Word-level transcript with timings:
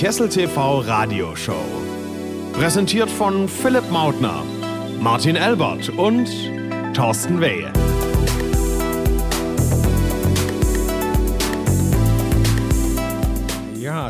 Kessel 0.00 0.30
TV 0.30 0.80
Radioshow. 0.80 1.62
Präsentiert 2.54 3.10
von 3.10 3.46
Philipp 3.46 3.90
Mautner, 3.90 4.42
Martin 4.98 5.36
Elbert 5.36 5.90
und 5.90 6.26
Thorsten 6.94 7.38
Wehe. 7.38 7.70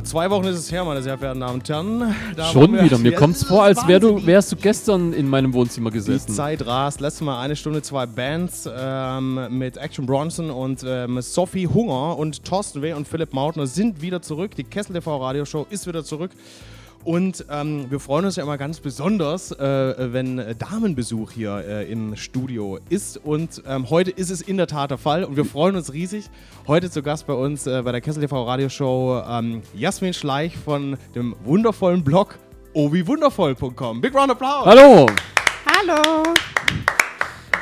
Ja, 0.00 0.04
zwei 0.04 0.30
Wochen 0.30 0.46
ist 0.46 0.56
es 0.56 0.72
her, 0.72 0.82
meine 0.82 1.02
sehr 1.02 1.18
verehrten 1.18 1.40
Damen 1.40 1.54
und 1.60 1.68
Herren. 1.68 2.14
Da 2.34 2.46
Schon 2.46 2.72
wieder. 2.72 2.96
Mir 2.96 3.14
kommt 3.14 3.36
es 3.36 3.44
vor, 3.44 3.64
als 3.64 3.86
wär 3.86 4.00
du, 4.00 4.24
wärst 4.24 4.50
du 4.50 4.56
gestern 4.56 5.12
in 5.12 5.28
meinem 5.28 5.52
Wohnzimmer 5.52 5.90
Die 5.90 5.98
gesessen. 5.98 6.32
Zeit 6.32 6.64
rast. 6.64 7.02
Letztes 7.02 7.20
Mal 7.20 7.38
eine 7.38 7.54
Stunde, 7.54 7.82
zwei 7.82 8.06
Bands 8.06 8.66
ähm, 8.74 9.58
mit 9.58 9.76
Action 9.76 10.06
Bronson 10.06 10.48
und 10.48 10.82
ähm, 10.86 11.20
Sophie 11.20 11.66
Hunger 11.66 12.16
und 12.16 12.42
Thorsten 12.46 12.80
W. 12.80 12.94
und 12.94 13.06
Philipp 13.06 13.34
Mautner 13.34 13.66
sind 13.66 14.00
wieder 14.00 14.22
zurück. 14.22 14.52
Die 14.56 14.64
Kessel 14.64 14.94
TV 14.94 15.18
Radioshow 15.18 15.66
ist 15.68 15.86
wieder 15.86 16.02
zurück. 16.02 16.30
Und 17.04 17.46
ähm, 17.50 17.90
wir 17.90 17.98
freuen 17.98 18.26
uns 18.26 18.36
ja 18.36 18.42
immer 18.42 18.58
ganz 18.58 18.80
besonders, 18.80 19.52
äh, 19.52 20.12
wenn 20.12 20.54
Damenbesuch 20.58 21.30
hier 21.30 21.64
äh, 21.66 21.90
im 21.90 22.16
Studio 22.16 22.78
ist. 22.88 23.16
Und 23.16 23.62
ähm, 23.66 23.88
heute 23.88 24.10
ist 24.10 24.30
es 24.30 24.42
in 24.42 24.56
der 24.56 24.66
Tat 24.66 24.90
der 24.90 24.98
Fall. 24.98 25.24
Und 25.24 25.36
wir 25.36 25.44
freuen 25.44 25.76
uns 25.76 25.92
riesig. 25.92 26.28
Heute 26.66 26.90
zu 26.90 27.02
Gast 27.02 27.26
bei 27.26 27.32
uns 27.32 27.66
äh, 27.66 27.82
bei 27.82 27.92
der 27.92 28.00
Kessel 28.00 28.22
TV 28.22 28.42
Radioshow 28.44 29.22
ähm, 29.26 29.62
Jasmin 29.74 30.12
Schleich 30.12 30.56
von 30.56 30.96
dem 31.14 31.34
wundervollen 31.44 32.04
Blog 32.04 32.38
obiwundervoll.com. 32.74 34.00
Big 34.00 34.14
Round 34.14 34.30
Applaus! 34.30 34.66
Hallo! 34.66 35.06
Hallo. 35.66 36.34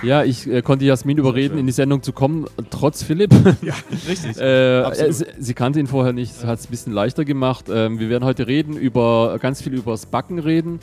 Ja, 0.02 0.24
ich 0.24 0.46
äh, 0.46 0.62
konnte 0.62 0.84
Jasmin 0.84 1.18
überreden, 1.18 1.58
in 1.58 1.66
die 1.66 1.72
Sendung 1.72 2.02
zu 2.02 2.12
kommen, 2.12 2.46
trotz 2.70 3.02
Philipp. 3.02 3.34
Ja, 3.62 3.74
richtig. 4.08 4.38
äh, 4.40 5.12
sie, 5.12 5.26
sie 5.38 5.54
kannte 5.54 5.80
ihn 5.80 5.86
vorher 5.86 6.12
nicht, 6.12 6.32
das 6.36 6.44
hat 6.44 6.58
es 6.60 6.66
ein 6.66 6.70
bisschen 6.70 6.92
leichter 6.92 7.24
gemacht. 7.24 7.66
Ähm, 7.72 7.98
wir 7.98 8.08
werden 8.08 8.24
heute 8.24 8.46
reden 8.46 8.76
über 8.76 9.38
ganz 9.40 9.62
viel 9.62 9.74
übers 9.74 10.06
Backen 10.06 10.38
reden, 10.38 10.80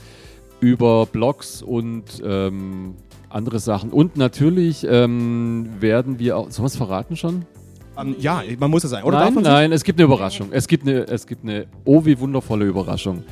über 0.60 1.06
Blogs 1.06 1.62
und 1.62 2.04
ähm, 2.24 2.96
andere 3.30 3.60
Sachen. 3.60 3.92
Und 3.92 4.18
natürlich 4.18 4.86
ähm, 4.90 5.70
werden 5.80 6.20
wir 6.20 6.38
auch. 6.38 6.52
Sollen 6.52 6.64
wir 6.64 6.68
es 6.68 6.76
verraten 6.76 7.16
schon? 7.16 7.46
Ähm, 7.98 8.16
ja, 8.20 8.42
man 8.60 8.72
muss 8.72 8.84
es 8.84 8.92
sein. 8.92 9.04
Oder 9.04 9.20
nein, 9.20 9.36
nein, 9.42 9.72
es 9.72 9.84
gibt 9.84 10.00
eine 10.00 10.06
Überraschung. 10.06 10.50
Es 10.52 10.68
gibt 10.68 10.88
eine, 10.88 11.08
es 11.08 11.28
gibt 11.28 11.44
eine, 11.44 11.66
oh 11.86 12.06
wie 12.06 12.20
wundervolle 12.20 12.66
Überraschung. 12.66 13.24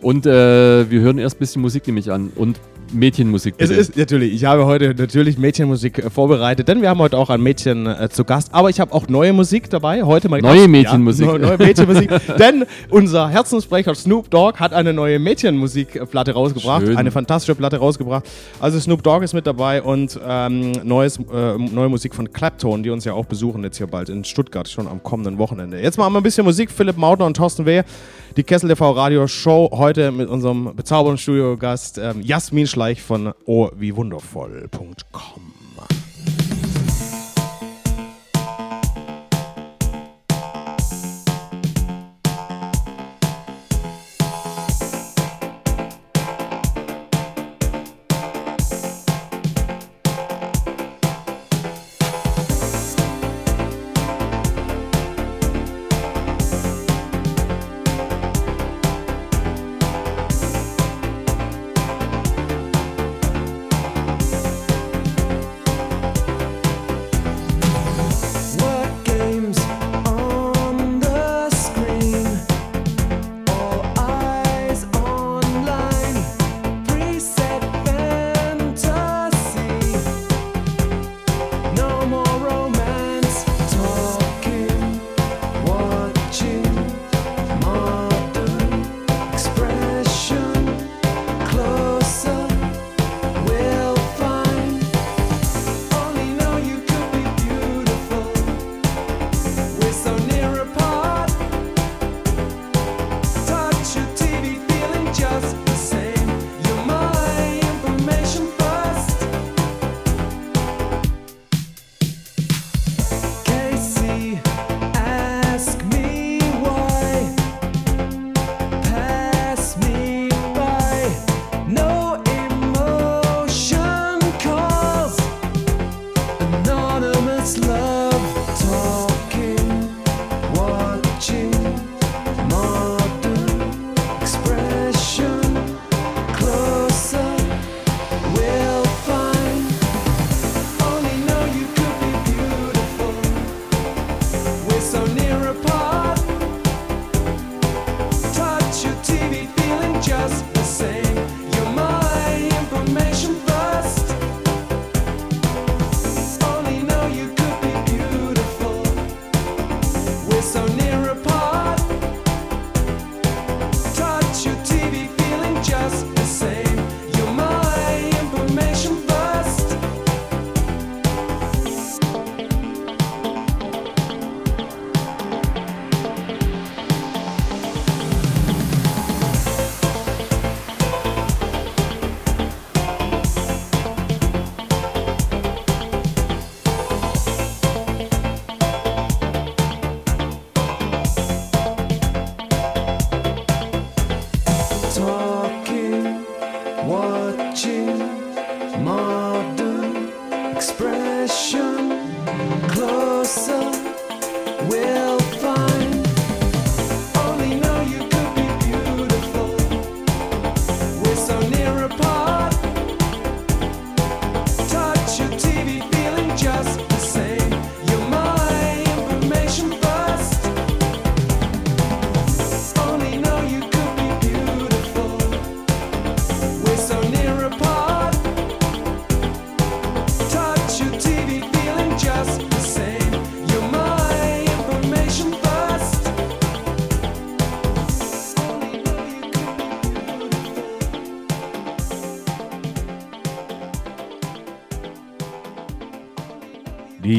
Und 0.00 0.26
äh, 0.26 0.90
wir 0.90 1.00
hören 1.00 1.18
erst 1.18 1.36
ein 1.36 1.38
bisschen 1.40 1.62
Musik 1.62 1.86
nämlich 1.86 2.10
an. 2.10 2.30
Und 2.34 2.60
Mädchenmusik. 2.92 3.54
Es 3.58 3.68
bitte. 3.68 3.80
ist 3.80 3.96
natürlich, 3.96 4.32
ich 4.34 4.44
habe 4.44 4.66
heute 4.66 4.94
natürlich 4.94 5.38
Mädchenmusik 5.38 5.98
äh, 5.98 6.10
vorbereitet, 6.10 6.68
denn 6.68 6.82
wir 6.82 6.88
haben 6.88 6.98
heute 7.00 7.18
auch 7.18 7.30
ein 7.30 7.40
Mädchen 7.40 7.86
äh, 7.86 8.08
zu 8.08 8.24
Gast. 8.24 8.48
Aber 8.52 8.70
ich 8.70 8.80
habe 8.80 8.92
auch 8.92 9.08
neue 9.08 9.32
Musik 9.32 9.68
dabei. 9.70 10.02
Heute 10.02 10.28
mal 10.28 10.40
Neue 10.40 10.68
Mädchenmusik. 10.68 11.26
Ja, 11.26 11.32
neu- 11.32 11.38
neue 11.38 11.58
Mädchenmusik. 11.58 12.10
denn 12.38 12.64
unser 12.90 13.28
Herzensbrecher 13.28 13.94
Snoop 13.94 14.30
Dogg 14.30 14.58
hat 14.58 14.72
eine 14.72 14.92
neue 14.92 15.18
Mädchenmusikplatte 15.18 16.32
rausgebracht. 16.32 16.86
Schön. 16.86 16.96
Eine 16.96 17.10
fantastische 17.10 17.54
Platte 17.54 17.78
rausgebracht. 17.78 18.24
Also 18.60 18.78
Snoop 18.80 19.02
Dogg 19.02 19.24
ist 19.24 19.34
mit 19.34 19.46
dabei 19.46 19.82
und 19.82 20.18
ähm, 20.26 20.72
neues, 20.84 21.18
äh, 21.18 21.56
neue 21.58 21.88
Musik 21.88 22.14
von 22.14 22.32
Clapton, 22.32 22.82
die 22.82 22.90
uns 22.90 23.04
ja 23.04 23.12
auch 23.12 23.26
besuchen 23.26 23.62
jetzt 23.64 23.78
hier 23.78 23.86
bald 23.86 24.08
in 24.08 24.24
Stuttgart, 24.24 24.68
schon 24.68 24.86
am 24.88 25.02
kommenden 25.02 25.38
Wochenende. 25.38 25.80
Jetzt 25.80 25.98
machen 25.98 26.12
wir 26.12 26.20
ein 26.20 26.22
bisschen 26.22 26.44
Musik. 26.44 26.70
Philipp 26.70 26.96
Mautner 26.96 27.26
und 27.26 27.36
Thorsten 27.36 27.66
Wehr. 27.66 27.84
Die 28.36 28.44
Kessel 28.44 28.68
TV 28.68 28.90
Radio 28.90 29.26
Show 29.26 29.70
heute 29.72 30.12
mit 30.12 30.28
unserem 30.28 30.76
bezaubernden 30.76 31.16
Studiogast 31.16 31.96
ähm, 31.96 32.20
Jasmin 32.20 32.66
Schleich 32.66 33.00
von 33.00 33.32
oh 33.46 33.70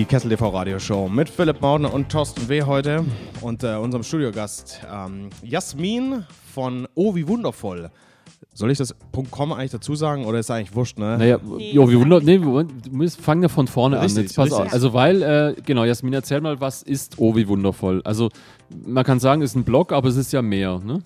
Kessel 0.08 0.30
TV 0.30 0.50
Radioshow 0.50 1.10
mit 1.10 1.30
Philipp 1.30 1.60
Maudner 1.62 1.94
und 1.94 2.10
Thorsten 2.10 2.48
W. 2.48 2.64
heute 2.64 3.04
und 3.42 3.64
äh, 3.64 3.76
unserem 3.76 4.04
Studiogast 4.04 4.82
ähm, 4.92 5.30
Jasmin 5.44 6.24
von 6.54 6.88
Oh 6.96 7.16
wie 7.16 7.28
wundervoll. 7.28 7.90
Soll 8.54 8.72
ich 8.72 8.78
das 8.78 8.96
.com 9.30 9.52
eigentlich 9.52 9.72
dazu 9.72 9.96
sagen 9.96 10.26
oder 10.26 10.40
ist 10.40 10.50
eigentlich 10.50 10.76
wurscht, 10.76 10.98
ne? 10.98 11.18
Naja, 11.18 11.40
Nee, 11.44 11.74
jo, 11.74 11.92
wundern, 11.92 12.20
ich 12.22 12.26
nee, 12.26 12.42
wir 12.42 12.66
müssen- 12.92 13.22
fangen 13.22 13.44
ja 13.44 13.50
von 13.50 13.68
vorne 13.68 14.02
Richtig, 14.02 14.18
an. 14.18 14.24
Jetzt 14.24 14.36
pass 14.36 14.46
richtig. 14.46 14.66
auf. 14.68 14.74
Also 14.74 14.94
weil, 14.94 15.22
äh, 15.22 15.56
genau, 15.64 15.84
Jasmin, 15.84 16.14
erzähl 16.14 16.42
mal, 16.42 16.60
was 16.62 16.84
ist 16.84 17.16
Oh 17.18 17.36
wie 17.36 17.48
wundervoll? 17.48 18.02
Also 18.04 18.30
man 18.86 19.04
kann 19.04 19.20
sagen, 19.20 19.42
es 19.42 19.52
ist 19.52 19.56
ein 19.58 19.64
Blog, 19.64 19.92
aber 19.92 20.08
es 20.10 20.16
ist 20.16 20.32
ja 20.34 20.42
mehr, 20.42 20.80
ne? 20.80 21.02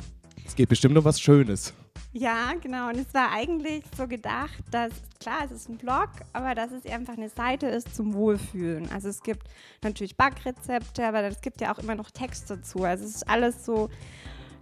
Es 0.52 0.56
geht 0.58 0.68
bestimmt 0.68 0.98
um 0.98 1.06
was 1.06 1.22
Schönes. 1.22 1.74
Ja, 2.12 2.52
genau. 2.62 2.90
Und 2.90 2.98
es 2.98 3.14
war 3.14 3.32
eigentlich 3.32 3.86
so 3.98 4.06
gedacht, 4.06 4.62
dass, 4.70 4.92
klar, 5.22 5.46
es 5.46 5.52
ist 5.52 5.70
ein 5.70 5.78
Blog, 5.78 6.10
aber 6.34 6.56
dass 6.56 6.72
es 6.74 6.86
einfach 6.92 7.14
eine 7.14 7.30
Seite 7.30 7.68
ist 7.68 7.96
zum 7.96 8.14
Wohlfühlen. 8.14 8.92
Also 8.92 9.08
es 9.08 9.24
gibt 9.24 9.48
natürlich 9.82 10.18
Backrezepte, 10.18 11.08
aber 11.08 11.24
es 11.24 11.40
gibt 11.40 11.62
ja 11.62 11.74
auch 11.74 11.80
immer 11.80 11.96
noch 11.96 12.12
Text 12.12 12.50
dazu. 12.50 12.84
Also 12.84 13.06
es 13.06 13.16
ist 13.16 13.30
alles 13.30 13.64
so 13.64 13.90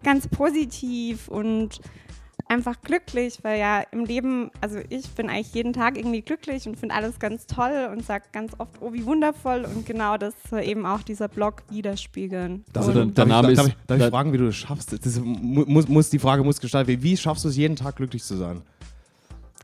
ganz 0.03 0.27
positiv 0.27 1.27
und 1.27 1.81
einfach 2.49 2.81
glücklich, 2.81 3.39
weil 3.43 3.59
ja 3.59 3.81
im 3.91 4.05
Leben, 4.05 4.49
also 4.59 4.79
ich 4.89 5.07
bin 5.11 5.29
eigentlich 5.29 5.53
jeden 5.53 5.71
Tag 5.71 5.97
irgendwie 5.97 6.21
glücklich 6.21 6.67
und 6.67 6.77
finde 6.79 6.95
alles 6.95 7.19
ganz 7.19 7.45
toll 7.45 7.89
und 7.91 8.03
sage 8.05 8.25
ganz 8.31 8.53
oft, 8.57 8.71
oh, 8.81 8.91
wie 8.91 9.05
wundervoll. 9.05 9.65
Und 9.65 9.85
genau 9.85 10.17
das 10.17 10.33
soll 10.49 10.63
eben 10.63 10.85
auch 10.85 11.01
dieser 11.03 11.27
Blog 11.27 11.63
widerspiegeln. 11.69 12.65
Also 12.75 12.91
der- 12.91 13.05
der 13.05 13.13
darf 13.13 13.27
Name 13.27 13.51
ich, 13.51 13.57
darf, 13.57 13.67
ist- 13.67 13.73
ich, 13.79 13.85
darf 13.87 13.99
ich 13.99 14.05
fragen, 14.07 14.33
wie 14.33 14.37
du 14.37 14.45
das 14.47 14.55
schaffst? 14.55 15.05
Das 15.05 15.19
mu- 15.19 15.63
muss, 15.67 15.87
muss, 15.87 16.09
die 16.09 16.19
Frage 16.19 16.43
muss 16.43 16.59
gestaltet 16.59 16.87
werden. 16.89 17.03
Wie 17.03 17.15
schaffst 17.15 17.45
du 17.45 17.49
es 17.49 17.55
jeden 17.55 17.75
Tag 17.75 17.95
glücklich 17.95 18.23
zu 18.23 18.35
sein? 18.35 18.61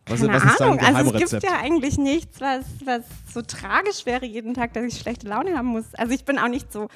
Was, 0.07 0.21
Keine 0.21 0.33
was 0.33 0.43
ist 0.43 0.59
dein 0.59 0.67
Ahnung, 0.79 0.79
also 0.95 1.13
es 1.15 1.31
gibt 1.31 1.43
ja 1.43 1.57
eigentlich 1.63 1.97
nichts, 1.97 2.39
was, 2.39 2.65
was 2.85 3.01
so 3.33 3.41
tragisch 3.41 4.05
wäre 4.05 4.23
jeden 4.23 4.53
Tag, 4.53 4.73
dass 4.73 4.83
ich 4.85 4.99
schlechte 4.99 5.27
Laune 5.27 5.57
haben 5.57 5.69
muss. 5.69 5.85
Also 5.95 6.13
ich 6.13 6.23
bin 6.23 6.37
auch 6.37 6.47
nicht 6.47 6.71
so 6.71 6.89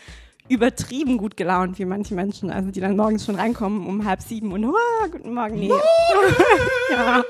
übertrieben 0.49 1.17
gut 1.17 1.37
gelaunt 1.37 1.79
wie 1.79 1.85
manche 1.85 2.15
Menschen, 2.15 2.49
also 2.51 2.71
die 2.71 2.79
dann 2.79 2.95
morgens 2.97 3.25
schon 3.25 3.35
reinkommen 3.35 3.85
um 3.87 4.05
halb 4.05 4.21
sieben 4.21 4.51
und 4.51 4.65
"Uah, 4.65 5.07
guten 5.11 5.33
Morgen, 5.33 5.55
nee. 5.59 5.69
ja. 6.91 7.23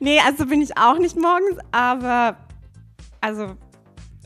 Nee, 0.00 0.18
also 0.26 0.46
bin 0.46 0.60
ich 0.60 0.76
auch 0.76 0.98
nicht 0.98 1.16
morgens, 1.16 1.58
aber 1.70 2.36
also 3.20 3.52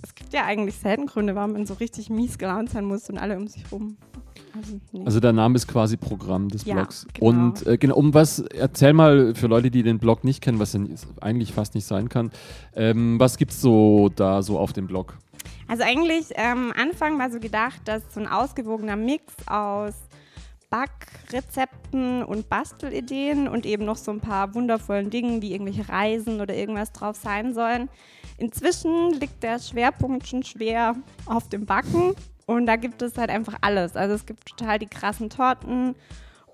es 0.02 0.14
gibt 0.14 0.32
ja 0.32 0.44
eigentlich 0.44 0.74
selten 0.76 1.06
Gründe, 1.06 1.34
warum 1.34 1.52
man 1.52 1.66
so 1.66 1.74
richtig 1.74 2.10
mies 2.10 2.38
gelaunt 2.38 2.70
sein 2.70 2.84
muss 2.84 3.08
und 3.10 3.18
alle 3.18 3.36
um 3.36 3.46
sich 3.48 3.64
rum. 3.70 3.96
Also, 4.54 4.80
nee. 4.92 5.02
Also 5.06 5.18
der 5.20 5.32
Name 5.32 5.56
ist 5.56 5.66
quasi 5.66 5.96
Programm 5.96 6.48
des 6.48 6.64
Ja, 6.66 6.74
Blogs. 6.74 7.06
genau. 7.14 7.26
Und 7.26 7.66
äh, 7.66 7.78
genau, 7.78 7.96
um 7.96 8.12
was, 8.12 8.38
erzähl 8.40 8.92
mal 8.92 9.34
für 9.34 9.46
Leute, 9.46 9.70
die 9.70 9.82
den 9.82 9.98
Blog 9.98 10.24
nicht 10.24 10.42
kennen, 10.42 10.58
was 10.58 10.72
denn 10.72 10.94
eigentlich 11.22 11.52
fast 11.54 11.74
nicht 11.74 11.86
sein 11.86 12.10
kann, 12.10 12.30
ähm, 12.76 13.18
was 13.18 13.38
gibt's 13.38 13.62
so 13.62 14.10
da 14.14 14.42
so 14.42 14.58
auf 14.58 14.74
dem 14.74 14.86
Blog? 14.86 15.16
Also 15.68 15.84
eigentlich 15.84 16.26
ähm, 16.34 16.72
Anfang 16.76 17.18
war 17.18 17.30
so 17.30 17.40
gedacht, 17.40 17.80
dass 17.86 18.02
so 18.12 18.20
ein 18.20 18.28
ausgewogener 18.28 18.96
Mix 18.96 19.34
aus 19.46 19.94
Backrezepten 20.70 22.22
und 22.22 22.48
Bastelideen 22.48 23.46
und 23.46 23.66
eben 23.66 23.84
noch 23.84 23.98
so 23.98 24.10
ein 24.10 24.20
paar 24.20 24.54
wundervollen 24.54 25.10
Dingen 25.10 25.42
wie 25.42 25.52
irgendwelche 25.52 25.88
Reisen 25.88 26.40
oder 26.40 26.54
irgendwas 26.54 26.92
drauf 26.92 27.16
sein 27.16 27.52
sollen. 27.52 27.90
Inzwischen 28.38 29.12
liegt 29.12 29.42
der 29.42 29.58
Schwerpunkt 29.58 30.26
schon 30.26 30.42
schwer 30.42 30.96
auf 31.26 31.48
dem 31.50 31.66
Backen 31.66 32.14
und 32.46 32.66
da 32.66 32.76
gibt 32.76 33.02
es 33.02 33.18
halt 33.18 33.28
einfach 33.28 33.56
alles. 33.60 33.96
Also 33.96 34.14
es 34.14 34.24
gibt 34.24 34.46
total 34.46 34.78
die 34.78 34.86
krassen 34.86 35.28
Torten 35.28 35.94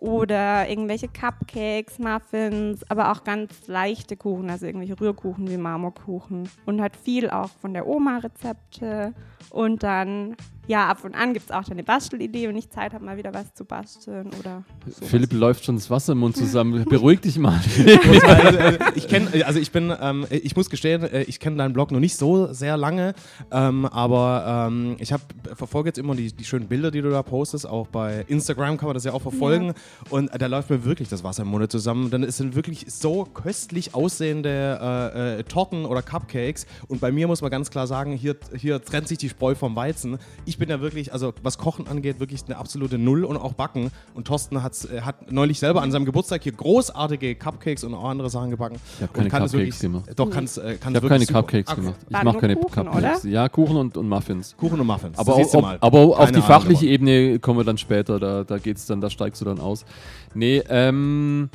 oder 0.00 0.68
irgendwelche 0.68 1.08
Cupcakes, 1.08 1.98
Muffins, 1.98 2.88
aber 2.90 3.12
auch 3.12 3.24
ganz 3.24 3.66
leichte 3.66 4.16
Kuchen, 4.16 4.50
also 4.50 4.66
irgendwelche 4.66 5.00
Rührkuchen 5.00 5.48
wie 5.48 5.56
Marmorkuchen. 5.56 6.48
Und 6.66 6.80
halt 6.80 6.96
viel 6.96 7.30
auch 7.30 7.50
von 7.50 7.74
der 7.74 7.86
Oma 7.86 8.18
Rezepte. 8.18 9.14
Und 9.50 9.82
dann, 9.82 10.36
ja, 10.68 10.86
ab 10.86 11.02
und 11.02 11.14
an 11.14 11.32
gibt 11.32 11.46
es 11.46 11.50
auch 11.50 11.64
dann 11.64 11.72
eine 11.72 11.82
Bastelidee, 11.82 12.46
wenn 12.46 12.56
ich 12.56 12.68
Zeit 12.68 12.92
habe, 12.92 13.02
mal 13.02 13.16
wieder 13.16 13.32
was 13.32 13.54
zu 13.54 13.64
basteln 13.64 14.28
oder 14.38 14.64
sowas. 14.84 15.08
Philipp 15.08 15.32
läuft 15.32 15.64
schon 15.64 15.76
das 15.76 15.88
Wasser 15.88 16.12
im 16.12 16.18
Mund 16.18 16.36
zusammen. 16.36 16.84
Beruhig 16.84 17.20
dich 17.20 17.38
mal. 17.38 17.58
also, 18.26 18.58
also, 18.58 18.78
ich 18.94 19.08
kenne, 19.08 19.46
also 19.46 19.58
ich 19.58 19.72
bin, 19.72 19.92
ähm, 19.98 20.26
ich 20.28 20.54
muss 20.56 20.68
gestehen, 20.68 21.02
äh, 21.04 21.22
ich 21.22 21.40
kenne 21.40 21.56
deinen 21.56 21.72
Blog 21.72 21.90
noch 21.90 22.00
nicht 22.00 22.16
so 22.16 22.52
sehr 22.52 22.76
lange, 22.76 23.14
ähm, 23.50 23.86
aber 23.86 24.68
ähm, 24.68 24.96
ich 24.98 25.10
habe 25.10 25.22
verfolge 25.54 25.88
jetzt 25.88 25.98
immer 25.98 26.14
die, 26.14 26.32
die 26.32 26.44
schönen 26.44 26.68
Bilder, 26.68 26.90
die 26.90 27.00
du 27.00 27.08
da 27.08 27.22
postest. 27.22 27.66
Auch 27.66 27.86
bei 27.86 28.26
Instagram 28.28 28.76
kann 28.76 28.88
man 28.88 28.94
das 28.94 29.04
ja 29.04 29.14
auch 29.14 29.22
verfolgen 29.22 29.72
und 30.10 30.28
äh, 30.28 30.36
da 30.36 30.48
läuft 30.48 30.68
mir 30.68 30.84
wirklich 30.84 31.08
das 31.08 31.24
Wasser 31.24 31.44
im 31.44 31.48
Munde 31.48 31.68
zusammen. 31.68 32.10
Dann 32.10 32.30
sind 32.30 32.54
wirklich 32.54 32.84
so 32.88 33.24
köstlich 33.24 33.94
aussehende 33.94 34.78
äh, 34.82 35.38
äh, 35.38 35.42
Torten 35.44 35.86
oder 35.86 36.02
Cupcakes 36.02 36.66
und 36.88 37.00
bei 37.00 37.10
mir 37.10 37.26
muss 37.26 37.40
man 37.40 37.50
ganz 37.50 37.70
klar 37.70 37.86
sagen, 37.86 38.12
hier, 38.12 38.36
hier 38.54 38.84
trennt 38.84 39.08
sich 39.08 39.16
die 39.16 39.30
Spreu 39.30 39.54
vom 39.54 39.74
Weizen. 39.74 40.18
Ich 40.44 40.57
bin 40.58 40.68
ja 40.68 40.80
wirklich, 40.80 41.12
also 41.12 41.32
was 41.42 41.58
Kochen 41.58 41.86
angeht, 41.86 42.20
wirklich 42.20 42.44
eine 42.46 42.56
absolute 42.56 42.98
Null 42.98 43.24
und 43.24 43.36
auch 43.36 43.54
Backen. 43.54 43.90
Und 44.14 44.26
Thorsten 44.26 44.62
hat's, 44.62 44.84
äh, 44.84 45.02
hat 45.02 45.30
neulich 45.32 45.58
selber 45.58 45.82
an 45.82 45.90
seinem 45.90 46.04
Geburtstag 46.04 46.42
hier 46.42 46.52
großartige 46.52 47.34
Cupcakes 47.34 47.84
und 47.84 47.94
auch 47.94 48.04
andere 48.04 48.30
Sachen 48.30 48.50
gebacken. 48.50 48.76
Ich 48.96 49.02
habe 49.02 49.12
keine 49.12 49.28
Cupcakes 49.28 49.52
wirklich, 49.52 49.78
gemacht. 49.78 50.10
Doch, 50.16 50.30
kann's, 50.30 50.58
äh, 50.58 50.76
kann 50.80 50.92
Ich 50.92 50.96
habe 50.96 51.08
keine 51.08 51.24
super. 51.24 51.40
Cupcakes 51.40 51.74
gemacht. 51.74 51.96
Ich 52.08 52.22
mache 52.22 52.38
keine 52.38 52.56
Kuchen, 52.56 52.84
Cupcakes. 52.84 53.24
Ja, 53.24 53.48
Kuchen 53.48 53.76
und, 53.76 53.96
und 53.96 54.08
Muffins. 54.08 54.56
Kuchen 54.56 54.80
und 54.80 54.86
Muffins. 54.86 55.18
Aber, 55.18 55.34
auf, 55.34 55.52
mal. 55.54 55.78
aber 55.80 55.98
auf 55.98 56.18
Keine 56.18 56.32
die 56.32 56.42
fachliche. 56.42 56.86
Ebene 56.86 57.38
kommen 57.38 57.60
wir 57.60 57.64
dann 57.64 57.78
später. 57.78 58.18
Da, 58.18 58.44
da 58.44 58.58
geht's 58.58 58.86
dann, 58.86 59.00
da 59.00 59.10
steigst 59.10 59.40
du 59.40 59.44
dann 59.44 59.60
aus. 59.60 59.84
Nee, 60.34 60.62
ähm, 60.68 61.50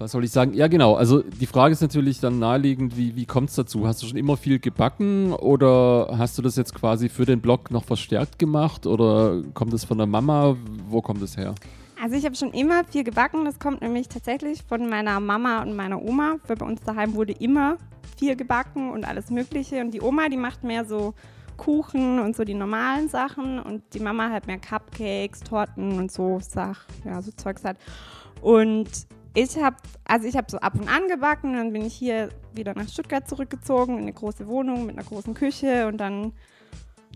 was 0.00 0.12
soll 0.12 0.24
ich 0.24 0.30
sagen? 0.30 0.54
Ja, 0.54 0.66
genau. 0.66 0.94
Also 0.94 1.22
die 1.22 1.46
Frage 1.46 1.72
ist 1.72 1.82
natürlich 1.82 2.20
dann 2.20 2.38
naheliegend, 2.38 2.96
wie, 2.96 3.14
wie 3.16 3.26
kommt 3.26 3.50
es 3.50 3.56
dazu? 3.56 3.86
Hast 3.86 4.02
du 4.02 4.06
schon 4.06 4.16
immer 4.16 4.38
viel 4.38 4.58
gebacken 4.58 5.34
oder 5.34 6.14
hast 6.16 6.38
du 6.38 6.42
das 6.42 6.56
jetzt 6.56 6.74
quasi 6.74 7.10
für 7.10 7.26
den 7.26 7.40
Blog 7.40 7.70
noch 7.70 7.84
verstärkt 7.84 8.38
gemacht 8.38 8.86
oder 8.86 9.42
kommt 9.52 9.74
es 9.74 9.84
von 9.84 9.98
der 9.98 10.06
Mama? 10.06 10.56
Wo 10.88 11.02
kommt 11.02 11.20
es 11.20 11.36
her? 11.36 11.54
Also 12.02 12.16
ich 12.16 12.24
habe 12.24 12.34
schon 12.34 12.52
immer 12.52 12.84
viel 12.84 13.04
gebacken. 13.04 13.44
Das 13.44 13.58
kommt 13.58 13.82
nämlich 13.82 14.08
tatsächlich 14.08 14.62
von 14.62 14.88
meiner 14.88 15.20
Mama 15.20 15.60
und 15.62 15.76
meiner 15.76 16.02
Oma. 16.02 16.36
Weil 16.46 16.56
bei 16.56 16.64
uns 16.64 16.80
daheim 16.80 17.12
wurde 17.14 17.32
immer 17.32 17.76
viel 18.16 18.36
gebacken 18.36 18.90
und 18.90 19.04
alles 19.04 19.28
Mögliche. 19.28 19.82
Und 19.82 19.90
die 19.90 20.00
Oma, 20.00 20.30
die 20.30 20.38
macht 20.38 20.64
mehr 20.64 20.86
so 20.86 21.12
Kuchen 21.58 22.20
und 22.20 22.34
so 22.34 22.44
die 22.44 22.54
normalen 22.54 23.10
Sachen. 23.10 23.58
Und 23.58 23.82
die 23.92 24.00
Mama 24.00 24.30
halt 24.30 24.46
mehr 24.46 24.58
Cupcakes, 24.58 25.40
Torten 25.40 25.98
und 25.98 26.10
so 26.10 26.38
Sach, 26.40 26.86
ja, 27.04 27.20
so 27.20 27.32
Zeugs 27.32 27.64
hat. 27.64 27.76
Und 28.40 28.88
ich 29.34 29.56
habe, 29.56 29.76
also 30.04 30.26
ich 30.26 30.36
habe 30.36 30.50
so 30.50 30.58
ab 30.58 30.74
und 30.74 30.88
an 30.88 31.08
gebacken. 31.08 31.54
Dann 31.54 31.72
bin 31.72 31.84
ich 31.84 31.94
hier 31.94 32.30
wieder 32.52 32.74
nach 32.74 32.88
Stuttgart 32.88 33.28
zurückgezogen 33.28 33.96
in 33.96 34.02
eine 34.02 34.12
große 34.12 34.46
Wohnung 34.46 34.86
mit 34.86 34.96
einer 34.96 35.06
großen 35.06 35.34
Küche. 35.34 35.86
Und 35.86 35.98
dann 35.98 36.32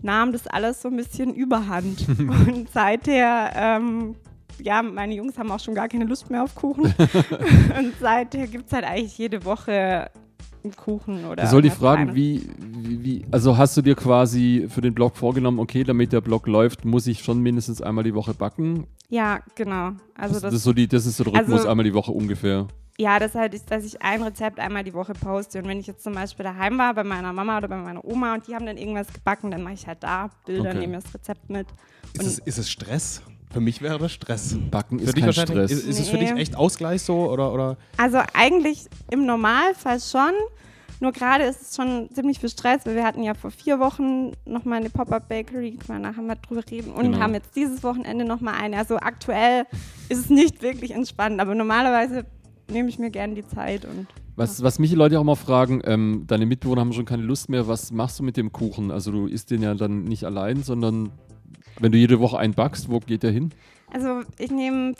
nahm 0.01 0.31
das 0.31 0.47
alles 0.47 0.81
so 0.81 0.89
ein 0.89 0.95
bisschen 0.95 1.33
überhand. 1.33 2.07
und 2.19 2.69
seither 2.71 3.51
ähm, 3.55 4.15
ja, 4.59 4.81
meine 4.81 5.13
Jungs 5.13 5.37
haben 5.37 5.51
auch 5.51 5.59
schon 5.59 5.75
gar 5.75 5.87
keine 5.87 6.05
Lust 6.05 6.29
mehr 6.29 6.43
auf 6.43 6.55
Kuchen. 6.55 6.85
und 7.77 7.93
seither 7.99 8.47
gibt 8.47 8.67
es 8.67 8.73
halt 8.73 8.85
eigentlich 8.85 9.17
jede 9.17 9.43
Woche 9.45 10.09
einen 10.65 10.75
Kuchen 10.75 11.25
oder. 11.25 11.43
Ich 11.43 11.49
soll 11.49 11.61
die 11.61 11.69
fragen, 11.69 12.13
wie, 12.15 12.49
wie, 12.59 13.03
wie, 13.03 13.25
also 13.31 13.57
hast 13.57 13.75
du 13.77 13.81
dir 13.81 13.95
quasi 13.95 14.67
für 14.69 14.81
den 14.81 14.93
Blog 14.93 15.15
vorgenommen, 15.17 15.59
okay, 15.59 15.83
damit 15.83 16.11
der 16.13 16.21
Blog 16.21 16.47
läuft, 16.47 16.85
muss 16.85 17.07
ich 17.07 17.23
schon 17.23 17.41
mindestens 17.41 17.81
einmal 17.81 18.03
die 18.03 18.13
Woche 18.13 18.33
backen? 18.33 18.87
Ja, 19.09 19.39
genau. 19.55 19.91
Also 20.15 20.33
Das, 20.33 20.33
das, 20.33 20.41
das, 20.41 20.53
ist, 20.55 20.63
so 20.63 20.73
die, 20.73 20.87
das 20.87 21.05
ist 21.05 21.17
so 21.17 21.23
der 21.23 21.33
Rhythmus, 21.33 21.59
Also- 21.59 21.69
einmal 21.69 21.83
die 21.85 21.93
Woche 21.93 22.11
ungefähr. 22.11 22.67
ja, 22.97 23.19
das 23.19 23.35
halt 23.35 23.53
ist, 23.53 23.69
dass 23.71 23.83
ich 23.85 24.01
ein 24.01 24.21
Rezept 24.23 24.59
einmal 24.59 24.83
die 24.83 24.93
Woche 24.93 25.13
poste. 25.13 25.59
Und 25.59 25.67
wenn 25.67 25.79
ich 25.79 25.87
jetzt 25.87 26.03
zum 26.03 26.13
Beispiel 26.13 26.43
daheim 26.43 26.77
war 26.77 26.93
bei 26.93 27.03
meiner 27.03 27.31
Mama 27.33 27.57
oder 27.57 27.67
bei 27.67 27.77
meiner 27.77 28.03
Oma 28.05 28.33
und 28.35 28.47
die 28.47 28.55
haben 28.55 28.65
dann 28.65 28.77
irgendwas 28.77 29.11
gebacken, 29.13 29.51
dann 29.51 29.63
mache 29.63 29.73
ich 29.75 29.85
halt 29.87 30.01
da 30.03 30.29
Bilder, 30.45 30.69
Okay. 30.71 30.79
nehme 30.79 30.93
das 30.93 31.13
Rezept 31.13 31.49
mit. 31.49 31.67
Ist 32.13 32.25
es, 32.25 32.39
ist 32.39 32.57
es 32.57 32.69
Stress? 32.69 33.21
Für 33.55 33.61
mich 33.61 33.81
wäre 33.81 33.97
das 33.97 34.11
Stress. 34.11 34.57
Backen 34.69 34.99
Für 34.99 35.05
ist 35.05 35.15
dich 35.15 35.23
kein. 35.23 35.31
Stress. 35.33 35.71
Ist, 35.71 35.87
ist 35.87 35.97
es 36.01 36.09
für 36.09 36.17
dich 36.17 36.33
Nee. 36.33 36.41
echt 36.41 36.57
Ausgleich 36.57 37.01
so 37.03 37.31
oder, 37.31 37.53
oder? 37.53 37.77
Also 37.95 38.17
eigentlich 38.33 38.87
im 39.09 39.25
Normalfall 39.25 40.01
schon. 40.01 40.33
Nur 40.99 41.13
gerade 41.13 41.45
ist 41.45 41.61
es 41.61 41.73
schon 41.77 42.09
ziemlich 42.13 42.39
viel 42.39 42.49
Stress, 42.49 42.81
weil 42.85 42.95
wir 42.95 43.05
hatten 43.05 43.23
ja 43.23 43.33
vor 43.33 43.51
vier 43.51 43.79
Wochen 43.79 44.33
nochmal 44.45 44.79
eine 44.81 44.89
Pop-Up 44.89 45.29
Bakery, 45.29 45.71
können 45.77 46.01
wir 46.03 46.09
nachher 46.09 46.21
mal 46.21 46.35
drüber 46.35 46.63
reden, 46.69 46.91
und 46.91 47.03
Genau. 47.03 47.19
haben 47.19 47.33
jetzt 47.33 47.55
dieses 47.55 47.81
Wochenende 47.81 48.25
nochmal 48.25 48.55
eine. 48.55 48.77
Also 48.77 48.97
aktuell 48.97 49.63
ist 50.09 50.19
es 50.19 50.29
nicht 50.29 50.61
wirklich 50.61 50.91
entspannt, 50.91 51.39
aber 51.39 51.55
normalerweise 51.55 52.25
nehme 52.69 52.89
ich 52.89 52.99
mir 52.99 53.09
gerne 53.09 53.35
die 53.35 53.47
Zeit 53.47 53.85
und 53.85 54.05
Was, 54.35 54.63
was 54.63 54.79
mich 54.79 54.89
die 54.89 54.97
Leute 54.97 55.17
auch 55.17 55.21
immer 55.21 55.37
fragen, 55.37 55.81
ähm, 55.85 56.25
deine 56.27 56.45
Mitbewohner 56.45 56.81
haben 56.81 56.91
schon 56.91 57.05
keine 57.05 57.23
Lust 57.23 57.47
mehr, 57.47 57.69
was 57.69 57.91
machst 57.93 58.19
du 58.19 58.23
mit 58.23 58.35
dem 58.35 58.51
Kuchen? 58.51 58.91
Also 58.91 59.11
du 59.13 59.27
isst 59.27 59.49
den 59.49 59.61
ja 59.61 59.75
dann 59.75 60.03
nicht 60.03 60.25
allein, 60.25 60.61
sondern 60.61 61.11
wenn 61.79 61.91
du 61.91 61.97
jede 61.97 62.19
Woche 62.19 62.37
einen 62.37 62.53
backst, 62.53 62.89
wo 62.89 62.99
geht 62.99 63.23
der 63.23 63.31
hin? 63.31 63.51
Also 63.91 64.21
ich 64.37 64.51
nehme 64.51 64.93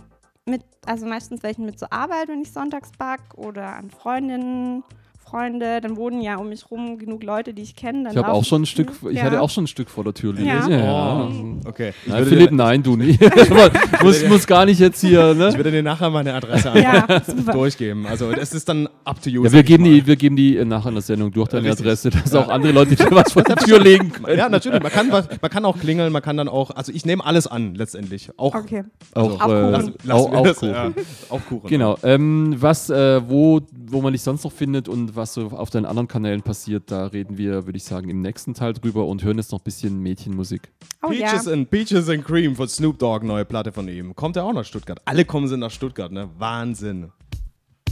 mit, 0.46 0.62
also 0.86 1.06
meistens 1.06 1.44
welchen 1.44 1.66
mit 1.66 1.80
zur 1.80 1.92
Arbeit, 1.92 2.28
wenn 2.28 2.42
ich 2.42 2.52
sonntags 2.52 2.92
back 2.98 3.22
oder 3.36 3.76
an 3.76 3.90
Freundinnen, 3.90 4.84
Freunde, 5.30 5.82
dann 5.82 5.98
wohnen 5.98 6.22
ja 6.22 6.36
um 6.38 6.50
mich 6.50 6.70
rum 6.70 6.98
genug 7.00 7.24
Leute, 7.24 7.54
die 7.54 7.64
ich 7.64 7.76
kenne. 7.76 8.10
Ich 8.12 8.18
habe 8.18 8.32
auch 8.32 8.44
schon 8.46 8.62
ein 8.62 8.66
Stück, 8.68 8.92
ich 9.10 9.18
ja. 9.18 9.24
hatte 9.24 9.42
auch 9.42 9.50
schon 9.50 9.64
ein 9.64 9.68
Stück 9.68 9.90
vor 9.90 10.04
der 10.04 10.14
Tür 10.14 10.34
liegen. 10.34 10.48
Ja. 10.48 10.68
Ja. 10.70 11.30
Okay. 11.66 11.94
Ich 12.04 12.08
Nein, 12.10 12.20
würde 12.20 12.30
Philipp, 12.30 12.50
dir, 12.52 12.56
nein, 12.56 12.84
du 12.84 12.96
nicht. 12.98 13.20
muss, 14.04 14.28
muss 14.28 14.46
gar 14.48 14.66
nicht 14.66 14.80
jetzt 14.80 15.02
hier, 15.02 15.32
ich 15.32 15.38
ne? 15.38 15.54
würde 15.56 15.72
dir 15.72 15.82
nachher 15.84 16.10
meine 16.10 16.34
Adresse 16.34 16.72
Ja, 16.80 17.08
durchgeben. 17.52 18.06
Also 18.06 18.32
es 18.32 18.54
ist 18.54 18.70
dann 18.70 18.88
up 19.04 19.22
to 19.22 19.30
you. 19.30 19.44
Ja, 19.44 19.52
wir 19.52 19.62
ich 19.62 19.66
geben, 19.66 19.84
mal. 19.84 19.90
die, 19.94 20.06
wir 20.08 20.16
geben 20.16 20.36
die 20.36 20.64
nachher 20.64 20.90
in 20.90 20.96
der 20.96 21.02
Sendung 21.02 21.32
durch 21.32 21.50
deine 21.50 21.68
Richtig. 21.70 21.86
Adresse, 21.86 22.10
dass 22.12 22.34
auch 22.36 22.50
andere 22.50 22.72
Leute 22.72 22.96
dir 22.96 23.08
was 23.12 23.32
vor 23.34 23.44
die 23.44 23.54
Tür 23.66 23.80
legen 23.80 24.12
können. 24.12 24.38
Ja, 24.38 24.48
natürlich. 24.50 24.82
Man 24.82 24.92
kann, 24.92 25.12
was- 25.12 25.28
man 25.42 25.50
kann 25.52 25.66
auch 25.66 25.78
klingeln, 25.80 26.12
man 26.14 26.22
kann 26.22 26.38
dann 26.38 26.48
auch, 26.48 26.72
also 26.72 26.92
ich 26.92 27.06
nehme 27.06 27.26
alles 27.26 27.48
an, 27.48 27.74
letztendlich. 27.76 28.30
Auch, 28.38 28.54
Okay. 28.56 28.84
Auch, 29.14 29.42
Auch 29.42 29.50
äh, 29.50 29.62
Kuchen. 29.62 29.72
lass, 29.72 29.92
lass 30.04 30.18
auch, 30.18 30.34
auch 30.34 30.44
Kuchen. 30.56 30.70
Ja, 30.70 30.92
auch 31.30 31.42
Kuchen. 31.48 31.68
Genau. 31.70 31.98
Ähm, 32.04 32.56
was, 32.60 32.90
äh, 32.90 33.22
wo, 33.28 33.62
wo 33.88 34.02
man 34.02 34.14
dich 34.14 34.22
sonst 34.22 34.44
noch 34.44 34.52
findet 34.52 34.88
und 34.90 35.15
was 35.16 35.34
so 35.34 35.48
auf 35.48 35.70
deinen 35.70 35.86
anderen 35.86 36.08
Kanälen 36.08 36.42
passiert, 36.42 36.92
da 36.92 37.08
reden 37.08 37.38
wir, 37.38 37.66
würde 37.66 37.78
ich 37.78 37.84
sagen, 37.84 38.10
im 38.10 38.22
nächsten 38.22 38.54
Teil 38.54 38.74
drüber 38.74 39.06
und 39.06 39.24
hören 39.24 39.38
jetzt 39.38 39.52
noch 39.52 39.60
ein 39.60 39.64
bisschen 39.64 40.00
Mädchenmusik. 40.02 40.72
Oh 41.02 41.12
ja. 41.12 41.30
Peaches, 41.30 41.48
and, 41.48 41.70
Peaches 41.70 42.10
and 42.10 42.24
Cream 42.24 42.56
von 42.56 42.68
Snoop 42.68 43.00
Dogg, 43.00 43.26
neue 43.26 43.46
Platte 43.46 43.72
von 43.72 43.88
ihm. 43.88 44.16
Kommt 44.16 44.36
er 44.36 44.46
auch 44.46 44.54
nach 44.54 44.66
Stuttgart? 44.66 45.02
Alle 45.06 45.26
kommen 45.26 45.48
sind 45.48 45.60
nach 45.60 45.72
Stuttgart, 45.72 46.12
ne? 46.12 46.30
Wahnsinn. 46.38 47.12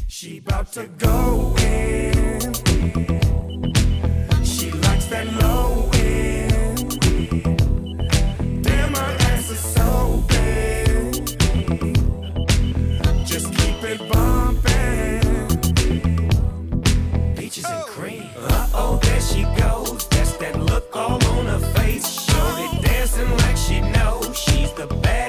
She 0.08 0.42
about 0.46 0.72
to 0.74 0.84
go 1.00 1.56
in. 1.58 3.53
the 24.75 24.88
best. 24.88 25.23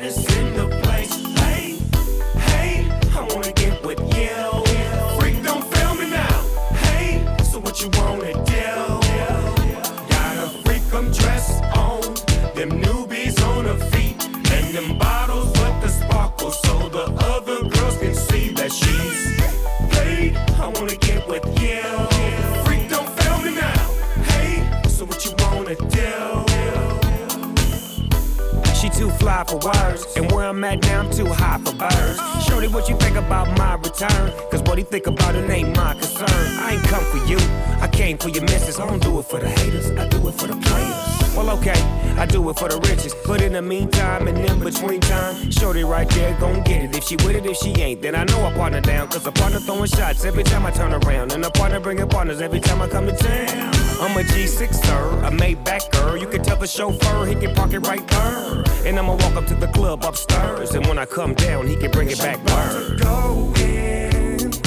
Then 48.04 48.14
I 48.14 48.24
know 48.24 48.44
I 48.44 48.52
partner 48.52 48.82
down. 48.82 49.08
Cause 49.08 49.26
a 49.26 49.32
partner 49.32 49.58
throwing 49.58 49.86
shots 49.86 50.24
every 50.26 50.44
time 50.44 50.66
I 50.66 50.70
turn 50.70 50.92
around. 50.92 51.32
And 51.32 51.42
a 51.44 51.50
partner 51.50 51.80
bringing 51.80 52.08
partners 52.08 52.42
every 52.42 52.60
time 52.60 52.82
I 52.82 52.88
come 52.88 53.06
to 53.06 53.16
town. 53.16 53.74
I'm 54.00 54.16
a 54.18 54.22
G6 54.22 54.74
sir, 54.74 55.10
a 55.24 55.30
Maybach 55.30 55.90
girl. 55.90 56.16
You 56.16 56.26
can 56.26 56.42
tell 56.42 56.58
the 56.58 56.66
chauffeur 56.66 57.24
he 57.24 57.34
can 57.34 57.54
park 57.54 57.72
it 57.72 57.80
right 57.80 58.06
there. 58.06 58.64
And 58.84 58.98
I'ma 58.98 59.14
walk 59.14 59.36
up 59.36 59.46
to 59.46 59.54
the 59.54 59.68
club 59.68 60.04
upstairs. 60.04 60.74
And 60.74 60.86
when 60.86 60.98
I 60.98 61.06
come 61.06 61.32
down, 61.34 61.66
he 61.66 61.76
can 61.76 61.90
bring 61.90 62.10
it 62.10 62.18
back 62.18 62.38
word. 62.44 63.00
Go 63.00 63.54
in. 63.58 64.63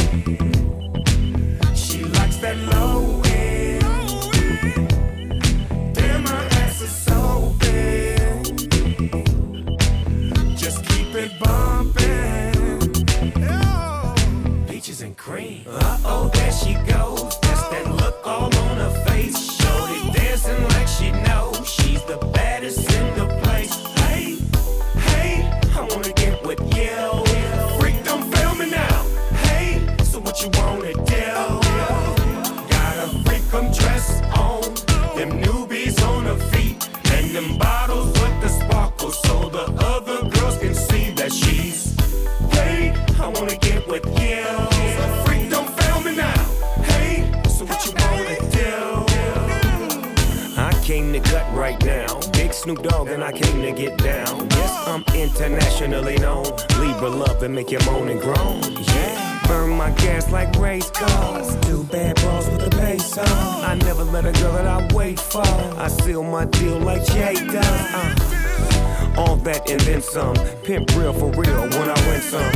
Make 57.57 57.71
you 57.71 57.79
moan 57.87 58.07
and 58.07 58.21
groan. 58.21 58.61
Yeah. 58.61 59.41
Burn 59.47 59.71
my 59.71 59.89
gas 59.91 60.29
like 60.31 60.55
race 60.57 60.91
cars. 60.91 61.55
Two 61.65 61.83
bad 61.85 62.15
bras 62.17 62.47
with 62.49 62.69
the 62.69 62.69
bass 62.77 63.17
on. 63.17 63.25
I 63.63 63.73
never 63.73 64.03
let 64.03 64.25
a 64.27 64.31
girl 64.39 64.53
that 64.53 64.67
I 64.67 64.87
wait 64.93 65.19
for. 65.19 65.41
I 65.41 65.87
seal 65.87 66.21
my 66.21 66.45
deal 66.45 66.77
like 66.77 67.03
Jay 67.07 67.33
does. 67.33 67.65
Uh. 67.65 69.15
All 69.17 69.37
that 69.37 69.67
and 69.71 69.81
then 69.81 70.03
some. 70.03 70.35
Pimp 70.65 70.95
real 70.95 71.13
for 71.13 71.31
real 71.31 71.61
when 71.77 71.89
I 71.89 71.97
win 72.07 72.21
some. 72.21 72.53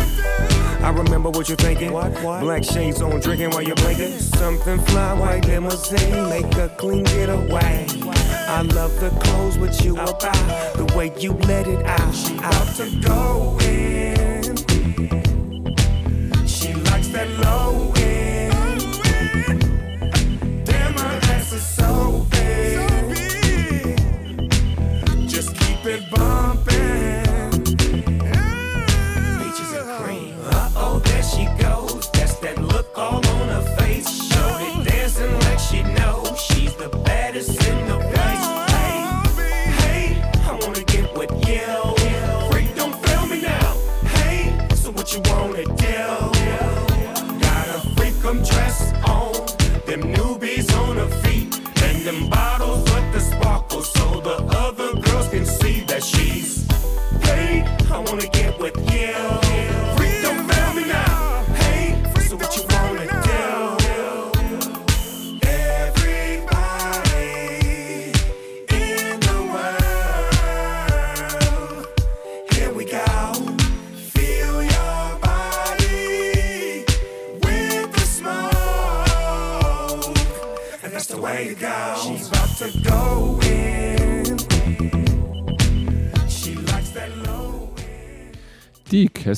I 0.86 0.92
remember 0.92 1.32
what 1.32 1.50
you're 1.50 1.58
thinking. 1.58 1.94
What, 1.94 2.12
what? 2.22 2.42
Black 2.42 2.64
shades 2.64 3.02
on, 3.02 3.20
drinking 3.22 3.50
while 3.50 3.64
you're 3.64 3.76
blinking. 3.78 4.20
Something 4.20 4.78
fly, 4.82 5.14
white 5.14 5.48
limousine, 5.48 6.30
make 6.30 6.54
a 6.58 6.70
clean 6.78 7.06
getaway. 7.06 7.88
I 8.58 8.62
love 8.62 8.94
the 9.00 9.10
clothes 9.22 9.58
with 9.58 9.84
you 9.84 9.94
about, 9.96 10.76
the 10.76 10.94
way 10.96 11.12
you 11.18 11.34
let 11.50 11.66
it 11.68 11.84
out. 11.88 12.14
She 12.14 12.38
out 12.38 12.76
to 12.76 12.86
go 13.00 13.58
in. 13.62 14.31
couper 25.82 25.98
le. 26.12 26.51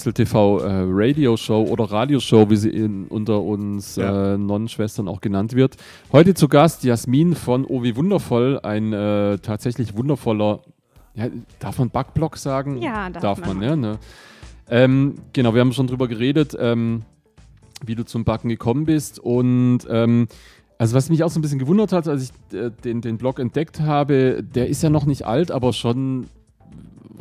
Kessel 0.04 0.12
TV 0.12 0.60
äh, 0.60 0.84
Radio 0.90 1.38
Show 1.38 1.64
oder 1.64 1.86
Radioshow, 1.86 2.50
wie 2.50 2.58
sie 2.58 2.72
in, 2.72 3.08
unter 3.08 3.42
uns 3.42 3.96
Ja. 3.96 4.34
äh, 4.34 4.38
Nonnenschwestern 4.38 5.08
auch 5.08 5.22
genannt 5.22 5.56
wird. 5.56 5.78
Heute 6.12 6.34
zu 6.34 6.50
Gast 6.50 6.84
Jasmin 6.84 7.36
von 7.36 7.66
Oh 7.66 7.84
wie 7.84 7.96
wundervoll, 7.96 8.60
ein 8.64 8.92
äh, 8.92 9.38
tatsächlich 9.38 9.96
wundervoller, 9.96 10.60
ja, 11.16 11.28
darf 11.60 11.80
man 11.80 11.90
Backblock 11.90 12.36
sagen? 12.36 12.82
Ja, 12.82 13.10
darf 13.12 13.40
man. 13.46 13.60
man. 13.60 13.64
ja, 13.64 13.76
ne? 13.78 13.98
ähm, 14.70 15.16
genau, 15.32 15.54
wir 15.54 15.62
haben 15.62 15.72
schon 15.72 15.88
drüber 15.88 16.10
geredet, 16.10 16.54
ähm, 16.60 17.04
wie 17.86 17.96
du 17.96 18.04
zum 18.04 18.26
Backen 18.26 18.50
gekommen 18.50 18.84
bist 18.84 19.20
und 19.20 19.88
ähm, 19.90 20.28
also 20.78 20.98
was 20.98 21.10
mich 21.10 21.24
auch 21.24 21.30
so 21.30 21.40
ein 21.40 21.44
bisschen 21.44 21.60
gewundert 21.60 21.94
hat, 21.94 22.10
als 22.10 22.24
ich 22.52 22.60
äh, 22.60 22.72
den, 22.84 23.00
den 23.00 23.18
Blog 23.18 23.40
entdeckt 23.40 23.80
habe, 23.80 24.44
der 24.44 24.68
ist 24.68 24.84
ja 24.84 24.90
noch 24.90 25.06
nicht 25.06 25.26
alt, 25.26 25.50
aber 25.50 25.72
schon 25.72 26.26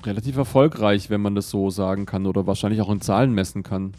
relativ 0.03 0.37
erfolgreich, 0.37 1.11
wenn 1.11 1.21
man 1.21 1.35
das 1.35 1.51
so 1.51 1.71
sagen 1.71 2.07
kann 2.07 2.27
oder 2.27 2.47
wahrscheinlich 2.47 2.81
auch 2.81 2.91
in 2.91 3.01
Zahlen 3.01 3.33
messen 3.33 3.63
kann. 3.63 3.93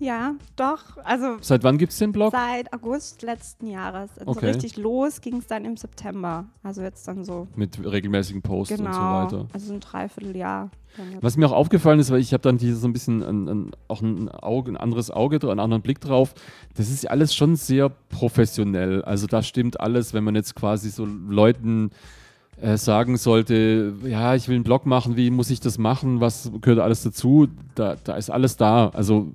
Ja, 0.00 0.34
doch. 0.56 0.96
Also 1.04 1.36
Seit 1.42 1.62
wann 1.62 1.76
gibt 1.76 1.92
es 1.92 1.98
den 1.98 2.10
Blog? 2.10 2.32
seit 2.32 2.72
August 2.72 3.20
letzten 3.20 3.66
Jahres. 3.66 4.10
Also 4.18 4.30
Okay. 4.30 4.40
So 4.40 4.46
richtig 4.46 4.76
los 4.78 5.20
ging 5.20 5.36
es 5.36 5.46
dann 5.46 5.66
im 5.66 5.76
September. 5.76 6.46
Also 6.62 6.80
jetzt 6.80 7.06
dann 7.06 7.22
so. 7.22 7.46
Mit 7.54 7.78
regelmäßigen 7.84 8.40
Posts 8.40 8.78
genau. 8.78 8.88
und 8.88 8.94
so 8.94 9.36
weiter. 9.36 9.46
Also 9.52 9.74
ein 9.74 9.80
Dreivierteljahr. 9.80 10.70
Was 11.20 11.36
mir 11.36 11.46
auch 11.46 11.52
aufgefallen 11.52 12.00
ist, 12.00 12.10
weil 12.10 12.20
ich 12.20 12.32
habe 12.32 12.40
dann 12.40 12.58
hier 12.58 12.74
so 12.74 12.88
ein 12.88 12.92
bisschen 12.92 13.22
ein, 13.22 13.48
ein, 13.48 13.70
auch 13.88 14.00
ein, 14.00 14.28
Auge, 14.30 14.72
ein 14.72 14.76
anderes 14.76 15.10
Auge, 15.10 15.38
einen 15.48 15.60
anderen 15.60 15.82
Blick 15.82 16.00
drauf. 16.00 16.34
Das 16.74 16.90
ist 16.90 17.04
ja 17.04 17.10
alles 17.10 17.34
schon 17.34 17.56
sehr 17.56 17.90
professionell. 18.08 19.02
Also 19.02 19.26
da 19.26 19.42
stimmt 19.42 19.80
alles, 19.80 20.14
wenn 20.14 20.24
man 20.24 20.34
jetzt 20.34 20.54
quasi 20.56 20.88
so 20.90 21.04
Leuten 21.04 21.90
äh, 22.60 22.76
sagen 22.76 23.16
sollte, 23.16 23.94
ja, 24.04 24.34
ich 24.34 24.48
will 24.48 24.56
einen 24.56 24.64
Blog 24.64 24.86
machen, 24.86 25.16
wie 25.16 25.30
muss 25.30 25.50
ich 25.50 25.60
das 25.60 25.78
machen, 25.78 26.20
was 26.20 26.50
gehört 26.60 26.80
alles 26.80 27.02
dazu? 27.02 27.48
Da, 27.74 27.96
da 28.04 28.16
ist 28.16 28.30
alles 28.30 28.56
da. 28.56 28.88
Also 28.88 29.32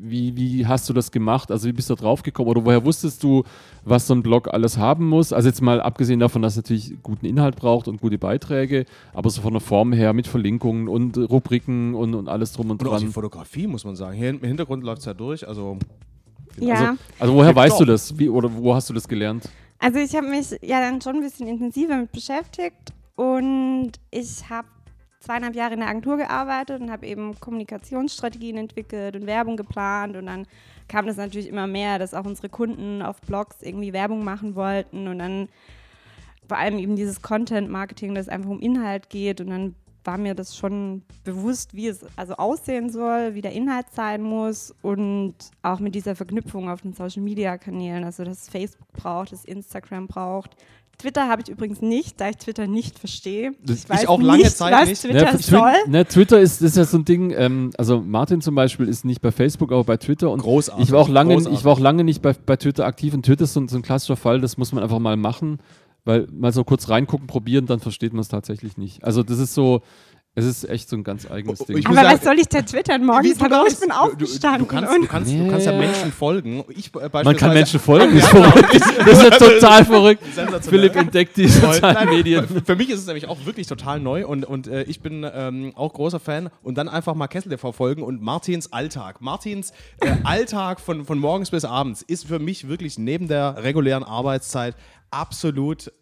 wie, 0.00 0.36
wie 0.36 0.66
hast 0.66 0.88
du 0.88 0.92
das 0.92 1.10
gemacht? 1.10 1.50
Also 1.50 1.68
wie 1.68 1.72
bist 1.72 1.90
du 1.90 1.94
da 1.94 2.02
drauf 2.02 2.22
gekommen? 2.22 2.48
Oder 2.48 2.64
woher 2.64 2.84
wusstest 2.84 3.22
du, 3.22 3.44
was 3.84 4.06
so 4.06 4.14
ein 4.14 4.22
Blog 4.22 4.48
alles 4.48 4.78
haben 4.78 5.08
muss? 5.08 5.32
Also 5.32 5.48
jetzt 5.48 5.60
mal 5.60 5.80
abgesehen 5.80 6.20
davon, 6.20 6.42
dass 6.42 6.52
es 6.52 6.58
natürlich 6.58 6.94
guten 7.02 7.26
Inhalt 7.26 7.56
braucht 7.56 7.88
und 7.88 8.00
gute 8.00 8.18
Beiträge, 8.18 8.86
aber 9.12 9.30
so 9.30 9.42
von 9.42 9.52
der 9.52 9.60
Form 9.60 9.92
her 9.92 10.12
mit 10.12 10.26
Verlinkungen 10.26 10.88
und 10.88 11.16
Rubriken 11.18 11.94
und, 11.94 12.14
und 12.14 12.28
alles 12.28 12.52
drum 12.52 12.70
und 12.70 12.80
Und 12.82 12.88
auch 12.88 12.98
die 12.98 13.04
dran. 13.04 13.12
Fotografie, 13.12 13.66
muss 13.66 13.84
man 13.84 13.96
sagen. 13.96 14.16
Hier 14.16 14.30
im 14.30 14.40
Hintergrund 14.40 14.84
läuft 14.84 15.00
es 15.00 15.04
ja 15.06 15.14
durch. 15.14 15.46
Also, 15.46 15.78
ja. 16.60 16.74
Also, 16.74 16.92
also 17.18 17.34
woher 17.34 17.48
Gibt's 17.48 17.62
weißt 17.62 17.80
du 17.80 17.84
auch. 17.84 17.88
das? 17.88 18.18
Wie, 18.18 18.28
oder 18.28 18.50
wo 18.54 18.74
hast 18.74 18.88
du 18.88 18.94
das 18.94 19.06
gelernt? 19.08 19.48
Also 19.78 19.98
ich 19.98 20.14
habe 20.16 20.28
mich 20.28 20.56
ja 20.62 20.80
dann 20.80 21.00
schon 21.00 21.16
ein 21.16 21.22
bisschen 21.22 21.46
intensiver 21.46 21.96
mit 21.96 22.12
beschäftigt 22.12 22.92
und 23.14 23.92
ich 24.10 24.48
habe 24.50 24.68
zweieinhalb 25.20 25.54
Jahre 25.54 25.74
in 25.74 25.80
der 25.80 25.88
Agentur 25.88 26.16
gearbeitet 26.16 26.80
und 26.80 26.90
habe 26.90 27.06
eben 27.06 27.38
Kommunikationsstrategien 27.38 28.56
entwickelt 28.56 29.16
und 29.16 29.26
Werbung 29.26 29.56
geplant. 29.56 30.16
Und 30.16 30.26
dann 30.26 30.46
kam 30.88 31.06
das 31.06 31.16
natürlich 31.16 31.48
immer 31.48 31.66
mehr, 31.66 31.98
dass 31.98 32.14
auch 32.14 32.24
unsere 32.24 32.48
Kunden 32.48 33.02
auf 33.02 33.20
Blogs 33.20 33.62
irgendwie 33.62 33.92
Werbung 33.92 34.24
machen 34.24 34.54
wollten. 34.54 35.08
Und 35.08 35.18
dann 35.18 35.48
vor 36.48 36.56
allem 36.56 36.78
eben 36.78 36.96
dieses 36.96 37.20
Content-Marketing, 37.20 38.14
das 38.14 38.28
einfach 38.28 38.50
um 38.50 38.60
Inhalt 38.60 39.10
geht. 39.10 39.40
Und 39.40 39.50
dann 39.50 39.74
war 40.08 40.16
mir 40.16 40.34
das 40.34 40.56
schon 40.56 41.02
bewusst, 41.22 41.74
wie 41.74 41.86
es 41.88 42.00
also 42.16 42.32
aussehen 42.36 42.88
soll, 42.90 43.34
wie 43.34 43.42
der 43.42 43.52
Inhalt 43.52 43.86
sein 43.94 44.22
muss 44.22 44.74
und 44.80 45.34
auch 45.62 45.80
mit 45.80 45.94
dieser 45.94 46.16
Verknüpfung 46.16 46.70
auf 46.70 46.80
den 46.80 46.94
Social-Media-Kanälen, 46.94 48.04
also 48.04 48.24
dass 48.24 48.48
Facebook 48.48 48.90
braucht, 48.94 49.32
dass 49.32 49.44
Instagram 49.44 50.06
braucht. 50.06 50.56
Twitter 50.96 51.28
habe 51.28 51.42
ich 51.42 51.48
übrigens 51.50 51.80
nicht, 51.82 52.18
da 52.20 52.30
ich 52.30 52.38
Twitter 52.38 52.66
nicht 52.66 52.98
verstehe. 52.98 53.52
Ich 53.68 54.08
auch 54.08 54.20
lange 54.20 54.44
nicht, 54.44 54.56
Zeit 54.56 54.72
was 54.72 54.88
nicht. 54.88 55.02
Twitter 55.02 55.32
Ne, 55.32 55.38
soll. 55.38 55.72
Ne, 55.86 56.06
Twitter 56.06 56.40
ist, 56.40 56.62
ist 56.62 56.76
ja 56.76 56.84
so 56.84 56.96
ein 56.98 57.04
Ding, 57.04 57.30
ähm, 57.36 57.70
also 57.76 58.00
Martin 58.00 58.40
zum 58.40 58.54
Beispiel 58.54 58.88
ist 58.88 59.04
nicht 59.04 59.20
bei 59.20 59.30
Facebook, 59.30 59.70
aber 59.72 59.84
bei 59.84 59.96
Twitter 59.98 60.30
und 60.30 60.40
Großartig, 60.40 60.86
ich 60.86 60.90
war 60.92 61.00
auch 61.02 61.08
lange, 61.08 61.34
großartig. 61.34 61.58
ich 61.60 61.64
war 61.66 61.72
auch 61.74 61.78
lange 61.80 62.02
nicht 62.02 62.22
bei, 62.22 62.32
bei 62.32 62.56
Twitter 62.56 62.84
aktiv 62.86 63.12
und 63.14 63.24
Twitter 63.26 63.44
ist 63.44 63.52
so, 63.52 63.60
ein- 63.60 63.68
so 63.68 63.76
ein 63.76 63.82
klassischer 63.82 64.16
Fall, 64.16 64.40
das 64.40 64.56
muss 64.56 64.72
man 64.72 64.82
einfach 64.82 64.98
mal 64.98 65.16
machen, 65.16 65.58
weil 66.08 66.26
mal 66.32 66.52
so 66.54 66.64
kurz 66.64 66.88
reingucken, 66.88 67.26
probieren, 67.26 67.66
dann 67.66 67.80
versteht 67.80 68.14
man 68.14 68.20
es 68.22 68.28
tatsächlich 68.28 68.78
nicht. 68.78 69.04
Also 69.04 69.22
das 69.22 69.38
ist 69.38 69.52
so, 69.52 69.82
es 70.34 70.46
ist 70.46 70.64
echt 70.66 70.88
so 70.88 70.96
ein 70.96 71.04
ganz 71.04 71.30
eigenes 71.30 71.60
Oh, 71.60 71.64
Ding. 71.64 71.76
ich 71.76 71.86
Aber 71.86 71.96
sagen- 71.96 72.08
was 72.14 72.24
soll 72.24 72.38
ich 72.38 72.48
da 72.48 72.62
twittern 72.62 73.06
Hallo, 73.12 73.28
ich 73.28 73.36
bin 73.36 73.52
aufgestanden. 73.92 74.60
Du, 74.60 74.64
du, 74.64 74.66
kannst, 74.66 74.96
du, 74.96 75.06
kannst, 75.06 75.32
du 75.32 75.48
kannst 75.50 75.66
ja. 75.66 75.72
Menschen 75.72 76.10
folgen. 76.12 76.64
Ich, 76.70 76.94
äh, 76.94 77.10
Man 77.24 77.36
kann 77.36 77.52
Menschen 77.52 77.78
folgen, 77.78 78.14
das 78.14 78.24
ist 78.24 78.30
verrückt. 78.30 78.72
Das 78.98 79.06
ist 79.18 79.22
ja 79.22 79.30
total 79.30 79.84
verrückt. 79.84 80.22
Philipp 80.62 80.96
entdeckt 80.96 81.36
die 81.36 81.46
sozialen 81.48 82.08
Medien. 82.08 82.48
Für, 82.48 82.62
für 82.62 82.76
mich 82.76 82.88
ist 82.88 83.00
es 83.00 83.06
nämlich 83.06 83.28
auch 83.28 83.44
wirklich 83.44 83.66
total 83.66 84.00
neu 84.00 84.26
und, 84.26 84.44
und 84.46 84.66
äh, 84.66 84.84
ich 84.84 85.00
bin 85.00 85.26
ähm, 85.30 85.72
auch 85.74 85.92
großer 85.92 86.20
Fan 86.20 86.48
und 86.62 86.78
dann 86.78 86.88
einfach 86.88 87.14
mal 87.14 87.26
Kessel 87.28 87.50
TV 87.50 87.72
folgen 87.72 88.02
und 88.02 88.22
Martins 88.22 88.72
Alltag. 88.72 89.20
Martins 89.20 89.72
äh, 90.00 90.10
Alltag 90.24 90.80
von, 90.80 91.04
von 91.04 91.18
morgens 91.18 91.50
bis 91.50 91.64
abends 91.66 92.00
ist 92.00 92.26
für 92.28 92.38
mich 92.38 92.66
wirklich 92.68 92.96
neben 92.98 93.28
der 93.28 93.62
regulären 93.62 94.04
Arbeitszeit 94.04 94.74
absolut 95.10 95.92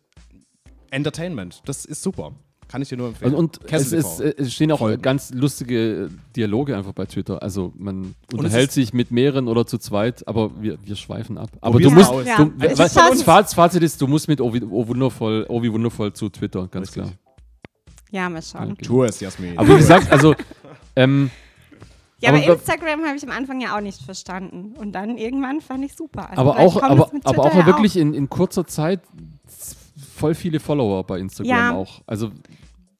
Entertainment. 0.90 1.62
Das 1.66 1.84
ist 1.84 2.02
super. 2.02 2.32
Kann 2.68 2.82
ich 2.82 2.88
dir 2.88 2.96
nur 2.96 3.08
empfehlen. 3.08 3.34
Und, 3.34 3.58
und 3.58 3.72
es, 3.72 3.92
ist, 3.92 4.18
es 4.18 4.52
stehen 4.52 4.72
auch 4.72 4.78
Folgen. 4.80 5.00
ganz 5.00 5.30
lustige 5.30 6.10
Dialoge 6.34 6.76
einfach 6.76 6.92
bei 6.92 7.06
Twitter. 7.06 7.40
Also 7.40 7.72
man 7.76 8.16
unterhält 8.32 8.72
sich 8.72 8.92
mit 8.92 9.12
mehreren 9.12 9.46
oder 9.46 9.66
zu 9.66 9.78
zweit, 9.78 10.26
aber 10.26 10.50
wir, 10.60 10.76
wir 10.84 10.96
schweifen 10.96 11.38
ab. 11.38 11.50
Aber 11.60 11.78
du 11.78 11.90
musst. 11.90 12.10
Ja. 12.24 12.44
du, 12.44 12.52
Also 12.58 12.78
was, 12.82 12.92
ich 12.96 13.00
schaff's. 13.00 13.10
das 13.18 13.22
Faz- 13.22 13.54
Fazit 13.54 13.84
ist, 13.84 14.00
du 14.02 14.08
musst 14.08 14.26
mit 14.26 14.40
wie, 14.40 14.62
oh, 14.64 14.88
wundervoll, 14.88 15.46
oh 15.48 15.62
wie 15.62 15.72
wundervoll 15.72 16.12
zu 16.12 16.28
Twitter, 16.28 16.66
ganz 16.66 16.88
Richtig. 16.88 17.04
klar. 17.04 17.12
Ja, 18.10 18.28
mal 18.28 18.42
schauen. 18.42 18.72
Okay. 18.72 18.84
Tu 18.84 19.02
es, 19.04 19.20
Jasmin. 19.20 19.56
Aber 19.56 19.68
wie 19.68 19.76
gesagt, 19.76 20.10
also 20.10 20.34
ähm, 20.96 21.30
Ja, 22.20 22.30
aber, 22.30 22.38
Aber- 22.38 22.54
Instagram 22.54 23.04
habe 23.04 23.16
ich 23.16 23.22
am 23.24 23.30
Anfang 23.30 23.60
ja 23.60 23.76
auch 23.76 23.80
nicht 23.80 24.00
verstanden. 24.02 24.74
Und 24.76 24.92
dann 24.92 25.18
irgendwann 25.18 25.60
fand 25.60 25.84
ich 25.84 25.94
super. 25.94 26.30
Also 26.30 26.40
aber 26.40 26.58
auch, 26.58 26.82
aber, 26.82 27.10
aber 27.24 27.42
auch 27.44 27.54
ja 27.54 27.66
wirklich 27.66 27.96
in, 27.96 28.14
in 28.14 28.28
kurzer 28.30 28.66
Zeit 28.66 29.00
voll 30.14 30.34
viele 30.34 30.60
Follower 30.60 31.04
bei 31.04 31.18
Instagram 31.18 31.50
Ja. 31.50 31.74
auch. 31.74 32.00
Also 32.06 32.30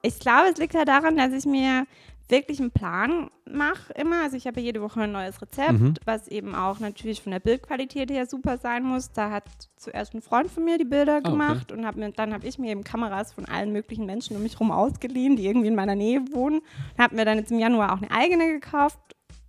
Ich 0.02 0.18
glaube, 0.18 0.48
es 0.52 0.59
liegt 0.59 0.74
ja 0.74 0.85
daran, 0.85 1.16
dass 1.16 1.33
ich 1.33 1.46
mir 1.46 1.87
wirklich 2.29 2.61
einen 2.61 2.71
Plan 2.73 3.31
mache 3.49 3.93
immer. 3.93 4.23
Also 4.23 4.37
ich 4.37 4.47
habe 4.47 4.61
jede 4.61 4.83
Woche 4.83 5.03
ein 5.03 5.12
neues 5.12 5.41
Rezept, 5.41 5.73
Mhm. 5.73 5.95
was 6.05 6.29
eben 6.29 6.55
auch 6.55 6.81
natürlich 6.81 7.23
von 7.23 7.33
der 7.33 7.41
Bildqualität 7.41 8.11
her 8.11 8.27
super 8.27 8.59
sein 8.59 8.83
muss. 8.83 9.12
Da 9.12 9.31
hat 9.31 9.45
zuerst 9.77 10.15
ein 10.15 10.23
Freund 10.23 10.51
von 10.51 10.65
mir 10.65 10.79
die 10.79 10.85
Bilder 10.85 11.19
okay. 11.19 11.31
gemacht 11.31 11.71
und 11.71 11.87
hab 11.87 11.97
mir, 11.97 12.11
dann 12.11 12.33
habe 12.33 12.47
ich 12.47 12.59
mir 12.59 12.71
eben 12.71 12.83
Kameras 12.85 13.33
von 13.33 13.45
allen 13.47 13.73
möglichen 13.73 14.07
Menschen 14.07 14.37
um 14.37 14.43
mich 14.43 14.55
herum 14.55 14.73
ausgeliehen, 14.73 15.37
die 15.37 15.47
irgendwie 15.47 15.69
in 15.69 15.77
meiner 15.77 15.95
Nähe 15.95 16.21
wohnen. 16.33 16.59
Und 16.97 17.03
habe 17.03 17.15
mir 17.15 17.25
dann 17.25 17.39
jetzt 17.39 17.53
im 17.53 17.59
Januar 17.59 17.93
auch 17.93 18.03
eine 18.03 18.11
eigene 18.11 18.47
gekauft, 18.49 18.99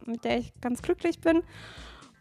mit 0.05 0.23
der 0.23 0.39
ich 0.39 0.53
ganz 0.61 0.81
glücklich 0.81 1.19
bin. 1.19 1.41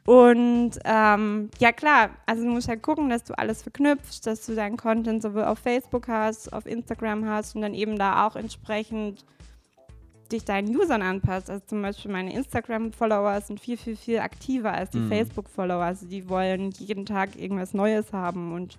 Und 0.06 0.78
ähm, 0.84 1.50
ja 1.58 1.72
klar, 1.72 2.10
also 2.26 2.44
du 2.44 2.50
musst 2.50 2.68
halt 2.68 2.82
gucken, 2.82 3.10
dass 3.10 3.24
du 3.24 3.36
alles 3.36 3.62
verknüpfst, 3.62 4.20
dass 4.24 4.46
du 4.46 4.54
deinen 4.54 4.76
Content 4.76 5.20
sowohl 5.20 5.44
auf 5.44 5.58
Facebook 5.58 6.06
hast, 6.06 6.52
auf 6.52 6.64
Instagram 6.64 7.28
hast 7.28 7.56
und 7.56 7.62
dann 7.62 7.74
eben 7.74 7.98
da 7.98 8.26
auch 8.26 8.36
entsprechend 8.36 9.24
dich 10.28 10.44
deinen 10.44 10.74
Usern 10.76 11.02
anpasst. 11.02 11.48
Also 11.50 11.64
zum 11.66 11.82
Beispiel 11.82 12.10
meine 12.10 12.32
Instagram-Follower 12.34 13.40
sind 13.40 13.60
viel, 13.60 13.76
viel, 13.76 13.96
viel 13.96 14.18
aktiver 14.18 14.72
als 14.72 14.90
die 14.90 14.98
Mhm. 14.98 15.08
Facebook-Follower. 15.08 15.82
Also 15.84 16.06
die 16.06 16.28
wollen 16.28 16.70
jeden 16.78 17.06
Tag 17.06 17.36
irgendwas 17.36 17.74
Neues 17.74 18.12
haben 18.12 18.52
und 18.52 18.78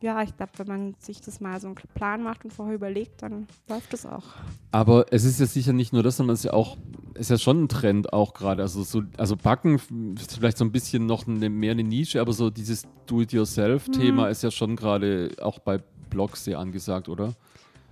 ja, 0.00 0.22
ich 0.22 0.36
glaube, 0.36 0.52
wenn 0.58 0.68
man 0.68 0.94
sich 1.00 1.20
das 1.20 1.40
mal 1.40 1.60
so 1.60 1.66
einen 1.66 1.74
Plan 1.94 2.22
macht 2.22 2.44
und 2.44 2.52
vorher 2.52 2.76
überlegt, 2.76 3.20
dann 3.20 3.48
läuft 3.68 3.92
das 3.92 4.06
auch. 4.06 4.22
Aber 4.70 5.06
es 5.10 5.24
ist 5.24 5.40
ja 5.40 5.46
sicher 5.46 5.72
nicht 5.72 5.92
nur 5.92 6.04
das, 6.04 6.18
sondern 6.18 6.34
es 6.34 6.40
ist 6.40 6.44
ja 6.44 6.52
auch, 6.52 6.76
ist 7.14 7.30
ja 7.30 7.36
schon 7.38 7.64
ein 7.64 7.68
Trend 7.68 8.12
auch 8.12 8.32
gerade. 8.32 8.62
Also 8.62 8.84
so, 8.84 9.02
also 9.16 9.34
Backen 9.36 9.80
ist 10.16 10.36
vielleicht 10.36 10.56
so 10.58 10.64
ein 10.64 10.70
bisschen 10.70 11.06
noch 11.06 11.26
eine, 11.26 11.50
mehr 11.50 11.72
eine 11.72 11.82
Nische, 11.82 12.20
aber 12.20 12.32
so 12.32 12.48
dieses 12.48 12.84
Do-it-yourself-Thema 13.06 14.26
Mhm. 14.26 14.30
ist 14.30 14.42
ja 14.44 14.52
schon 14.52 14.76
gerade 14.76 15.30
auch 15.42 15.58
bei 15.58 15.78
Blogs 16.10 16.44
sehr 16.44 16.60
angesagt, 16.60 17.08
oder? 17.08 17.34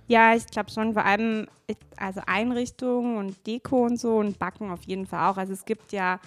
Ja, 0.07 0.33
ich 0.35 0.45
glaube 0.47 0.71
schon, 0.71 0.93
vor 0.93 1.05
allem 1.05 1.47
ich- 1.67 1.75
also 1.97 2.21
Einrichtungen 2.25 3.17
und 3.17 3.45
Deko 3.45 3.85
und 3.85 3.99
so 3.99 4.17
und 4.17 4.39
Backen 4.39 4.71
auf 4.71 4.83
jeden 4.83 5.05
Fall 5.05 5.29
auch. 5.31 5.37
Also 5.37 5.53
es 5.53 5.65
gibt 5.65 5.91
ja 5.91 6.19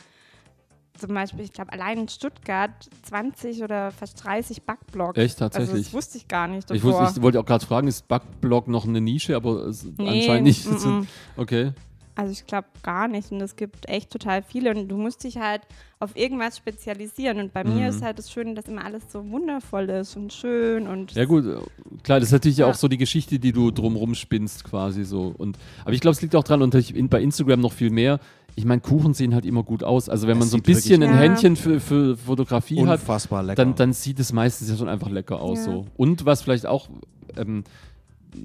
zum 0.98 1.14
Beispiel, 1.14 1.44
ich 1.44 1.52
glaube, 1.54 1.72
allein 1.72 1.98
in 2.00 2.08
Stuttgart 2.08 2.70
20 3.04 3.62
oder 3.62 3.90
fast 3.90 4.22
30 4.22 4.62
Backblogs. 4.64 5.16
Echt, 5.16 5.40
Also 5.40 5.56
tatsächlich? 5.58 5.86
das 5.86 5.94
wusste 5.94 6.18
ich 6.18 6.28
gar 6.28 6.46
nicht 6.46 6.70
Ich, 6.70 6.82
davor. 6.82 7.00
wusste, 7.00 7.20
ich 7.20 7.22
wollte 7.22 7.40
auch 7.40 7.46
gerade 7.46 7.64
fragen, 7.64 7.88
ist 7.88 8.06
Backblog 8.06 8.68
noch 8.68 8.86
eine 8.86 9.00
Nische, 9.00 9.34
aber 9.34 9.72
Nee, 9.96 10.08
anscheinend 10.08 10.42
nicht. 10.44 10.66
mm, 10.66 10.74
mm. 11.00 11.06
Okay. 11.38 11.72
Also 12.16 12.32
ich 12.32 12.46
glaube 12.46 12.66
gar 12.82 13.08
nicht. 13.08 13.30
Und 13.32 13.40
es 13.40 13.56
gibt 13.56 13.88
echt 13.88 14.10
total 14.10 14.42
viele. 14.42 14.70
Und 14.74 14.88
du 14.88 14.96
musst 14.98 15.24
dich 15.24 15.38
halt 15.38 15.62
auf 16.00 16.16
irgendwas 16.16 16.56
spezialisieren. 16.56 17.38
Und 17.38 17.52
bei 17.52 17.64
Mhm. 17.64 17.74
mir 17.76 17.88
ist 17.88 18.02
halt 18.02 18.18
das 18.18 18.30
Schöne, 18.30 18.54
dass 18.54 18.66
immer 18.66 18.84
alles 18.84 19.10
so 19.10 19.28
wundervoll 19.30 19.88
ist 19.90 20.16
und 20.16 20.32
schön 20.32 20.86
und 20.86 21.12
Ja 21.12 21.24
gut, 21.24 21.44
äh, 21.46 21.56
klar, 22.02 22.18
das 22.20 22.28
ist 22.28 22.32
natürlich 22.32 22.58
Ja. 22.58 22.66
auch 22.66 22.74
so 22.74 22.88
die 22.88 22.96
Geschichte, 22.98 23.38
die 23.38 23.52
du 23.52 23.70
drumrum 23.70 24.14
spinnst 24.14 24.64
quasi 24.64 25.04
so. 25.04 25.34
Und, 25.38 25.56
aber 25.84 25.92
ich 25.92 26.00
glaube, 26.00 26.12
es 26.12 26.22
liegt 26.22 26.34
auch 26.36 26.44
dran 26.44 26.62
und 26.62 26.74
ich- 26.74 26.94
in, 26.94 27.08
bei 27.08 27.22
Instagram 27.22 27.60
noch 27.60 27.72
viel 27.72 27.90
mehr. 27.90 28.18
Ich 28.56 28.64
meine, 28.64 28.80
Kuchen 28.80 29.14
sehen 29.14 29.32
halt 29.34 29.46
immer 29.46 29.62
gut 29.62 29.84
aus. 29.84 30.08
Also 30.08 30.26
wenn 30.26 30.36
Es 30.36 30.40
man 30.40 30.48
so 30.48 30.56
ein 30.56 30.62
bisschen 30.62 31.02
ein 31.02 31.10
Ja. 31.10 31.16
Händchen 31.16 31.54
für, 31.56 31.78
für 31.80 32.16
Fotografie 32.16 32.80
hat, 32.84 33.00
Unfassbar 33.00 33.42
lecker. 33.44 33.54
dann, 33.64 33.74
dann 33.76 33.92
sieht 33.92 34.18
es 34.18 34.32
meistens 34.32 34.68
ja 34.68 34.76
schon 34.76 34.88
einfach 34.88 35.08
lecker 35.08 35.40
aus. 35.40 35.58
Ja. 35.58 35.64
So. 35.72 35.86
Und 35.96 36.26
was 36.26 36.42
vielleicht 36.42 36.66
auch, 36.66 36.88
ähm, 37.36 37.62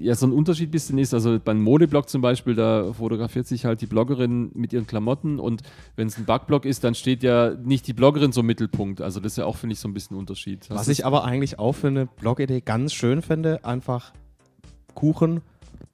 ja 0.00 0.14
so 0.14 0.26
ein 0.26 0.32
Unterschied 0.32 0.68
ein 0.68 0.72
bisschen 0.72 0.98
ist. 0.98 1.14
Also 1.14 1.38
beim 1.42 1.62
Modeblog 1.62 2.08
zum 2.08 2.20
Beispiel, 2.22 2.54
da 2.54 2.92
fotografiert 2.92 3.46
sich 3.46 3.64
halt 3.64 3.80
die 3.80 3.86
Bloggerin 3.86 4.50
mit 4.54 4.72
ihren 4.72 4.86
Klamotten 4.86 5.38
und 5.38 5.62
wenn 5.96 6.08
es 6.08 6.18
ein 6.18 6.24
Backblog 6.24 6.64
ist, 6.64 6.84
dann 6.84 6.94
steht 6.94 7.22
ja 7.22 7.50
nicht 7.50 7.86
die 7.86 7.92
Bloggerin 7.92 8.32
so 8.32 8.40
im 8.40 8.46
Mittelpunkt. 8.46 9.00
Also 9.00 9.20
das 9.20 9.32
ist 9.32 9.38
ja 9.38 9.44
auch, 9.46 9.56
finde 9.56 9.74
ich, 9.74 9.80
so 9.80 9.88
ein 9.88 9.94
bisschen 9.94 10.16
ein 10.16 10.20
Unterschied. 10.20 10.66
Hast 10.70 10.78
Was 10.78 10.88
ich 10.88 11.04
aber 11.06 11.24
eigentlich 11.24 11.58
auch 11.58 11.72
für 11.72 11.88
eine 11.88 12.06
Blogidee 12.06 12.60
ganz 12.60 12.92
schön 12.92 13.22
finde, 13.22 13.64
einfach 13.64 14.12
Kuchen 14.94 15.40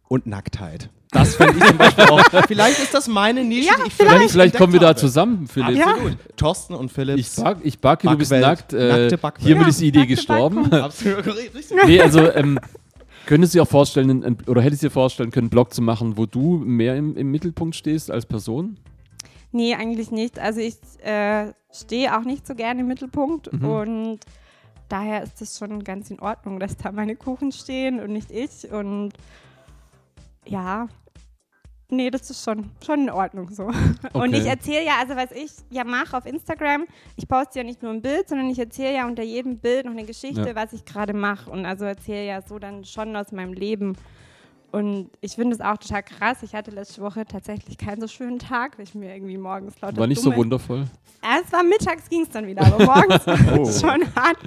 und 0.09 0.27
Nacktheit. 0.27 0.91
Das 1.11 1.37
finde 1.37 1.59
ich 1.59 1.65
zum 1.67 1.77
Beispiel 1.77 2.05
auch. 2.05 2.21
Vielleicht 2.49 2.79
ist 2.79 2.95
das 2.95 3.07
meine 3.07 3.45
Nische, 3.45 3.69
Ja, 3.69 3.75
die 3.83 3.89
ich 3.89 3.93
vielleicht, 3.95 4.31
vielleicht 4.31 4.57
kommen 4.57 4.73
wir 4.73 4.81
da 4.81 4.97
zusammen, 4.97 5.47
Philipp. 5.47 5.87
Absolut. 5.87 6.17
Thorsten 6.37 6.75
und 6.75 6.91
Philipp. 6.91 7.19
Ich, 7.19 7.35
back, 7.37 7.59
ich 7.63 7.79
backe, 7.79 8.09
du 8.09 8.17
bist 8.17 8.31
Backwelt. 8.31 8.59
nackt. 8.59 8.73
Äh, 8.73 8.89
Nackte 8.89 9.19
Backwelt. 9.19 9.47
hiermit 9.47 9.65
Ja, 9.65 9.69
ist 9.69 9.81
die 9.83 9.89
Idee 9.89 10.07
gestorben. 10.07 10.73
Absolut 10.73 11.27
richtig. 11.27 11.77
nee, 11.87 12.01
also 12.01 12.21
ähm, 12.33 12.59
könntest 13.27 13.55
du 13.55 13.59
dir 13.59 13.63
auch 13.63 13.69
vorstellen, 13.69 14.25
ein- 14.25 14.37
oder 14.47 14.63
hättest 14.63 14.83
du 14.83 14.87
dir 14.87 14.91
vorstellen 14.93 15.31
können, 15.31 15.45
einen 15.45 15.51
Blog 15.51 15.73
zu 15.75 15.83
machen, 15.83 16.17
wo 16.17 16.27
du 16.27 16.59
mehr 16.59 16.97
im, 16.97 17.17
im 17.17 17.31
Mittelpunkt 17.31 17.75
stehst 17.77 18.11
als 18.11 18.27
Person? 18.27 18.79
Nee, 19.53 19.75
eigentlich 19.75 20.11
nicht. 20.11 20.39
Also 20.39 20.61
ich 20.61 20.77
äh, 21.05 21.53
stehe 21.73 22.17
auch 22.19 22.25
nicht 22.25 22.47
so 22.47 22.55
gerne 22.55 22.81
im 22.81 22.87
Mittelpunkt 22.89 23.53
Mhm. 23.53 23.65
und 23.69 24.19
daher 24.89 25.23
ist 25.23 25.41
es 25.43 25.59
schon 25.59 25.85
ganz 25.85 26.11
in 26.11 26.21
Ordnung, 26.21 26.59
dass 26.61 26.77
da 26.77 26.91
meine 26.93 27.17
Kuchen 27.17 27.53
stehen 27.53 28.01
und 28.01 28.13
nicht 28.13 28.31
ich. 28.31 28.71
Und 28.73 29.13
ja, 30.47 30.89
nee, 31.93 32.11
das 32.11 32.29
ist 32.31 32.43
schon, 32.45 32.71
schon 32.85 33.03
in 33.03 33.11
Ordnung 33.11 33.51
so. 33.51 33.65
Und 34.13 34.31
Okay. 34.33 34.39
ich 34.39 34.47
erzähle 34.47 34.85
ja, 34.85 34.95
also 35.01 35.15
was 35.17 35.31
ich 35.33 35.51
ja 35.71 35.85
mache 35.85 36.17
auf 36.17 36.27
Instagram, 36.27 36.87
ich 37.17 37.29
poste 37.29 37.61
ja 37.61 37.65
nicht 37.65 37.83
nur 37.83 37.93
ein 37.93 38.03
Bild, 38.03 38.29
sondern 38.29 38.51
ich 38.51 38.59
erzähle 38.59 38.95
ja 38.95 39.07
unter 39.07 39.23
jedem 39.23 39.59
Bild 39.59 39.85
noch 39.85 39.93
eine 39.93 40.05
Geschichte, 40.05 40.49
Ja. 40.49 40.55
was 40.57 40.73
ich 40.73 40.85
gerade 40.85 41.13
mache. 41.15 41.51
Und 41.51 41.65
also 41.67 41.85
erzähle 41.85 42.27
ja 42.27 42.43
so 42.43 42.59
dann 42.59 42.85
schon 42.85 43.15
aus 43.15 43.31
meinem 43.33 43.53
Leben. 43.53 43.97
Und 44.73 45.11
ich 45.21 45.35
finde 45.35 45.55
es 45.55 45.61
auch 45.61 45.77
total 45.77 46.03
krass. 46.03 46.43
Ich 46.43 46.55
hatte 46.55 46.71
letzte 46.71 47.03
Woche 47.03 47.27
tatsächlich 47.27 47.77
keinen 47.79 48.01
so 48.01 48.09
schönen 48.09 48.39
Tag, 48.39 48.79
weil 48.79 48.85
ich 48.85 48.95
mir 48.95 49.15
irgendwie 49.15 49.37
morgens 49.37 49.81
lauter 49.81 49.99
War 49.99 50.07
nicht 50.07 50.21
so 50.23 50.31
dumme- 50.31 50.37
wundervoll. 50.39 50.87
Ja, 51.23 51.39
es 51.45 51.53
war 51.53 51.63
mittags 51.63 52.09
ging 52.09 52.23
es 52.23 52.31
dann 52.31 52.47
wieder, 52.47 52.65
aber 52.67 52.85
morgens 52.85 53.27
war 53.27 53.59
Oh. 53.59 53.63
es 53.63 53.81
schon 53.81 54.03
hart. 54.17 54.39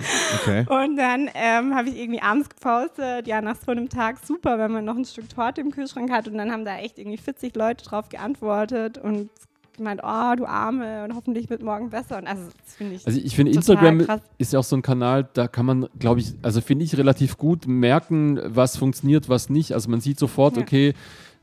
Okay. 0.42 0.66
Und 0.68 0.98
dann 0.98 1.30
ähm, 1.36 1.76
habe 1.76 1.90
ich 1.90 1.98
irgendwie 1.98 2.22
abends 2.22 2.50
gepostet, 2.50 3.28
ja, 3.28 3.40
nach 3.42 3.56
so 3.56 3.72
einem 3.72 3.88
Tag 3.88 4.18
super, 4.26 4.58
wenn 4.58 4.72
man 4.72 4.84
noch 4.84 4.98
ein 4.98 5.06
Stück 5.06 5.30
Torte 5.30 5.62
im 5.62 5.72
Kühlschrank 5.72 6.12
hat. 6.12 6.28
Und 6.28 6.38
dann 6.38 6.52
haben 6.52 6.66
da 6.66 6.76
echt 6.80 6.98
irgendwie 6.98 7.18
40 7.18 7.56
Leute 7.56 7.86
drauf 7.86 8.10
geantwortet 8.10 8.98
und 8.98 9.30
gemeint, 9.78 10.02
oh, 10.04 10.36
du 10.36 10.46
Arme, 10.46 11.04
und 11.04 11.16
hoffentlich 11.16 11.50
wird 11.50 11.62
morgen 11.64 11.90
besser. 11.90 12.18
Und 12.18 12.28
also, 12.28 12.44
das 12.64 12.76
finde 12.76 12.96
ich. 12.96 13.06
Also 13.06 13.20
ich 13.24 13.36
finde, 13.36 13.52
Instagram 13.54 14.00
krass. 14.00 14.22
ist 14.38 14.54
ja 14.54 14.60
auch 14.60 14.64
so 14.64 14.76
ein 14.76 14.82
Kanal, 14.82 15.28
da 15.34 15.48
kann 15.48 15.66
man, 15.66 15.88
glaube 16.00 16.20
ich, 16.20 16.34
also 16.42 16.62
finde 16.62 16.86
ich 16.86 16.98
relativ 16.98 17.38
gut 17.38 17.68
merken, 17.68 18.40
was 18.46 18.78
funktioniert, 18.78 19.30
was 19.30 19.50
nicht. 19.50 19.74
Also 19.74 19.90
man 19.90 20.02
sieht 20.02 20.20
sofort, 20.20 20.58
Ja. 20.58 20.64
okay, 20.64 20.94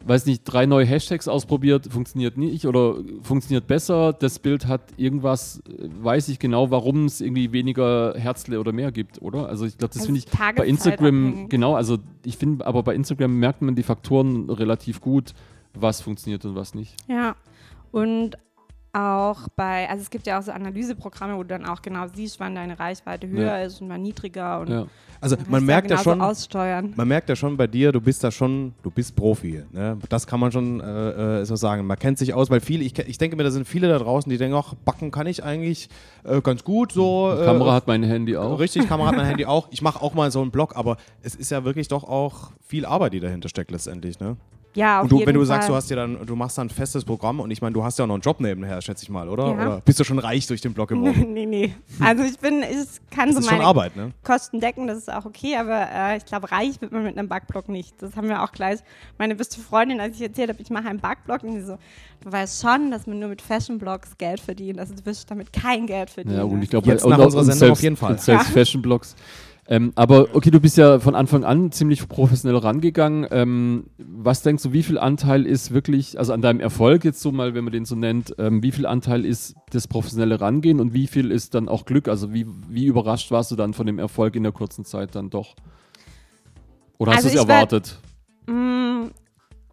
weiß 0.05 0.27
nicht, 0.27 0.43
drei 0.45 0.67
neue 0.67 0.85
Hashtags 0.85 1.29
ausprobiert, 1.29 1.87
funktioniert 1.87 2.37
nicht 2.37 2.67
oder 2.67 2.97
funktioniert 3.23 3.67
besser. 3.67 4.13
Das 4.13 4.39
Bild 4.41 4.67
hat 4.67 4.81
irgendwas, 4.97 5.63
weiß 6.03 6.29
ich 6.29 6.39
genau, 6.39 6.71
warum 6.71 7.05
es 7.05 7.21
irgendwie 7.21 7.53
weniger 7.53 8.15
Herzle 8.17 8.59
oder 8.59 8.73
mehr 8.73 8.91
gibt, 8.91 9.23
oder? 9.23 9.49
Also 9.49 9.65
ich 9.65 9.79
glaube, 9.79 9.95
das 9.95 10.03
Also 10.03 10.13
finde 10.13 10.19
ich 10.21 10.57
bei. 10.57 10.67
Instagram, 10.67 11.49
genau, 11.49 11.77
also 11.77 11.99
ich 12.25 12.37
finde, 12.37 12.67
aber 12.67 12.83
bei 12.83 12.95
Instagram 12.97 13.39
merkt 13.39 13.63
man 13.63 13.75
die 13.77 13.85
Faktoren 13.85 14.51
relativ 14.51 15.01
gut, 15.01 15.35
was 15.75 16.01
funktioniert 16.01 16.45
und 16.45 16.55
was 16.55 16.75
nicht. 16.75 16.97
Ja, 17.09 17.37
und 17.93 18.37
auch 18.95 19.49
bei, 19.57 19.89
also 19.89 20.03
es 20.03 20.11
gibt 20.11 20.27
ja 20.27 20.39
auch 20.39 20.43
so 20.43 20.53
Analyseprogramme, 20.53 21.35
wo 21.37 21.43
du 21.43 21.49
dann 21.49 21.65
auch 21.65 21.81
genau 21.81 22.07
siehst, 22.15 22.39
wann 22.41 22.55
deine 22.55 22.79
Reichweite 22.79 23.27
höher 23.27 23.59
Ja. 23.59 23.63
ist 23.63 23.81
und 23.81 23.89
wann 23.89 24.03
niedriger. 24.03 24.61
Und 24.61 24.69
Ja. 24.69 24.87
Also 25.19 25.37
man 25.49 25.65
merkt 25.65 25.89
ja 25.91 25.97
schon, 25.99 26.21
aussteuern. 26.21 26.93
man 26.97 27.07
merkt 27.09 27.29
ja 27.31 27.37
schon 27.37 27.57
bei 27.57 27.67
dir, 27.69 27.93
du 27.93 28.01
bist 28.03 28.23
da 28.25 28.31
schon, 28.33 28.75
du 28.83 28.91
bist 28.91 29.15
Profi. 29.17 29.63
Ne? 29.71 29.97
Das 30.11 30.27
kann 30.27 30.41
man 30.41 30.51
schon 30.53 30.81
äh, 30.81 31.41
äh, 31.41 31.45
so 31.47 31.55
sagen. 31.57 31.87
Man 31.87 31.97
kennt 31.99 32.19
sich 32.19 32.35
aus, 32.35 32.51
weil 32.51 32.61
viele, 32.61 32.83
ich, 32.83 32.99
ich 32.99 33.17
denke 33.19 33.37
mir, 33.37 33.45
da 33.45 33.51
sind 33.53 33.67
viele 33.67 33.89
da 33.89 33.99
draußen, 33.99 34.29
die 34.29 34.37
denken, 34.37 34.57
ach, 34.57 34.75
backen 34.85 35.11
kann 35.13 35.27
ich 35.29 35.43
eigentlich 35.45 35.89
äh, 36.25 36.41
ganz 36.43 36.63
gut. 36.65 36.93
So, 36.93 37.33
Die 37.35 37.41
äh, 37.41 37.45
Kamera 37.47 37.73
hat 37.73 37.87
mein 37.87 38.03
Handy 38.03 38.37
auch. 38.37 38.59
Richtig, 38.59 38.89
Kamera 38.89 39.09
hat 39.09 39.17
mein 39.17 39.27
Handy 39.27 39.47
auch. 39.47 39.69
Ich 39.71 39.81
mache 39.81 40.03
auch 40.03 40.13
mal 40.13 40.31
so 40.33 40.43
einen 40.43 40.51
Blog, 40.51 40.77
aber 40.77 40.97
es 41.23 41.35
ist 41.37 41.51
ja 41.51 41.65
wirklich 41.65 41.87
doch 41.89 42.05
auch 42.05 42.51
viel 42.61 42.85
Arbeit, 42.85 43.15
die 43.15 43.21
dahinter 43.21 43.49
steckt 43.49 43.71
letztendlich. 43.71 44.19
Ne? 44.21 44.37
Ja, 44.75 44.99
auf 44.99 45.03
Und 45.05 45.13
du, 45.13 45.17
jeden 45.19 45.27
wenn 45.29 45.35
du 45.35 45.41
Fall. 45.41 45.47
sagst, 45.47 45.69
du 45.69 45.75
hast 45.75 45.91
dir 45.91 45.97
dann, 45.97 46.25
du 46.25 46.35
machst 46.35 46.57
dann 46.57 46.69
ein 46.69 46.71
festes 46.71 47.05
Programm 47.05 47.41
und 47.41 47.51
ich 47.51 47.61
meine, 47.61 47.75
du 47.75 47.85
hast 47.85 47.99
ja 47.99 48.05
auch 48.05 48.09
noch 48.09 48.15
einen 48.15 48.23
Job 48.23 48.41
nebenher, 48.41 48.81
schätze 48.81 49.03
ich 49.03 49.11
mal, 49.11 49.29
oder? 49.29 49.47
Ja. 49.49 49.53
Oder 49.53 49.81
bist 49.85 50.01
du 50.01 50.05
schon 50.05 50.19
reich 50.19 50.47
durch 50.47 50.61
den 50.63 50.73
Blog 50.73 50.89
geworden? 50.91 51.33
nee, 51.35 51.45
nee. 51.45 51.75
Also 52.01 52.23
ich 52.25 52.39
bin, 52.39 52.63
ich 52.63 52.89
kann 53.11 53.27
Das 53.29 53.35
so 53.37 53.41
ist 53.41 53.49
schon 53.49 53.59
meine 53.59 53.67
Arbeit, 53.67 53.97
ne? 53.97 54.13
Kosten 54.25 54.61
decken, 54.61 54.87
das 54.87 54.97
ist 54.99 55.13
auch 55.13 55.27
okay, 55.27 55.57
aber 55.57 55.89
äh, 55.95 56.17
ich 56.17 56.25
glaube, 56.25 56.51
reich 56.51 56.81
wird 56.81 56.91
man 56.93 57.03
mit 57.05 57.19
einem 57.19 57.29
Backblog 57.29 57.69
nicht. 57.69 58.01
Das 58.01 58.17
haben 58.17 58.29
wir 58.29 58.43
auch 58.43 58.53
gleich. 58.53 58.81
Meine 59.19 59.35
beste 59.35 59.61
Freundin, 59.61 60.01
als 60.01 60.17
ich 60.17 60.23
erzählt 60.23 60.49
habe, 60.49 60.63
ich 60.63 60.71
mache 60.71 60.89
einen 60.89 61.01
Backblog, 61.01 61.43
und 61.43 61.53
sie 61.53 61.63
so, 61.67 61.77
du 62.23 62.33
weißt 62.33 62.63
schon, 62.63 62.91
dass 62.91 63.07
man 63.07 63.19
nur 63.19 63.29
mit 63.29 63.43
Fashion-Blogs 63.43 64.17
Geld 64.17 64.41
verdient. 64.41 64.79
Also 64.79 64.95
du 64.95 65.05
wirst 65.05 65.31
damit 65.31 65.53
kein 65.53 65.87
Geld 65.87 66.09
verdienen. 66.09 66.37
Ja, 66.39 66.45
und 66.45 66.63
ich 66.63 66.71
glaube, 66.71 66.87
Jetzt 66.89 67.07
nach 67.07 67.19
unserer 67.19 67.45
Sendung 67.45 67.59
selbst, 67.59 67.73
auf 67.73 67.83
jeden 67.83 67.97
Fall. 67.97 68.19
Selbst 68.19 68.47
Ja. 68.49 68.53
Fashion-Blogs. 68.55 69.17
Ähm, 69.73 69.93
aber 69.95 70.35
okay, 70.35 70.51
du 70.51 70.61
bist 70.61 70.77
ja 70.77 70.99
von 71.01 71.15
Anfang 71.15 71.45
an 71.45 71.73
ziemlich 71.73 72.07
professionell 72.07 72.59
rangegangen. 72.59 73.27
Ähm, 73.31 73.87
was 73.97 74.43
denkst 74.43 74.63
du, 74.65 74.75
wie 74.75 74.83
viel 74.83 74.99
Anteil 74.99 75.47
ist 75.47 75.73
wirklich, 75.73 76.19
also 76.19 76.35
an 76.35 76.43
deinem 76.43 76.61
Erfolg 76.61 77.05
jetzt 77.05 77.23
so 77.23 77.33
mal, 77.33 77.55
wenn 77.55 77.65
man 77.65 77.73
den 77.73 77.87
so 77.87 77.97
nennt, 77.97 78.35
ähm, 78.39 78.63
wie 78.63 78.71
viel 78.71 78.85
Anteil 78.85 79.25
ist 79.25 79.55
das 79.71 79.89
professionelle 79.89 80.43
Rangehen 80.43 80.79
und 80.79 80.93
wie 80.93 81.07
viel 81.07 81.31
ist 81.31 81.55
dann 81.55 81.71
auch 81.71 81.87
Glück? 81.87 82.09
Also 82.09 82.35
wie, 82.35 82.47
wie 82.69 82.85
überrascht 82.85 83.31
warst 83.31 83.51
du 83.51 83.57
dann 83.57 83.73
von 83.73 83.87
dem 83.87 83.99
Erfolg 83.99 84.37
in 84.37 84.43
der 84.43 84.53
kurzen 84.53 84.85
Zeit 84.85 85.15
dann 85.15 85.31
doch? 85.31 85.55
Oder 86.99 87.13
hast 87.13 87.25
Also 87.25 87.29
du 87.31 87.35
es 87.37 87.43
ich 87.43 87.49
war- 87.49 87.55
erwartet? 87.57 87.99
Mm, 88.47 89.07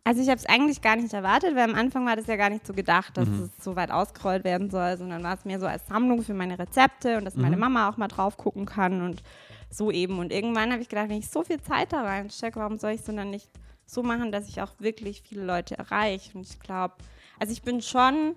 Also 0.06 0.22
ich 0.22 0.30
habe 0.30 0.38
es 0.40 0.46
eigentlich 0.48 0.82
gar 0.82 0.96
nicht 0.96 1.14
erwartet, 1.14 1.56
weil 1.56 1.70
am 1.70 1.76
Anfang 1.76 2.06
war 2.06 2.16
das 2.16 2.26
ja 2.28 2.38
gar 2.38 2.50
nicht 2.50 2.66
so 2.66 2.72
gedacht, 2.74 3.18
dass 3.18 3.28
Mhm. 3.28 3.50
es 3.58 3.64
so 3.64 3.76
weit 3.76 3.92
ausgerollt 3.92 4.44
werden 4.46 4.70
soll, 4.72 4.98
sondern 4.98 5.22
war 5.24 5.34
es 5.36 5.44
mehr 5.46 5.60
so 5.60 5.68
als 5.68 5.86
Sammlung 5.88 6.24
für 6.24 6.34
meine 6.34 6.58
Rezepte 6.58 7.18
und 7.18 7.26
dass 7.26 7.36
meine 7.36 7.58
Mhm. 7.58 7.62
Mama 7.64 7.90
auch 7.90 7.98
mal 7.98 8.08
drauf 8.08 8.38
gucken 8.38 8.66
kann 8.66 9.02
und 9.02 9.22
so 9.70 9.92
eben. 9.92 10.20
Und 10.20 10.32
irgendwann 10.32 10.72
habe 10.72 10.82
ich 10.82 10.90
gedacht, 10.90 11.10
wenn 11.10 11.18
ich 11.20 11.30
so 11.30 11.44
viel 11.44 11.62
Zeit 11.62 11.94
da 11.94 12.02
reinstecke, 12.02 12.60
warum 12.60 12.78
soll 12.78 12.92
ich 12.92 13.02
es 13.02 13.06
dann 13.06 13.30
nicht 13.30 13.50
so 13.86 14.04
machen, 14.04 14.32
dass 14.32 14.48
ich 14.48 14.62
auch 14.62 14.72
wirklich 14.80 15.22
viele 15.22 15.44
Leute 15.44 15.78
erreiche? 15.78 16.38
Und 16.38 16.48
ich 16.48 16.60
glaube, 16.60 16.96
also 17.40 17.54
ich 17.54 17.62
bin 17.62 17.82
schon 17.82 18.36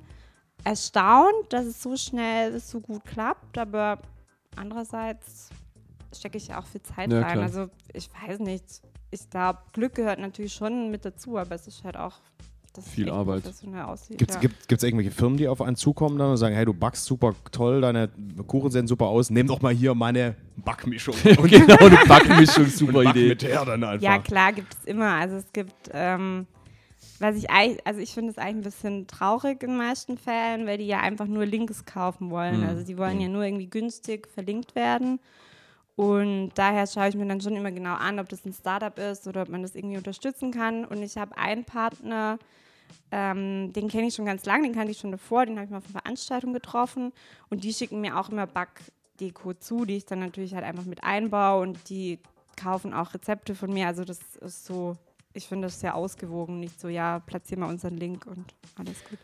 erstaunt, 0.65 1.51
dass 1.53 1.67
es 1.67 1.83
so 1.83 1.97
schnell 1.97 2.59
so 2.61 2.81
gut 2.81 3.05
klappt, 3.05 3.59
aber 3.59 3.99
andererseits 4.57 5.49
stecke 6.15 6.37
ich 6.39 6.49
ja 6.49 6.61
auch 6.61 6.67
viel 6.67 6.83
Zeit 6.83 7.11
Ja, 7.13 7.21
rein. 7.23 7.33
klar. 7.33 7.45
Also 7.45 7.69
ich 7.93 8.09
weiß 8.13 8.39
nicht. 8.41 8.83
Ich 9.11 9.29
glaube, 9.29 9.59
Glück 9.73 9.95
gehört 9.95 10.19
natürlich 10.21 10.55
schon 10.55 10.91
mit 10.91 11.05
dazu, 11.05 11.37
aber 11.37 11.55
es 11.55 11.67
ist 11.67 11.85
halt 11.85 11.97
auch 11.97 12.15
dass 12.73 12.87
es 12.87 12.93
Viel 12.93 13.09
echt 13.09 13.15
Arbeit. 13.15 13.43
professionell 13.43 13.83
aussieht. 13.83 14.19
Gibt 14.19 14.31
es 14.31 14.43
ja. 14.43 14.49
gibt, 14.67 14.83
irgendwelche 14.83 15.11
Firmen, 15.11 15.37
die 15.37 15.49
auf 15.49 15.61
einen 15.61 15.77
zukommen 15.77 16.19
dann 16.19 16.31
und 16.31 16.37
sagen, 16.37 16.55
hey, 16.55 16.65
du 16.65 16.73
backst 16.73 17.05
super 17.05 17.35
toll, 17.51 17.81
deine 17.81 18.09
Kuchen 18.47 18.71
sehen 18.71 18.87
super 18.87 19.07
aus, 19.07 19.31
nimm 19.31 19.47
doch 19.47 19.61
mal 19.61 19.75
hier 19.75 19.95
meine 19.95 20.35
Backmischung 20.57 21.15
und 21.25 21.51
genau, 21.51 21.77
eine 21.77 21.99
Backmischung, 22.09 22.67
super 22.67 23.05
back 23.05 23.17
Idee. 23.17 23.29
mit 23.29 23.43
her 23.43 23.65
dann 23.65 23.85
einfach. 23.85 24.03
Ja, 24.03 24.19
klar, 24.19 24.53
gibt 24.53 24.75
es 24.75 24.85
immer. 24.85 25.13
Also 25.15 25.37
es 25.37 25.53
gibt, 25.53 25.91
ähm, 25.93 26.47
was 27.19 27.37
ich 27.37 27.51
eigentlich, 27.51 27.87
also 27.87 28.01
ich 28.01 28.13
finde 28.13 28.31
es 28.31 28.39
eigentlich 28.39 28.57
ein 28.57 28.63
bisschen 28.63 29.07
traurig 29.07 29.63
in 29.63 29.71
den 29.71 29.79
meisten 29.79 30.17
Fällen, 30.17 30.67
weil 30.67 30.79
die 30.79 30.87
ja 30.87 31.01
einfach 31.01 31.27
nur 31.27 31.45
Links 31.47 31.85
kaufen 31.85 32.31
wollen. 32.31 32.61
Mhm. 32.61 32.69
Also 32.69 32.85
die 32.85 32.97
wollen 32.97 33.21
ja 33.21 33.29
nur 33.29 33.45
irgendwie 33.45 33.69
günstig 33.69 34.29
verlinkt 34.29 34.75
werden. 34.75 35.21
Und 35.95 36.53
daher 36.55 36.87
schaue 36.87 37.09
ich 37.09 37.15
mir 37.15 37.27
dann 37.27 37.41
schon 37.41 37.55
immer 37.55 37.71
genau 37.71 37.95
an, 37.95 38.19
ob 38.19 38.29
das 38.29 38.45
ein 38.47 38.53
Startup 38.53 38.97
ist 38.99 39.27
oder 39.27 39.43
ob 39.43 39.49
man 39.51 39.63
das 39.63 39.75
irgendwie 39.75 39.99
unterstützen 39.99 40.51
kann. 40.51 40.85
Und 40.85 41.03
ich 41.03 41.17
habe 41.17 41.37
einen 41.37 41.65
Partner, 41.65 42.39
ähm, 43.11 43.73
den 43.73 43.89
kenne 43.89 44.07
ich 44.07 44.15
schon 44.15 44.27
ganz 44.27 44.45
lange, 44.45 44.65
den 44.65 44.75
kannte 44.75 44.91
ich 44.91 44.99
schon 44.99 45.11
davor, 45.11 45.47
den 45.47 45.57
habe 45.57 45.65
ich 45.65 45.71
mal 45.71 45.79
auf 45.79 45.85
einer 45.85 46.01
Veranstaltung 46.01 46.53
getroffen. 46.53 47.13
Und 47.51 47.65
die 47.65 47.73
schicken 47.73 48.01
mir 48.01 48.19
auch 48.19 48.29
immer 48.29 48.47
Backdeko 48.47 49.55
zu, 49.55 49.85
die 49.85 49.97
ich 49.97 50.07
dann 50.07 50.21
natürlich 50.21 50.55
halt 50.55 50.65
einfach 50.65 50.85
mit 50.85 51.05
einbaue 51.05 51.63
und 51.63 51.89
die 51.89 52.19
kaufen 52.57 52.93
auch 52.93 53.15
Rezepte 53.15 53.55
von 53.55 53.73
mir. 53.73 53.87
Also 53.87 54.05
das 54.05 54.21
ist 54.37 54.65
so, 54.65 54.97
ich 55.33 55.47
finde 55.47 55.67
das 55.67 55.81
sehr 55.81 55.95
ausgewogen, 55.95 56.61
nicht 56.61 56.81
so, 56.81 56.89
ja, 56.89 57.21
platzieren 57.21 57.63
wir 57.63 57.69
unseren 57.69 57.97
Link 57.97 58.27
und 58.27 58.55
alles 58.77 59.03
gut. 59.09 59.19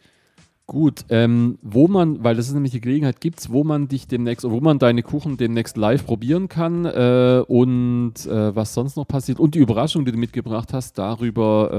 Gut, 0.68 1.06
ähm, 1.08 1.58
wo 1.62 1.88
man, 1.88 2.22
weil 2.22 2.36
das 2.36 2.48
ist 2.48 2.52
nämlich 2.52 2.72
die 2.72 2.82
Gelegenheit, 2.82 3.22
gibt 3.22 3.50
wo 3.50 3.64
man 3.64 3.88
dich 3.88 4.06
demnächst, 4.06 4.44
oder 4.44 4.54
wo 4.54 4.60
man 4.60 4.78
deine 4.78 5.02
Kuchen 5.02 5.38
demnächst 5.38 5.78
live 5.78 6.04
probieren 6.04 6.50
kann 6.50 6.84
äh, 6.84 7.42
und 7.48 8.12
äh, 8.26 8.54
was 8.54 8.74
sonst 8.74 8.98
noch 8.98 9.08
passiert 9.08 9.40
und 9.40 9.54
die 9.54 9.60
Überraschung, 9.60 10.04
die 10.04 10.12
du 10.12 10.18
mitgebracht 10.18 10.74
hast, 10.74 10.98
darüber 10.98 11.70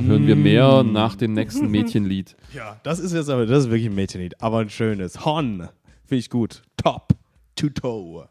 äh, 0.00 0.02
hören 0.02 0.26
wir 0.26 0.34
mehr 0.34 0.82
nach 0.82 1.14
dem 1.14 1.34
nächsten 1.34 1.68
Mädchenlied. 1.70 2.36
Ja, 2.54 2.78
das 2.84 3.00
ist 3.00 3.12
jetzt 3.12 3.28
aber, 3.28 3.44
das 3.44 3.64
ist 3.64 3.70
wirklich 3.70 3.90
ein 3.90 3.94
Mädchenlied, 3.94 4.40
aber 4.40 4.60
ein 4.60 4.70
schönes. 4.70 5.26
Hon, 5.26 5.68
finde 6.06 6.20
ich 6.20 6.30
gut. 6.30 6.62
Top 6.78 7.08
to 7.54 7.68
toe. 7.68 8.28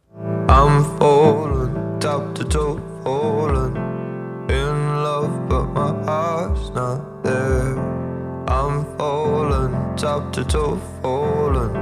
I'm 0.47 0.83
falling 0.97 1.99
top 1.99 2.33
to 2.33 2.43
toe, 2.43 2.81
falling 3.03 3.75
in 4.49 5.03
love, 5.03 5.47
but 5.47 5.67
my 5.75 5.93
heart's 6.07 6.71
not 6.73 7.23
there. 7.23 7.86
Top 9.97 10.31
to 10.33 10.43
toe, 10.45 10.79
falling 11.01 11.75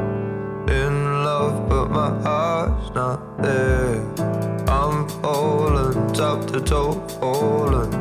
in 0.69 1.23
love, 1.25 1.67
but 1.67 1.91
my 1.91 2.17
heart's 2.21 2.95
not 2.95 3.41
there. 3.43 4.01
I'm 4.69 5.10
falling 5.19 6.13
top 6.13 6.47
to 6.47 6.62
toe, 6.62 6.93
falling 7.19 7.93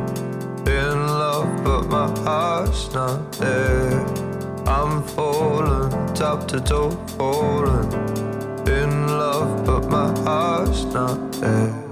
in 0.68 1.08
love, 1.08 1.64
but 1.64 1.88
my 1.88 2.06
heart's 2.20 2.92
not 2.92 3.32
there. 3.32 4.06
I'm 4.68 5.02
falling 5.02 5.90
top 6.14 6.46
to 6.46 6.60
toe, 6.60 6.92
falling 7.18 7.92
in 8.68 9.08
love, 9.08 9.66
but 9.66 9.88
my 9.88 10.16
heart's 10.20 10.84
not 10.84 11.32
there. 11.32 11.83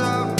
out 0.00 0.35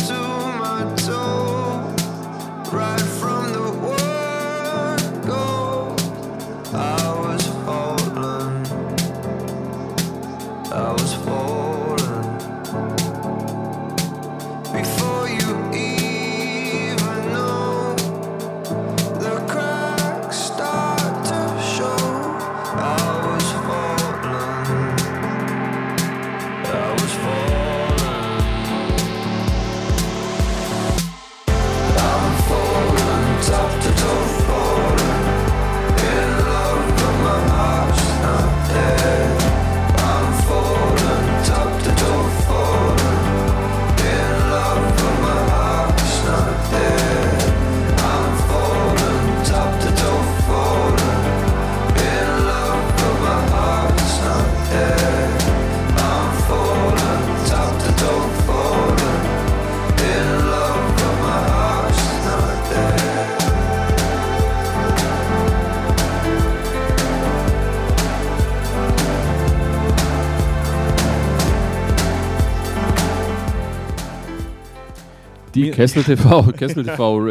Kessel 75.77 76.05
TV, 76.05 76.43
Kessel 76.57 76.85
TV, 76.85 77.27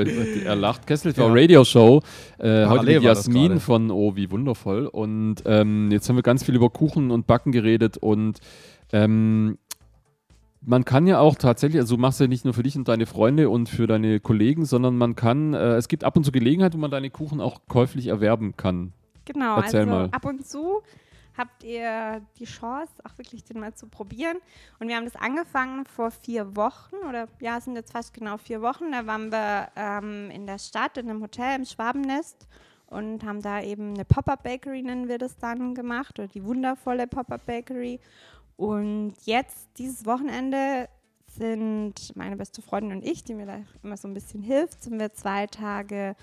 er 0.45 0.55
lacht, 0.55 0.85
Kessel 0.85 1.13
TV 1.13 1.27
Radio 1.31 1.63
Show. 1.63 2.03
Äh, 2.37 2.67
heute 2.67 2.85
mit 2.85 3.01
Jasmin 3.01 3.59
von 3.59 3.89
Oh, 3.89 4.15
wie 4.15 4.29
wundervoll. 4.29 4.85
Und 4.85 5.37
ähm, 5.47 5.89
jetzt 5.89 6.07
haben 6.07 6.15
wir 6.15 6.21
ganz 6.21 6.43
viel 6.43 6.53
über 6.53 6.69
Kuchen 6.69 7.09
und 7.09 7.25
Backen 7.25 7.51
geredet 7.51 7.97
und 7.97 8.37
ähm, 8.93 9.57
man 10.61 10.85
kann 10.85 11.07
ja 11.07 11.17
auch 11.17 11.33
tatsächlich, 11.33 11.81
also 11.81 11.95
du 11.95 12.01
machst 12.01 12.19
ja 12.19 12.27
nicht 12.27 12.45
nur 12.45 12.53
für 12.53 12.61
dich 12.61 12.75
und 12.75 12.87
deine 12.87 13.07
Freunde 13.07 13.49
und 13.49 13.67
für 13.67 13.87
deine 13.87 14.19
Kollegen, 14.19 14.65
sondern 14.65 14.95
man 14.95 15.15
kann, 15.15 15.55
äh, 15.55 15.77
es 15.77 15.87
gibt 15.87 16.03
ab 16.03 16.15
und 16.15 16.23
zu 16.23 16.31
Gelegenheit, 16.31 16.75
wo 16.75 16.77
man 16.77 16.91
deine 16.91 17.09
Kuchen 17.09 17.41
auch 17.41 17.61
käuflich 17.67 18.07
erwerben 18.07 18.55
kann. 18.55 18.93
Genau, 19.25 19.57
Erzähl 19.57 19.81
also 19.81 19.91
mal. 19.91 20.09
ab 20.11 20.23
und 20.23 20.45
zu 20.45 20.83
habt 21.37 21.63
ihr 21.63 22.21
die 22.37 22.45
Chance, 22.45 22.93
auch 23.03 23.17
wirklich 23.17 23.43
den 23.43 23.59
mal 23.59 23.73
zu 23.73 23.87
probieren. 23.87 24.37
Und 24.79 24.87
wir 24.87 24.95
haben 24.95 25.05
das 25.05 25.15
angefangen 25.15 25.85
vor 25.85 26.11
vier 26.11 26.55
Wochen 26.55 26.95
oder 27.07 27.27
ja, 27.39 27.57
es 27.57 27.65
sind 27.65 27.75
jetzt 27.75 27.91
fast 27.91 28.13
genau 28.13 28.37
vier 28.37 28.61
Wochen. 28.61 28.91
Da 28.91 29.05
waren 29.05 29.31
wir 29.31 29.69
ähm, 29.75 30.29
in 30.31 30.45
der 30.47 30.59
Stadt, 30.59 30.97
in 30.97 31.09
einem 31.09 31.21
Hotel 31.21 31.55
im 31.55 31.65
Schwabennest 31.65 32.47
und 32.87 33.23
haben 33.23 33.41
da 33.41 33.61
eben 33.61 33.93
eine 33.93 34.05
Pop-Up 34.05 34.43
Bakery, 34.43 34.83
nennen 34.83 35.07
wir 35.07 35.17
das 35.17 35.37
dann, 35.37 35.75
gemacht 35.75 36.19
oder 36.19 36.27
die 36.27 36.43
wundervolle 36.43 37.07
Pop-Up 37.07 37.45
Bakery. 37.45 37.99
Und 38.57 39.15
jetzt, 39.25 39.69
dieses 39.77 40.05
Wochenende, 40.05 40.87
sind 41.27 42.15
meine 42.15 42.37
beste 42.37 42.61
Freundin 42.61 42.97
und 42.97 43.05
ich, 43.05 43.23
die 43.23 43.33
mir 43.33 43.45
da 43.45 43.59
immer 43.83 43.97
so 43.97 44.07
ein 44.07 44.13
bisschen 44.13 44.41
hilft, 44.41 44.83
sind 44.83 44.99
wir 44.99 45.13
zwei 45.13 45.47
Tage 45.47 46.15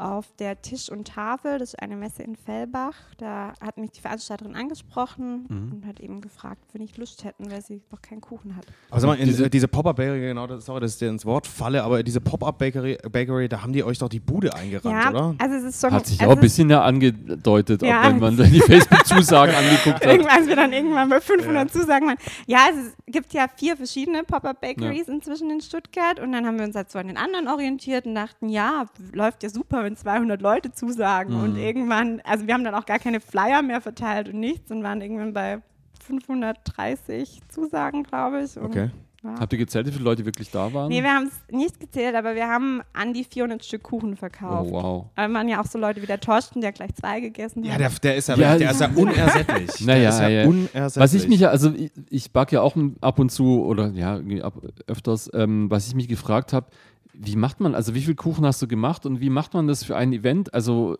auf 0.00 0.26
der 0.38 0.62
Tisch 0.62 0.88
und 0.90 1.06
Tafel. 1.08 1.58
Das 1.58 1.70
ist 1.74 1.82
eine 1.82 1.94
Messe 1.96 2.22
in 2.22 2.34
Fellbach. 2.36 2.94
Da 3.18 3.52
hat 3.60 3.76
mich 3.76 3.90
die 3.90 4.00
Veranstalterin 4.00 4.56
angesprochen 4.56 5.46
Mhm. 5.48 5.72
und 5.72 5.86
hat 5.86 6.00
eben 6.00 6.20
gefragt, 6.20 6.62
wenn 6.72 6.80
ich 6.82 6.96
Lust 6.96 7.24
hätten, 7.24 7.50
weil 7.50 7.60
sie 7.62 7.82
noch 7.92 8.00
keinen 8.00 8.20
Kuchen 8.20 8.56
hat. 8.56 8.64
Also 8.90 9.06
mal, 9.06 9.18
in, 9.18 9.26
Diese- 9.26 9.50
diese, 9.50 9.68
Pop-Up-Bakery, 9.68 10.20
genau, 10.20 10.46
das, 10.46 10.64
sorry, 10.64 10.80
dass 10.80 10.94
ich 10.94 10.98
dir 10.98 11.08
ins 11.10 11.26
Wort 11.26 11.46
falle, 11.46 11.84
aber 11.84 12.02
diese 12.02 12.20
Pop-Up-Bakery, 12.20 12.98
Bakery, 13.12 13.48
da 13.48 13.62
haben 13.62 13.72
die 13.72 13.84
euch 13.84 13.98
doch 13.98 14.08
die 14.08 14.20
Bude 14.20 14.54
eingerannt, 14.54 15.04
ja, 15.04 15.10
oder? 15.10 15.34
also 15.38 15.54
es 15.56 15.64
ist 15.74 15.80
schon. 15.80 15.92
Hat 15.92 16.06
sich 16.06 16.18
also 16.20 16.32
auch 16.32 16.36
ein 16.36 16.40
bisschen 16.40 16.70
ja 16.70 16.82
angedeutet, 16.82 17.82
Ja. 17.82 18.00
auch 18.00 18.06
wenn 18.06 18.18
man 18.18 18.36
die 18.36 18.60
Facebook-Zusagen 18.60 19.54
angeguckt 19.54 19.86
hat. 19.96 20.06
Irgendwann, 20.06 20.38
als 20.38 20.46
wir 20.48 20.56
dann 20.56 20.72
irgendwann 20.72 21.08
bei 21.08 21.20
500 21.20 21.70
Zusagen 21.70 22.06
waren. 22.08 22.16
Ja, 22.46 22.66
es 22.70 22.94
gibt 23.12 23.32
ja 23.32 23.46
vier 23.56 23.76
verschiedene 23.76 24.24
Pop-Up-Bakeries 24.24 25.08
inzwischen 25.08 25.50
in 25.50 25.60
Stuttgart 25.60 26.20
und 26.20 26.32
dann 26.32 26.46
haben 26.46 26.58
wir 26.58 26.64
uns 26.66 26.76
halt 26.76 26.90
so 26.90 26.98
an 26.98 27.08
den 27.08 27.16
anderen 27.16 27.48
orientiert 27.48 28.06
und 28.06 28.14
dachten, 28.14 28.48
ja, 28.48 28.86
läuft 29.12 29.42
ja 29.42 29.48
super, 29.48 29.84
wenn 29.84 29.96
200 29.96 30.40
Leute 30.40 30.72
zusagen 30.72 31.34
Mhm. 31.36 31.42
und 31.44 31.56
irgendwann, 31.56 32.20
also 32.24 32.46
wir 32.46 32.54
haben 32.54 32.64
dann 32.64 32.74
auch 32.74 32.86
gar 32.86 32.98
keine 32.98 33.20
Flyer 33.20 33.62
mehr 33.62 33.80
verteilt 33.80 34.28
und 34.28 34.40
nichts 34.40 34.70
und 34.70 34.82
waren 34.82 35.00
irgendwann 35.00 35.32
bei 35.32 35.60
530 36.04 37.40
Zusagen, 37.48 38.02
glaube 38.04 38.42
ich. 38.42 38.56
Okay. 38.56 38.90
Ja. 39.22 39.38
Habt 39.38 39.52
ihr 39.52 39.58
gezählt, 39.58 39.86
wie 39.86 39.90
viele 39.92 40.04
Leute 40.04 40.24
wirklich 40.24 40.50
da 40.50 40.72
waren? 40.72 40.88
Nee, 40.88 41.02
wir 41.02 41.12
haben 41.12 41.26
es 41.28 41.54
nicht 41.54 41.78
gezählt, 41.78 42.14
aber 42.14 42.34
wir 42.34 42.48
haben 42.48 42.80
an 42.94 43.12
die 43.12 43.24
400 43.24 43.62
Stück 43.62 43.82
Kuchen 43.82 44.16
verkauft. 44.16 44.70
oh, 44.72 44.82
wow. 44.82 45.06
Aber 45.14 45.34
waren 45.34 45.46
ja 45.46 45.60
auch 45.60 45.66
so 45.66 45.78
Leute 45.78 46.00
wie 46.00 46.06
der 46.06 46.20
Torsten, 46.20 46.62
der 46.62 46.72
gleich 46.72 46.94
zwei 46.94 47.20
gegessen 47.20 47.62
Ja, 47.62 47.72
hat. 47.74 47.80
der, 47.80 47.90
der 48.02 48.16
ist 48.16 48.28
ja, 48.28 48.36
Ja, 48.36 48.56
der 48.58 48.70
ist 48.70 48.80
ja 48.80 48.88
unersättlich. 48.94 49.70
der 49.72 49.86
Naja, 49.86 50.08
ist 50.08 50.20
ja, 50.20 50.28
ja. 50.28 50.46
unersättlich. 50.46 50.96
Was 50.96 51.12
ich 51.12 51.28
mich 51.28 51.40
ja, 51.40 51.50
also 51.50 51.70
ich, 51.74 51.92
ich 52.08 52.32
backe 52.32 52.54
ja 52.56 52.62
auch 52.62 52.74
ab 53.02 53.18
und 53.18 53.30
zu 53.30 53.62
oder 53.62 53.88
ja, 53.90 54.20
ab, 54.42 54.54
öfters, 54.86 55.30
ähm, 55.34 55.70
was 55.70 55.86
ich 55.86 55.94
mich 55.94 56.08
gefragt 56.08 56.54
habe, 56.54 56.68
wie 57.12 57.36
macht 57.36 57.60
man, 57.60 57.74
also 57.74 57.94
wie 57.94 58.00
viel 58.00 58.14
Kuchen 58.14 58.46
hast 58.46 58.62
du 58.62 58.68
gemacht 58.68 59.04
und 59.04 59.20
wie 59.20 59.28
macht 59.28 59.52
man 59.52 59.66
das 59.66 59.84
für 59.84 59.96
ein 59.96 60.14
Event? 60.14 60.54
Also 60.54 60.96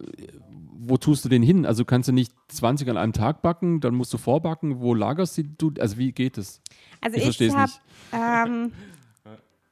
wo 0.83 0.97
tust 0.97 1.25
du 1.25 1.29
den 1.29 1.43
hin? 1.43 1.67
Also 1.67 1.85
kannst 1.85 2.09
du 2.09 2.13
nicht 2.13 2.33
20 2.49 2.89
an 2.91 2.97
einem 2.97 3.13
Tag 3.13 3.43
backen, 3.43 3.81
dann 3.81 3.95
musst 3.95 4.13
du 4.13 4.19
vorbacken, 4.19 4.81
wo 4.81 4.95
lagerst 4.95 5.41
du, 5.59 5.73
also 5.79 5.99
wie 5.99 6.13
geht 6.13 6.39
es? 6.39 6.61
Also 7.01 7.17
Ich 7.17 7.41
ich, 7.41 7.55
habe 7.55 7.73
ähm, 8.13 8.73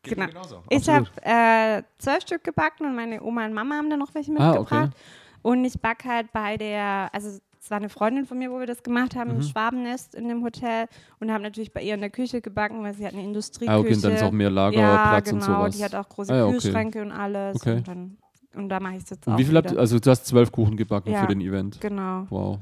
genau. 0.02 0.26
Ich 0.70 0.88
habe 0.88 1.06
äh, 1.22 1.82
zwölf 1.98 2.22
Stück 2.22 2.44
gebacken 2.44 2.86
und 2.86 2.94
meine 2.94 3.22
Oma 3.22 3.44
und 3.46 3.52
Mama 3.54 3.76
haben 3.76 3.90
dann 3.90 3.98
noch 3.98 4.14
welche 4.14 4.32
Ah, 4.32 4.52
mitgebracht. 4.52 4.90
okay. 4.92 5.02
Und 5.42 5.64
ich 5.64 5.80
backe 5.80 6.08
halt 6.08 6.32
bei 6.32 6.56
der, 6.56 7.10
also 7.12 7.28
es 7.60 7.70
war 7.70 7.76
eine 7.78 7.88
Freundin 7.88 8.24
von 8.26 8.38
mir, 8.38 8.50
wo 8.50 8.58
wir 8.58 8.66
das 8.66 8.82
gemacht 8.82 9.14
haben, 9.14 9.30
Mhm. 9.30 9.36
im 9.36 9.42
Schwabennest 9.42 10.14
in 10.14 10.28
dem 10.28 10.42
Hotel 10.42 10.86
und 11.20 11.30
haben 11.30 11.42
natürlich 11.42 11.72
bei 11.72 11.82
ihr 11.82 11.94
in 11.94 12.00
der 12.00 12.10
Küche 12.10 12.40
gebacken, 12.40 12.82
weil 12.82 12.94
sie 12.94 13.06
hat 13.06 13.12
eine 13.12 13.22
Industrieküche. 13.22 13.72
Ah, 13.76 13.78
okay, 13.80 13.94
und 13.94 14.04
dann 14.04 14.12
ist 14.12 14.22
auch 14.22 14.30
mehr 14.32 14.48
ja, 14.48 14.54
Lagerplatz 14.54 15.24
genau, 15.30 15.36
und 15.36 15.42
sowas. 15.42 15.76
die 15.76 15.84
hat 15.84 15.94
auch 15.94 16.08
große 16.08 16.32
Ah, 16.32 16.36
ja, 16.36 16.44
okay. 16.46 16.58
Kühlschränke 16.58 17.02
und 17.02 17.12
alles. 17.12 17.56
Okay. 17.56 17.76
Und, 17.76 17.88
dann, 17.88 18.18
und 18.54 18.68
da 18.68 18.80
mache 18.80 18.94
ich 18.96 19.02
es 19.04 19.10
jetzt 19.10 19.26
auch 19.28 19.32
Und 19.32 19.38
wie 19.38 19.44
viel 19.44 19.56
habt 19.56 19.70
ihr, 19.72 19.78
also 19.78 19.98
du 19.98 20.10
hast 20.10 20.26
zwölf 20.26 20.50
Kuchen 20.50 20.76
gebacken 20.76 21.10
Ja. 21.12 21.20
für 21.20 21.26
den 21.28 21.40
Event. 21.40 21.80
Genau. 21.80 22.26
Wow. 22.30 22.58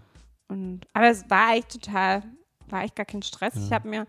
Und, 0.48 0.80
aber 0.92 1.08
es 1.08 1.28
war 1.30 1.54
echt 1.54 1.72
total, 1.82 2.22
war 2.68 2.82
echt 2.82 2.96
gar 2.96 3.06
kein 3.06 3.22
Stress. 3.22 3.54
Ich 3.56 3.72
habe 3.72 3.88
mir, 3.88 4.06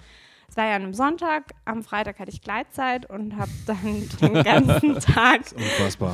es 0.49 0.55
war 0.55 0.65
ja 0.65 0.75
an 0.75 0.83
einem 0.83 0.93
Sonntag, 0.93 1.53
am 1.65 1.83
Freitag 1.83 2.19
hatte 2.19 2.31
ich 2.31 2.41
Gleitzeit 2.41 3.09
und 3.09 3.35
habe 3.37 3.51
dann 3.65 4.07
den 4.21 4.43
ganzen 4.43 4.95
Tag 4.99 5.41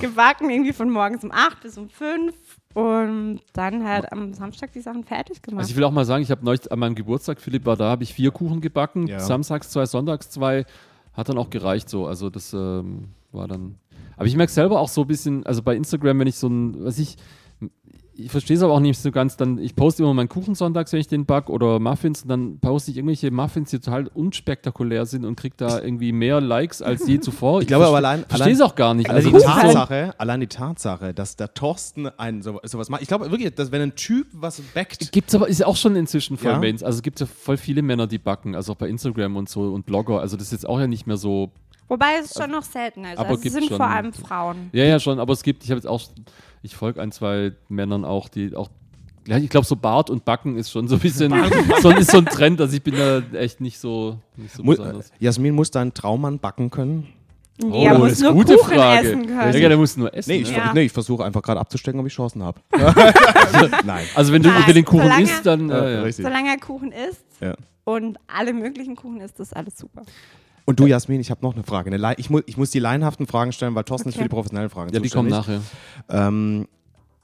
gebacken, 0.01 0.49
irgendwie 0.49 0.73
von 0.73 0.89
morgens 0.89 1.23
um 1.23 1.31
8 1.31 1.61
bis 1.61 1.77
um 1.77 1.89
5 1.89 2.33
und 2.73 3.41
dann 3.53 3.87
halt 3.87 4.11
am 4.11 4.33
Samstag 4.33 4.71
die 4.71 4.81
Sachen 4.81 5.03
fertig 5.03 5.41
gemacht. 5.41 5.61
Also 5.61 5.71
ich 5.71 5.77
will 5.77 5.83
auch 5.83 5.91
mal 5.91 6.05
sagen, 6.05 6.23
ich 6.23 6.31
habe 6.31 6.43
neulich 6.43 6.71
an 6.71 6.79
meinem 6.79 6.95
Geburtstag, 6.95 7.39
Philipp 7.39 7.65
war 7.65 7.77
da, 7.77 7.89
habe 7.91 8.03
ich 8.03 8.13
vier 8.13 8.31
Kuchen 8.31 8.61
gebacken, 8.61 9.07
Ja. 9.07 9.19
samstags 9.19 9.69
zwei, 9.69 9.85
sonntags 9.85 10.29
zwei, 10.31 10.65
hat 11.13 11.29
dann 11.29 11.37
auch 11.37 11.51
gereicht 11.51 11.87
so. 11.89 12.07
Also 12.07 12.31
das 12.31 12.53
ähm, 12.53 13.09
war 13.31 13.47
dann. 13.47 13.75
Aber 14.17 14.25
ich 14.25 14.35
merke 14.35 14.51
selber 14.51 14.79
auch 14.79 14.89
so 14.89 15.01
ein 15.01 15.07
bisschen, 15.07 15.45
also 15.45 15.61
bei 15.61 15.75
Instagram, 15.75 16.19
wenn 16.19 16.27
ich 16.27 16.37
so 16.37 16.47
ein, 16.47 16.83
was 16.83 16.97
ich, 16.97 17.17
ich 18.15 18.29
verstehe 18.31 18.57
es 18.57 18.63
aber 18.63 18.73
auch 18.73 18.79
nicht 18.79 18.99
so 18.99 19.11
ganz, 19.11 19.37
dann, 19.37 19.57
ich 19.57 19.75
poste 19.75 20.03
immer 20.03 20.13
meinen 20.13 20.29
Kuchen 20.29 20.55
sonntags, 20.55 20.93
wenn 20.93 20.99
ich 20.99 21.07
den 21.07 21.25
back 21.25 21.49
oder 21.49 21.79
Muffins 21.79 22.23
und 22.23 22.29
dann 22.29 22.59
poste 22.59 22.91
ich 22.91 22.97
irgendwelche 22.97 23.31
Muffins, 23.31 23.71
die 23.71 23.79
total 23.79 24.07
unspektakulär 24.07 25.05
sind 25.05 25.25
und 25.25 25.35
kriege 25.35 25.55
da 25.57 25.79
irgendwie 25.81 26.11
mehr 26.11 26.41
Likes 26.41 26.81
als 26.81 27.07
je 27.07 27.19
zuvor. 27.19 27.61
Ich 27.61 27.67
glaube 27.67 27.87
aber 27.87 27.97
allein- 27.97 28.25
verstehe 28.27 28.53
es 28.53 28.61
auch 28.61 28.75
gar 28.75 28.93
nicht. 28.93 29.09
Allein 29.09 29.25
Also 29.25 29.37
die, 29.37 29.43
Tatsache, 29.43 30.13
allein 30.19 30.39
die 30.41 30.47
Tatsache, 30.47 31.13
dass 31.13 31.35
der 31.35 31.53
Thorsten 31.53 32.07
ein, 32.07 32.41
so, 32.41 32.59
sowas 32.63 32.89
macht. 32.89 33.01
Ich 33.01 33.07
glaube 33.07 33.29
wirklich, 33.31 33.53
dass 33.55 33.71
wenn 33.71 33.81
ein 33.81 33.95
Typ 33.95 34.27
was 34.33 34.61
backt, 34.73 35.11
Gibt's 35.11 35.33
aber, 35.35 35.47
ist 35.47 35.59
ja 35.59 35.67
auch 35.67 35.75
schon 35.77 35.95
inzwischen 35.95 36.37
voll 36.37 36.51
Ja? 36.51 36.59
Mains. 36.59 36.83
Also 36.83 36.97
es 36.97 37.03
gibt 37.03 37.19
ja 37.19 37.25
voll 37.25 37.57
viele 37.57 37.81
Männer, 37.81 38.07
die 38.07 38.17
backen, 38.19 38.55
also 38.55 38.73
auch 38.73 38.77
bei 38.77 38.87
Instagram 38.89 39.35
und 39.37 39.49
so 39.49 39.73
und 39.73 39.85
Blogger. 39.85 40.19
Also 40.19 40.37
das 40.37 40.47
ist 40.47 40.51
jetzt 40.53 40.67
auch 40.69 40.79
ja 40.79 40.87
nicht 40.87 41.07
mehr 41.07 41.17
so. 41.17 41.51
Wobei 41.87 42.15
es 42.23 42.33
schon 42.33 42.51
noch 42.51 42.63
seltener 42.63 43.13
ist. 43.13 43.19
aber 43.19 43.29
Also 43.29 43.43
es 43.45 43.53
sind 43.53 43.65
schon. 43.67 43.77
vor 43.77 43.87
allem 43.87 44.13
Frauen. 44.13 44.69
Ja, 44.71 44.83
ja, 44.85 44.99
schon, 44.99 45.19
aber 45.19 45.33
es 45.33 45.43
gibt, 45.43 45.63
ich 45.63 45.69
habe 45.69 45.77
jetzt 45.79 45.87
auch, 45.87 46.01
ich 46.61 46.75
folge 46.75 47.01
ein, 47.01 47.11
zwei 47.11 47.53
Männern 47.69 48.05
auch, 48.05 48.29
die 48.29 48.55
auch. 48.55 48.69
Ja, 49.27 49.37
ich 49.37 49.49
glaube, 49.49 49.65
so 49.65 49.75
Bart 49.77 50.09
und 50.09 50.25
Backen 50.25 50.57
ist 50.57 50.69
schon 50.69 50.87
so 50.89 50.95
ein 50.95 50.99
bisschen, 51.01 51.33
so, 51.81 51.89
ist 51.91 52.11
so 52.11 52.17
ein 52.17 52.25
Trend, 52.25 52.59
also 52.59 52.75
ich 52.75 52.83
bin 52.83 52.95
da 52.95 53.21
echt 53.37 53.61
nicht 53.61 53.79
so, 53.79 54.17
nicht 54.35 54.53
so 54.53 54.63
mu 54.63 54.71
besonders. 54.71 55.11
Jasmin 55.19 55.55
muss 55.55 55.71
dein 55.71 55.93
Traummann 55.93 56.39
backen 56.39 56.69
können. 56.69 57.07
Oh, 57.63 57.67
muss 57.67 57.99
das 58.09 58.11
ist 58.13 58.23
eine 58.25 58.33
gute 58.33 58.55
Kuchen 58.57 58.73
Frage. 58.75 59.07
essen 59.07 59.29
Ja, 59.29 59.39
können. 59.43 59.61
ja, 59.61 59.69
der 59.69 59.77
muss 59.77 59.95
nur 59.95 60.13
essen. 60.13 60.29
Nee, 60.31 60.37
ich? 60.41 60.49
Ja. 60.51 60.73
nee, 60.73 60.81
ich 60.81 60.91
versuche 60.91 61.23
einfach 61.23 61.41
gerade 61.41 61.59
abzustecken, 61.59 61.99
ob 62.01 62.07
ich 62.07 62.13
Chancen 62.13 62.41
habe. 62.43 62.59
Nein. 63.85 64.05
Also 64.15 64.33
wenn 64.33 64.41
du 64.41 64.49
Nein, 64.49 64.63
wenn 64.65 64.75
den 64.75 64.85
Kuchen 64.85 65.03
solange- 65.03 65.23
isst, 65.23 65.45
dann. 65.45 65.69
Ja, 65.69 65.85
Äh, 65.85 66.05
ja. 66.05 66.11
Solange 66.11 66.49
er 66.49 66.57
Kuchen 66.57 66.91
isst 66.91 67.23
Ja. 67.39 67.55
und 67.85 68.17
alle 68.27 68.53
möglichen 68.53 68.95
Kuchen 68.95 69.21
isst, 69.21 69.39
ist 69.39 69.55
alles 69.55 69.77
super. 69.77 70.01
Und 70.65 70.79
du, 70.79 70.87
Jasmin, 70.87 71.19
ich 71.19 71.29
habe 71.29 71.41
noch 71.41 71.53
eine 71.53 71.63
Frage. 71.63 71.91
Eine 71.93 72.15
ich, 72.17 72.29
mu 72.29 72.39
ich 72.45 72.57
muss 72.57 72.71
die 72.71 72.79
laienhaften 72.79 73.27
Fragen 73.27 73.51
stellen, 73.51 73.75
weil 73.75 73.83
Thorsten 73.83 74.09
ist 74.09 74.15
Okay. 74.15 74.23
für 74.23 74.29
die 74.29 74.33
professionellen 74.33 74.69
Fragen 74.69 74.93
ja, 74.93 74.99
die 74.99 75.09
kommen 75.09 75.29
nachher. 75.29 75.61
Ähm, 76.09 76.67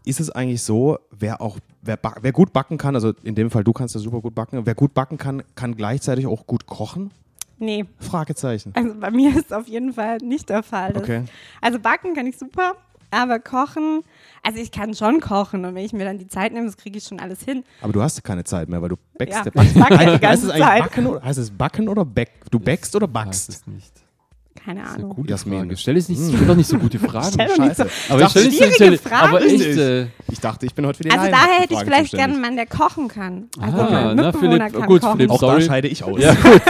ist 0.06 0.20
es 0.20 0.30
eigentlich 0.30 0.62
so, 0.62 0.98
wer 1.12 1.42
auch, 1.42 1.58
wer, 1.82 2.00
wer 2.22 2.32
gut 2.32 2.52
backen 2.54 2.78
kann, 2.78 2.96
also 2.96 3.14
in 3.24 3.36
dem 3.36 3.52
Fall 3.52 3.64
du 3.64 3.74
kannst 3.74 3.96
ja 3.96 4.02
super 4.02 4.22
gut 4.22 4.36
backen, 4.36 4.66
wer 4.66 4.76
gut 4.76 4.94
backen 4.94 5.18
kann, 5.18 5.44
kann 5.56 5.76
gleichzeitig 5.76 6.26
auch 6.28 6.48
gut 6.48 6.66
kochen? 6.66 7.12
Nee, 7.58 7.86
Fragezeichen. 8.00 8.72
also 8.74 8.94
bei 8.96 9.12
mir 9.12 9.38
ist 9.38 9.54
auf 9.54 9.68
jeden 9.68 9.94
Fall 9.94 10.18
nicht 10.20 10.50
der 10.50 10.64
Fall. 10.64 10.96
Okay. 10.98 11.24
Also 11.62 11.80
backen 11.80 12.14
kann 12.16 12.26
ich 12.26 12.38
super, 12.38 12.76
aber 13.12 13.40
kochen, 13.40 14.02
also 14.44 14.60
ich 14.60 14.72
kann 14.72 14.94
schon 14.94 15.20
kochen 15.20 15.66
und 15.66 15.76
wenn 15.76 15.84
ich 15.86 15.94
mir 15.94 16.06
dann 16.06 16.18
die 16.18 16.28
Zeit 16.28 16.54
nehme, 16.54 16.66
das 16.66 16.78
kriege 16.78 16.98
ich 16.98 17.04
schon 17.04 17.20
alles 17.20 17.42
hin. 17.44 17.64
Aber 17.82 17.94
du 17.94 18.02
hast 18.02 18.24
keine 18.24 18.44
Zeit 18.44 18.70
mehr, 18.70 18.82
weil 18.82 18.90
du 18.90 18.96
backst. 19.18 19.36
Ja, 19.36 19.44
Der 19.50 19.64
ich 19.64 19.74
backe 19.74 19.94
ja 19.94 20.00
die 20.00 20.06
heißt 20.08 20.22
ganze 20.22 20.46
es 20.48 20.52
eigentlich 20.52 20.66
Zeit. 20.68 20.82
backen 20.84 21.06
oder, 21.08 21.22
heißt 21.24 21.40
es 21.40 21.52
backen 21.52 21.88
oder 21.90 22.06
back? 22.06 22.30
Du 22.52 22.60
backst 22.60 22.96
oder 22.96 23.08
Weiß 23.08 23.14
backst? 23.14 23.50
es 23.50 23.68
nicht. 23.68 23.92
Keine 24.66 24.82
Das 24.82 24.90
ist 24.90 24.96
eine 24.96 25.04
Ahnung. 25.06 25.16
gute 25.16 25.30
Jasmin. 25.30 25.60
Frage. 25.60 25.78
Stell 25.78 25.96
es 25.98 26.10
nicht, 26.10 26.22
stell 26.22 26.46
doch 26.46 26.56
nicht 26.56 26.68
so 26.68 26.78
gute 26.78 27.00
Fragen. 27.00 27.32
Stell 27.34 27.48
doch 27.48 27.58
nicht 27.60 27.76
so. 27.78 27.84
Scheiße. 27.84 28.14
aber 28.14 28.22
ich 28.24 28.30
stell 28.30 28.44
dachte, 28.44 28.50
nicht 28.50 28.58
so, 28.60 28.74
schwierige 28.76 28.98
stell, 28.98 29.12
aber 29.14 29.40
Fragen. 29.40 29.46
echt. 29.46 29.78
Äh, 29.78 30.08
Ich 30.32 30.40
dachte, 30.42 30.66
ich 30.66 30.76
bin 30.76 30.86
heute 30.86 30.98
für 30.98 31.04
die 31.04 31.12
Also 31.12 31.32
daher 31.32 31.60
hätte 31.62 31.74
ich 31.76 31.80
vielleicht 31.80 32.12
gerne 32.14 32.34
einen 32.34 32.42
Mann, 32.42 32.56
der 32.58 32.66
kochen 32.66 33.08
kann. 33.08 33.48
Also 33.60 33.78
Ah, 33.78 33.90
mein 33.90 34.16
na, 34.18 34.32
Philipp, 34.34 34.60
kann 34.60 34.86
gut, 34.86 35.02
kochen. 35.02 35.16
Philipp, 35.18 35.32
Auch 35.32 35.40
da 35.40 35.48
sorry. 35.48 35.62
scheide 35.62 35.88
ich 35.88 36.04
aus. 36.04 36.20
ja, 36.22 36.34
gut. 36.44 36.62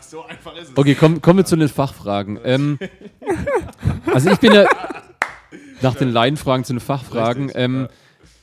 so 0.00 0.24
einfach 0.24 0.56
ist 0.56 0.70
es. 0.70 0.76
Okay, 0.76 0.94
komm, 0.98 1.20
kommen 1.20 1.38
wir 1.40 1.44
zu 1.44 1.56
den 1.56 1.68
Fachfragen. 1.68 2.38
Ähm, 2.42 2.78
also 4.12 4.30
ich 4.30 4.38
bin 4.38 4.52
ja 4.52 4.64
nach 5.82 5.94
den 5.94 6.10
Laienfragen 6.10 6.64
zu 6.64 6.72
den 6.72 6.80
Fachfragen. 6.80 7.50
Ähm, 7.54 7.88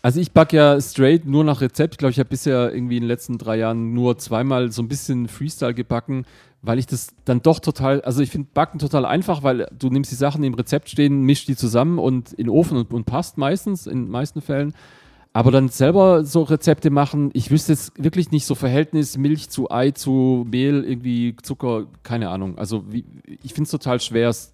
also 0.01 0.19
ich 0.19 0.31
backe 0.33 0.55
ja 0.57 0.81
straight 0.81 1.25
nur 1.25 1.43
nach 1.43 1.61
Rezept. 1.61 1.93
Ich 1.95 1.97
glaube, 1.97 2.11
ich 2.11 2.19
habe 2.19 2.29
bisher 2.29 2.73
irgendwie 2.73 2.97
in 2.97 3.03
den 3.03 3.07
letzten 3.07 3.37
drei 3.37 3.57
Jahren 3.57 3.93
nur 3.93 4.17
zweimal 4.17 4.71
so 4.71 4.81
ein 4.81 4.87
bisschen 4.87 5.27
Freestyle 5.27 5.73
gebacken, 5.73 6.25
weil 6.61 6.79
ich 6.79 6.87
das 6.87 7.09
dann 7.25 7.41
doch 7.41 7.59
total, 7.59 8.01
also 8.01 8.21
ich 8.21 8.29
finde 8.29 8.47
Backen 8.53 8.79
total 8.79 9.05
einfach, 9.05 9.43
weil 9.43 9.67
du 9.77 9.89
nimmst 9.89 10.11
die 10.11 10.15
Sachen, 10.15 10.41
die 10.41 10.47
im 10.47 10.53
Rezept 10.53 10.89
stehen, 10.89 11.21
mischst 11.23 11.47
die 11.47 11.55
zusammen 11.55 11.99
und 11.99 12.31
in 12.33 12.45
den 12.45 12.49
Ofen 12.49 12.77
und, 12.77 12.91
und 12.93 13.05
passt 13.05 13.37
meistens, 13.37 13.87
in 13.87 14.03
den 14.05 14.11
meisten 14.11 14.41
Fällen. 14.41 14.73
Aber 15.35 15.49
dann 15.49 15.67
selber 15.69 16.23
so 16.23 16.43
Rezepte 16.43 16.91
machen, 16.91 17.31
ich 17.33 17.49
wüsste 17.49 17.71
jetzt 17.73 17.91
wirklich 18.01 18.29
nicht 18.31 18.45
so 18.45 18.53
Verhältnis 18.55 19.17
Milch 19.17 19.49
zu 19.49 19.71
Ei 19.71 19.89
zu 19.91 20.45
Mehl, 20.49 20.83
irgendwie 20.85 21.35
Zucker, 21.41 21.87
keine 22.03 22.29
Ahnung. 22.29 22.57
Also 22.59 22.83
wie, 22.91 23.03
ich 23.41 23.53
finde 23.53 23.63
es 23.63 23.71
total 23.71 23.99
schwer, 23.99 24.29
es- 24.29 24.52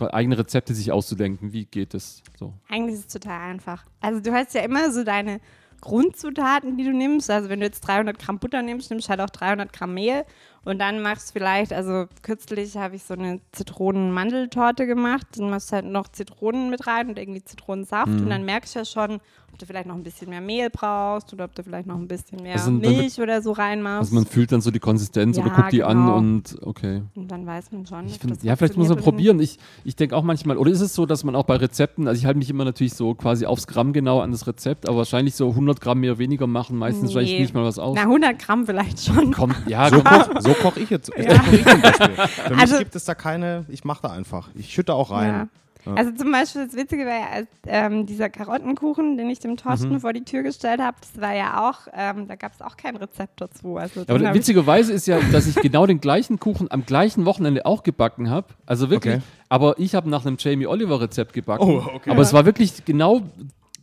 eigene 0.00 0.38
Rezepte 0.38 0.74
sich 0.74 0.92
auszudenken. 0.92 1.52
Wie 1.52 1.64
geht 1.66 1.94
es 1.94 2.22
so? 2.38 2.52
Eigentlich 2.68 2.94
ist 2.96 3.06
es 3.08 3.12
total 3.12 3.50
einfach. 3.50 3.84
Also 4.00 4.20
du 4.20 4.32
hast 4.32 4.54
ja 4.54 4.62
immer 4.62 4.90
so 4.92 5.04
deine 5.04 5.40
Grundzutaten, 5.80 6.76
die 6.76 6.84
du 6.84 6.92
nimmst. 6.92 7.30
Also 7.30 7.48
wenn 7.48 7.60
du 7.60 7.66
jetzt 7.66 7.80
300 7.80 8.18
Gramm 8.18 8.38
Butter 8.38 8.62
nimmst, 8.62 8.90
nimmst 8.90 9.06
du 9.06 9.10
halt 9.10 9.20
auch 9.20 9.30
300 9.30 9.72
Gramm 9.72 9.94
Mehl 9.94 10.24
und 10.64 10.78
dann 10.78 11.00
machst 11.00 11.28
du 11.28 11.32
vielleicht, 11.34 11.72
also 11.72 12.06
kürzlich 12.22 12.76
habe 12.76 12.96
ich 12.96 13.04
so 13.04 13.14
eine 13.14 13.40
Zitronen-Mandeltorte 13.52 14.86
gemacht, 14.86 15.26
dann 15.36 15.50
machst 15.50 15.70
du 15.70 15.76
halt 15.76 15.84
noch 15.86 16.08
Zitronen 16.08 16.70
mit 16.70 16.86
rein 16.86 17.08
und 17.08 17.18
irgendwie 17.18 17.42
Zitronensaft 17.44 18.08
Mhm. 18.08 18.22
und 18.22 18.30
dann 18.30 18.44
merkst 18.44 18.74
du 18.74 18.78
ja 18.80 18.84
schon, 18.84 19.20
ob 19.56 19.60
du 19.60 19.66
vielleicht 19.66 19.86
noch 19.86 19.94
ein 19.94 20.02
bisschen 20.02 20.28
mehr 20.28 20.42
Mehl 20.42 20.68
brauchst 20.70 21.32
oder 21.32 21.46
ob 21.46 21.54
du 21.54 21.62
vielleicht 21.62 21.86
noch 21.86 21.96
ein 21.96 22.06
bisschen 22.06 22.42
mehr 22.42 22.52
Also 22.56 22.70
Milch 22.70 23.18
oder 23.18 23.40
so 23.40 23.52
reinmachst. 23.52 24.00
Also 24.10 24.14
man 24.14 24.26
fühlt 24.26 24.52
dann 24.52 24.60
so 24.60 24.70
die 24.70 24.78
Konsistenz 24.80 25.38
oder 25.38 25.48
Ja, 25.48 25.54
guckt 25.56 25.72
die 25.72 25.82
an 25.82 25.96
genau. 25.96 26.16
und 26.18 26.56
okay. 26.62 27.02
und 27.14 27.30
dann 27.30 27.46
weiß 27.46 27.72
man 27.72 27.86
schon. 27.86 28.06
Find, 28.08 28.30
das 28.36 28.42
ja, 28.42 28.54
vielleicht 28.54 28.76
muss 28.76 28.88
man 28.88 28.98
oder 28.98 29.02
probieren. 29.02 29.40
Ich, 29.40 29.58
ich 29.84 29.96
denke 29.96 30.14
auch 30.14 30.22
manchmal, 30.22 30.58
oder 30.58 30.70
ist 30.70 30.82
es 30.82 30.94
so, 30.94 31.06
dass 31.06 31.24
man 31.24 31.34
auch 31.34 31.44
bei 31.44 31.56
Rezepten, 31.56 32.06
also 32.06 32.18
ich 32.18 32.26
halte 32.26 32.38
mich 32.38 32.50
immer 32.50 32.66
natürlich 32.66 32.92
so 32.92 33.14
quasi 33.14 33.46
aufs 33.46 33.66
Gramm 33.66 33.94
genau 33.94 34.20
an 34.20 34.30
das 34.30 34.46
Rezept, 34.46 34.86
aber 34.86 34.98
wahrscheinlich 34.98 35.34
so 35.34 35.48
100 35.48 35.80
Gramm 35.80 36.00
mehr 36.00 36.18
weniger 36.18 36.46
machen 36.46 36.76
meistens 36.76 37.10
Nee. 37.12 37.16
reicht 37.20 37.38
nicht 37.40 37.54
mal 37.54 37.64
was 37.64 37.78
aus. 37.78 37.94
Na, 37.96 38.02
100 38.02 38.38
Gramm 38.38 38.66
vielleicht 38.66 39.02
schon. 39.04 39.32
Kommt, 39.32 39.56
ja, 39.66 39.88
So 39.88 40.02
koche 40.02 40.30
so 40.40 40.52
koch 40.52 40.76
ich 40.76 40.90
jetzt. 40.90 41.06
So 41.06 41.12
koch 41.12 41.52
ich 41.52 41.64
zum 41.64 41.80
Beispiel. 41.80 42.08
Für 42.26 42.50
mich 42.52 42.60
Also- 42.60 42.78
gibt 42.78 42.94
es 42.94 43.04
da 43.06 43.14
keine, 43.14 43.64
ich 43.68 43.84
mache 43.84 44.02
da 44.02 44.10
einfach. 44.10 44.50
Ich 44.54 44.70
schütte 44.72 44.92
auch 44.92 45.10
rein. 45.10 45.28
Ja. 45.28 45.48
Also 45.94 46.10
zum 46.12 46.32
Beispiel 46.32 46.66
das 46.66 46.74
Witzige 46.74 47.06
war 47.06 47.12
ja, 47.18 47.26
als, 47.32 47.48
ähm, 47.66 48.06
dieser 48.06 48.28
Karottenkuchen, 48.28 49.16
den 49.16 49.30
ich 49.30 49.38
dem 49.38 49.52
Mhm. 49.52 49.56
Thorsten 49.58 50.00
vor 50.00 50.12
die 50.12 50.24
Tür 50.24 50.42
gestellt 50.42 50.80
habe, 50.80 50.96
das 51.00 51.20
war 51.20 51.34
ja 51.34 51.68
auch, 51.68 51.86
ähm, 51.94 52.26
da 52.26 52.34
gab 52.34 52.52
es 52.52 52.60
auch 52.62 52.76
kein 52.76 52.96
Rezept 52.96 53.40
dazu. 53.40 53.76
Also 53.76 54.00
Ja, 54.00 54.14
aber 54.14 54.34
witzigerweise 54.34 54.92
ist 54.92 55.06
ja, 55.06 55.18
dass 55.32 55.46
ich 55.46 55.54
genau 55.56 55.86
den 55.86 56.00
gleichen 56.00 56.40
Kuchen 56.40 56.70
am 56.70 56.84
gleichen 56.86 57.24
Wochenende 57.26 57.66
auch 57.66 57.82
gebacken 57.82 58.30
habe. 58.30 58.48
Also 58.66 58.90
wirklich. 58.90 59.16
Okay. 59.16 59.22
Aber 59.48 59.78
ich 59.78 59.94
habe 59.94 60.10
nach 60.10 60.26
einem 60.26 60.36
Jamie 60.40 60.66
Oliver 60.66 61.00
Rezept 61.00 61.32
gebacken. 61.32 61.62
Oh, 61.64 61.82
okay. 61.94 62.10
Aber 62.10 62.22
es 62.22 62.32
war 62.32 62.44
wirklich 62.46 62.84
genau. 62.84 63.22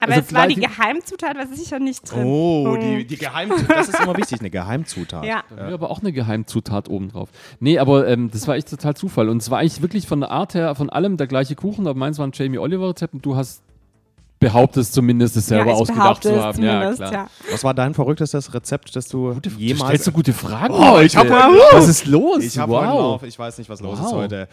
Aber 0.04 0.14
also 0.14 0.26
es 0.28 0.34
war 0.34 0.48
die 0.48 0.56
Geheimzutat, 0.56 1.36
was 1.38 1.58
sicher 1.58 1.80
nicht 1.80 2.02
drin. 2.12 2.24
Oh, 2.26 2.78
die, 2.82 3.06
die 3.06 3.18
Geheimzutat. 3.18 3.78
Das 3.78 3.90
ist 3.90 4.00
immer 4.00 4.16
wichtig, 4.18 4.40
eine 4.40 4.50
Geheimzutat. 4.50 5.24
Ja. 5.26 5.44
Ja. 5.56 5.74
aber 5.74 5.90
auch 5.90 6.00
eine 6.02 6.12
Geheimzutat 6.12 6.90
obendrauf. 6.90 7.30
Nee, 7.60 7.80
aber 7.80 8.08
ähm, 8.08 8.30
das 8.32 8.48
war 8.48 8.56
echt 8.56 8.70
total 8.70 8.96
Zufall. 8.96 9.30
Und 9.30 9.42
es 9.42 9.50
war 9.50 9.60
eigentlich 9.60 9.82
wirklich 9.82 10.08
von 10.08 10.20
der 10.20 10.32
Art 10.32 10.54
her, 10.54 10.76
von 10.76 10.90
allem 10.90 11.18
der 11.18 11.28
gleiche 11.28 11.56
Kuchen. 11.56 11.88
Aber 11.88 11.98
meins 11.98 12.20
war 12.20 12.28
ein 12.28 12.32
Jamie 12.34 12.58
Oliver 12.60 12.90
Rezept 12.90 13.14
und 13.14 13.26
du 13.26 13.36
hast 13.36 13.62
behauptest 14.40 14.94
zumindest 14.94 15.38
es 15.38 15.48
selber 15.48 15.68
ja, 15.72 15.76
ich 15.76 15.82
ausgedacht 15.82 16.24
zu 16.24 16.32
es 16.34 16.42
haben. 16.44 16.62
Ja, 16.64 16.92
ja. 16.94 17.28
Was 17.50 17.64
war 17.64 17.74
dein 17.74 17.94
verrücktestes 17.94 18.54
Rezept, 18.54 18.94
das 18.96 19.08
du 19.08 19.34
Du 19.42 19.50
jemals... 19.52 19.88
stellst 19.88 20.06
so 20.06 20.12
gute 20.12 20.34
Fragen. 20.34 20.74
Oh, 20.74 21.00
ich 21.00 21.16
hab 21.16 21.24
heute. 21.26 21.36
heute 21.46 21.58
Lauf. 21.58 21.74
Was 21.74 21.88
ist 21.88 22.06
los? 22.08 22.44
Ich 22.44 22.58
habe 22.58 22.74
heute 22.74 22.88
wow. 22.90 23.00
Lauf, 23.00 23.24
ich 23.24 23.40
weiß 23.40 23.58
nicht, 23.58 23.70
was 23.70 23.80
los 23.80 23.98
ist 24.00 24.06
Wow. 24.08 24.14
heute. 24.14 24.50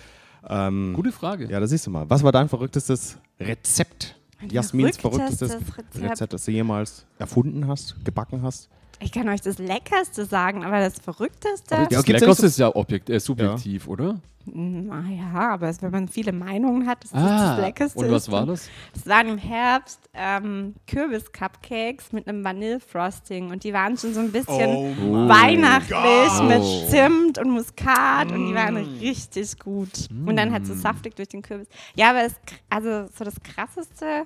Ähm, 0.49 0.93
Gute 0.95 1.11
Frage. 1.13 1.49
ja, 1.51 1.59
da 1.59 1.67
siehst 1.67 1.87
du 1.87 1.91
mal. 1.91 2.09
Was 2.09 2.23
war 2.23 2.31
dein 2.33 2.49
verrücktestes 2.49 3.19
Rezept? 3.41 4.15
Jasmins 4.49 4.97
verrücktestes. 4.97 5.57
Rezept, 5.95 6.33
das 6.33 6.45
du 6.45 6.51
jemals 6.51 7.07
erfunden 7.19 7.67
hast, 7.67 8.05
gebacken 8.05 8.43
hast? 8.43 8.69
Ich 9.03 9.13
kann 9.13 9.29
euch 9.31 9.41
das 9.41 9.59
Leckerste 9.59 10.27
sagen, 10.27 10.63
aber 10.65 10.79
das 10.81 10.99
Verrückteste. 10.99 11.75
Ja, 11.75 11.87
Das 11.87 12.05
gibt's 12.05 12.21
Leckerste 12.21 12.47
ist 12.47 12.59
ja 12.59 12.75
objekt, 12.75 13.09
äh, 13.09 13.19
subjektiv, 13.19 13.89
oder? 13.89 14.21
Naja, 14.47 15.51
aber 15.53 15.69
es- 15.69 15.81
wenn 15.83 15.91
man 15.91 16.09
viele 16.09 16.33
Meinungen 16.33 16.87
hat, 16.87 17.05
ist 17.05 17.15
das 17.15 17.23
Ah, 17.23 17.57
das 17.57 17.65
Leckerste. 17.65 17.99
und 17.99 18.11
was 18.11 18.31
war 18.31 18.47
das? 18.47 18.69
Es 18.95 19.07
waren 19.07 19.29
im 19.29 19.39
Herbst 19.39 20.01
ähm, 20.15 20.75
Kürbis-Cupcakes 20.87 22.13
mit 22.13 22.27
einem 22.27 22.43
Vanille-Frosting 22.45 23.51
und 23.51 23.65
die 23.65 23.73
waren 23.73 23.97
schon 23.97 24.13
so 24.15 24.21
ein 24.21 24.33
bisschen 24.33 24.71
Oh 24.71 25.29
weihnachtlich 25.29 26.43
mit 26.49 26.61
Oh. 26.61 26.87
Zimt 26.89 27.39
und 27.39 27.51
Muskat 27.51 28.33
und 28.33 28.49
die 28.49 28.55
waren 28.55 28.75
Mm. 28.75 28.99
richtig 28.99 29.59
gut. 29.59 30.09
Und 30.27 30.37
dann 30.37 30.53
halt 30.53 30.67
so 30.67 30.75
saftig 30.75 31.15
durch 31.17 31.29
den 31.29 31.43
Kürbis. 31.43 31.69
Ja, 31.95 32.11
aber 32.11 32.25
es, 32.25 32.35
also 32.71 33.07
so 33.17 33.25
das 33.25 33.35
krasseste, 33.43 34.25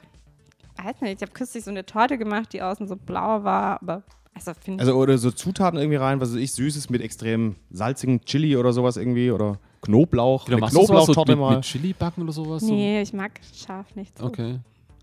weiß 0.82 1.00
nicht, 1.02 1.16
ich 1.16 1.22
habe 1.22 1.32
kürzlich 1.32 1.64
so 1.64 1.70
eine 1.70 1.84
Torte 1.84 2.18
gemacht, 2.18 2.52
die 2.52 2.62
außen 2.62 2.88
so 2.88 2.96
blau 2.96 3.44
war, 3.44 3.80
aber 3.82 4.02
also. 4.34 4.52
Also 4.78 4.94
oder 4.94 5.16
so 5.18 5.30
Zutaten 5.30 5.78
irgendwie 5.78 5.96
rein, 5.96 6.20
was 6.20 6.30
weiß 6.30 6.38
ich, 6.40 6.52
Süßes 6.52 6.90
mit 6.90 7.00
extrem 7.02 7.56
salzigen 7.70 8.20
Chili 8.24 8.56
oder 8.56 8.72
sowas 8.72 8.96
irgendwie 8.96 9.30
oder 9.30 9.58
Knoblauch, 9.82 10.46
Genau, 10.46 10.58
sowas 10.66 10.72
so 10.72 10.78
Knoblauchtorte 10.80 11.32
mit, 11.32 11.40
mal. 11.40 11.56
mit 11.56 11.64
Chili 11.64 11.92
backen 11.92 12.22
oder 12.22 12.32
sowas? 12.32 12.62
nee, 12.62 13.02
ich 13.02 13.12
mag 13.12 13.32
scharf 13.54 13.94
nicht 13.94 14.18
so. 14.18 14.24
Okay. 14.26 14.58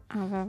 Aber. 0.09 0.47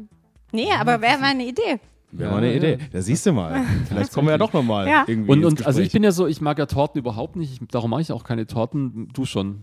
Nee, 0.53 0.68
aber 0.78 1.01
wäre 1.01 1.18
mal 1.18 1.30
eine 1.30 1.47
Idee. 1.47 1.78
Wäre 2.11 2.28
Ja, 2.28 2.30
mal 2.30 2.39
eine 2.43 2.51
ja. 2.51 2.57
Idee. 2.57 2.78
Da 2.93 3.01
siehst 3.01 3.24
du 3.26 3.33
mal. 3.33 3.64
Vielleicht 3.89 4.12
kommen 4.12 4.28
wir 4.28 4.33
ja 4.33 4.39
doch 4.39 4.53
nochmal 4.53 4.87
Ja. 4.89 5.05
irgendwie 5.07 5.30
Und, 5.33 5.39
ins 5.43 5.61
und 5.61 5.66
also 5.66 5.80
ich 5.80 5.93
bin 5.93 6.03
ja 6.03 6.12
so, 6.12 6.26
ich 6.26 6.41
mag 6.41 6.59
ja 6.59 6.66
Torten 6.66 6.99
überhaupt 6.99 7.37
nicht, 7.37 7.53
ich, 7.62 7.68
darum 7.68 7.91
mache 7.91 8.03
ich 8.03 8.12
auch 8.12 8.24
keine 8.24 8.47
Torten. 8.47 9.09
Du 9.14 9.24
schon. 9.24 9.62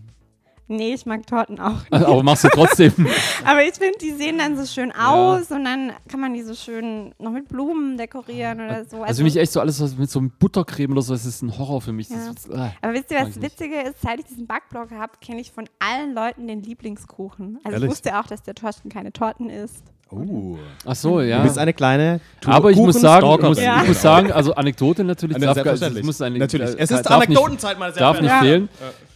Nee, 0.72 0.94
ich 0.94 1.04
mag 1.04 1.26
Torten 1.26 1.58
auch. 1.58 1.80
Aber 1.90 2.22
machst 2.22 2.44
du 2.44 2.48
trotzdem. 2.48 2.92
Aber 3.44 3.64
ich 3.64 3.74
finde, 3.74 3.98
die 4.00 4.12
sehen 4.12 4.38
dann 4.38 4.56
so 4.56 4.64
schön 4.64 4.92
aus 4.92 5.50
und 5.50 5.64
dann 5.64 5.92
kann 6.06 6.20
man 6.20 6.32
die 6.32 6.42
so 6.42 6.54
schön 6.54 7.12
noch 7.18 7.32
mit 7.32 7.48
Blumen 7.48 7.98
dekorieren 7.98 8.60
oder 8.60 8.84
so. 8.84 9.02
Also 9.02 9.18
für 9.18 9.24
mich 9.24 9.36
echt 9.36 9.50
so 9.50 9.58
alles 9.58 9.80
was 9.80 9.96
mit 9.96 10.08
so 10.08 10.20
einem 10.20 10.30
Buttercreme 10.30 10.92
oder 10.92 11.02
so, 11.02 11.12
das 11.12 11.26
ist 11.26 11.42
ein 11.42 11.58
Horror 11.58 11.80
für 11.80 11.92
mich. 11.92 12.08
Ja. 12.08 12.18
Das, 12.18 12.46
ist- 12.46 12.54
ah. 12.54 12.72
aber 12.82 12.92
wisst 12.92 13.10
ihr, 13.10 13.18
was 13.18 13.34
nicht. 13.34 13.42
Witzige 13.42 13.80
ist? 13.80 14.00
Seit 14.00 14.20
ich 14.20 14.26
diesen 14.26 14.46
Backblog 14.46 14.92
habe, 14.92 15.14
kenne 15.20 15.40
ich 15.40 15.50
von 15.50 15.68
allen 15.80 16.14
Leuten 16.14 16.46
den 16.46 16.62
Lieblingskuchen. 16.62 17.58
Also 17.64 17.70
Ehrlich? 17.72 17.82
ich 17.82 17.90
wusste 17.90 18.20
auch, 18.20 18.26
dass 18.28 18.44
der 18.44 18.54
Thorsten 18.54 18.90
keine 18.90 19.12
Torten 19.12 19.50
isst. 19.50 19.82
Oh. 20.12 20.56
Ach 20.84 20.94
so, 20.96 21.20
ja. 21.20 21.38
Du 21.38 21.44
bist 21.44 21.56
eine 21.58 21.72
kleine 21.72 22.20
Tu- 22.40 22.50
aber 22.50 22.70
ich 22.70 22.76
muss 22.76 23.00
sagen, 23.00 23.24
ich 23.32 23.42
muss. 23.48 23.60
Ja. 23.62 23.82
ich 23.82 23.88
muss 23.88 24.02
sagen, 24.02 24.32
also 24.32 24.54
Anekdote 24.54 25.04
natürlich, 25.04 25.36
Eine 25.36 25.46
darf, 25.46 25.54
selbstverständlich. 25.54 26.00
es 26.02 26.06
muss 26.06 26.20
eine, 26.20 26.38
Natürlich. 26.38 26.70
äh, 26.70 26.78
Es 26.78 26.90
ist 26.90 26.98
nicht- 26.98 27.10
Anekdotenzeit, 27.10 27.78
meine 27.78 27.92
sehr 27.92 28.00
Darf 28.00 28.20
nicht 28.20 28.30
Ja. 28.30 28.40
fehlen. 28.40 28.68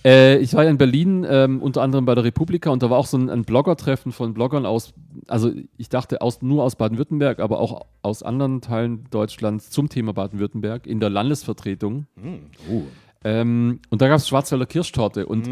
Äh, 0.05 0.37
ich 0.39 0.55
war 0.55 0.65
ja 0.65 0.71
in 0.71 0.79
Berlin, 0.79 1.27
ähm, 1.29 1.61
unter 1.63 1.83
anderem 1.83 2.05
bei 2.05 2.15
der 2.15 2.25
Republika, 2.25 2.71
und 2.71 2.83
da 2.83 2.91
war 2.91 2.99
auch 2.99 3.07
so 3.07 3.17
ein, 3.17 3.29
ein 3.31 3.45
Blogger-Treffen 3.45 4.13
von 4.13 4.35
Bloggern 4.35 4.67
aus, 4.67 4.93
also 5.27 5.51
ich 5.79 5.89
dachte 5.89 6.21
aus, 6.21 6.43
nur 6.43 6.63
aus 6.63 6.77
Baden-Württemberg, 6.77 7.41
aber 7.41 7.59
auch 7.59 7.87
aus 8.03 8.23
anderen 8.23 8.61
Teilen 8.61 9.07
Deutschlands 9.11 9.71
zum 9.71 9.89
Thema 9.89 10.13
Baden-Württemberg 10.13 10.87
in 10.87 11.01
der 11.01 11.11
Landesvertretung. 11.11 12.07
Oh. 12.71 12.83
Ähm, 13.27 13.81
und 13.89 14.03
da 14.03 14.09
gab 14.09 14.19
es 14.19 14.29
Schwarzwälder 14.29 14.67
Kirschtorte 14.67 15.25
und 15.25 15.49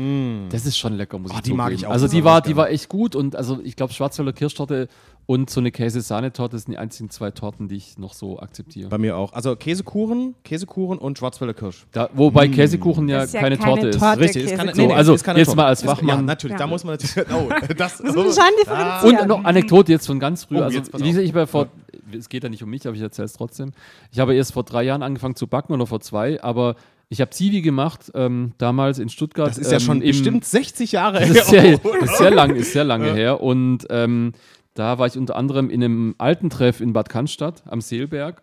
das 0.50 0.66
ist 0.66 0.76
schon 0.76 0.92
lecker, 0.92 1.18
muss 1.18 1.30
Oh, 1.32 1.36
ich 1.36 1.40
die 1.40 1.54
mag 1.54 1.68
zugeben. 1.68 1.78
ich 1.80 1.86
auch 1.86 1.90
Also 1.92 2.06
die 2.06 2.22
war, 2.22 2.42
die 2.42 2.54
war 2.54 2.68
echt 2.68 2.90
gut 2.90 3.16
und 3.16 3.34
also 3.34 3.60
ich 3.64 3.76
glaube 3.76 3.94
Schwarzwälder 3.94 4.34
Kirschtorte 4.34 4.88
und 5.32 5.48
so 5.50 5.60
eine 5.60 5.70
Käse-Sahnetorte 5.70 6.58
sind 6.58 6.72
die 6.72 6.78
einzigen 6.78 7.08
zwei 7.08 7.30
Torten, 7.30 7.68
die 7.68 7.76
ich 7.76 7.96
noch 7.98 8.12
so 8.12 8.38
akzeptiere. 8.38 8.88
Bei 8.90 8.98
mir 8.98 9.16
auch. 9.16 9.32
Also 9.32 9.56
Käsekuchen, 9.56 10.34
Käsekuchen 10.44 10.98
und 10.98 11.16
Schwarzwälder 11.18 11.54
Kirsch. 11.54 11.86
Da, 11.92 12.10
wobei 12.12 12.48
Käsekuchen 12.48 13.08
ja, 13.08 13.18
Das 13.20 13.26
ist 13.28 13.34
ja 13.34 13.40
keine, 13.40 13.56
keine 13.56 13.74
Torte 13.74 13.88
ist. 13.88 13.98
Torte. 13.98 14.20
Richtig, 14.20 14.44
ist 14.44 14.56
keine. 14.56 14.74
So, 14.74 14.90
also 14.92 15.14
ist 15.14 15.24
keine 15.24 15.38
jetzt 15.38 15.46
Torte. 15.48 15.56
mal 15.56 15.66
als 15.68 15.80
Ist- 15.80 15.86
Ja, 15.88 15.94
Fachmann. 15.94 16.24
natürlich, 16.26 16.56
da 16.56 16.64
Ja. 16.64 16.68
muss 16.70 16.84
man 16.84 16.94
natürlich. 16.94 17.26
Oh, 17.34 17.48
das, 17.76 17.98
Das 17.98 18.14
muss 18.14 18.34
schon 18.36 18.44
Ah. 18.68 19.00
Und 19.00 19.10
differenzieren. 19.10 19.28
noch 19.28 19.44
Anekdote 19.44 19.90
jetzt 19.92 20.06
von 20.06 20.20
ganz 20.20 20.44
früh. 20.44 20.58
Oh, 20.58 20.62
also, 20.64 20.80
wie 20.98 21.18
ich 21.20 21.34
war 21.34 21.46
vor, 21.46 21.68
es 22.16 22.28
geht 22.28 22.42
ja 22.44 22.48
nicht 22.50 22.62
um 22.62 22.68
mich, 22.70 22.86
aber 22.86 22.94
ich 22.96 23.02
erzähle 23.02 23.26
es 23.26 23.32
trotzdem. 23.32 23.72
Ich 24.12 24.18
habe 24.18 24.34
erst 24.34 24.52
vor 24.52 24.64
drei 24.64 24.82
Jahren 24.82 25.02
angefangen 25.02 25.34
zu 25.36 25.46
backen 25.46 25.72
oder 25.72 25.86
vor 25.86 26.00
zwei, 26.00 26.42
aber 26.42 26.76
ich 27.08 27.20
habe 27.20 27.30
Zivi 27.30 27.60
gemacht, 27.62 28.10
ähm, 28.14 28.52
damals 28.58 28.98
in 28.98 29.08
Stuttgart. 29.08 29.48
Das 29.48 29.58
ist 29.58 29.70
ja 29.70 29.78
ähm, 29.78 29.84
schon 29.84 30.02
im- 30.02 30.08
bestimmt 30.08 30.44
60 30.44 30.92
Jahre 30.92 31.20
Das 31.20 31.30
ist 31.30 31.46
sehr, 31.48 31.78
das 31.78 32.10
ist 32.10 32.18
sehr 32.18 32.30
lang, 32.30 32.54
ist 32.54 32.72
sehr 32.72 32.84
lange 32.92 33.12
her. 33.12 33.40
Und 33.42 33.86
ähm, 33.90 34.32
da 34.74 34.98
war 34.98 35.06
ich 35.06 35.16
unter 35.18 35.36
anderem 35.36 35.68
in 35.70 35.82
einem 35.82 36.14
alten 36.18 36.50
Treff 36.50 36.80
in 36.80 36.92
Bad 36.92 37.08
Cannstatt 37.08 37.62
am 37.66 37.80
Seelberg. 37.80 38.42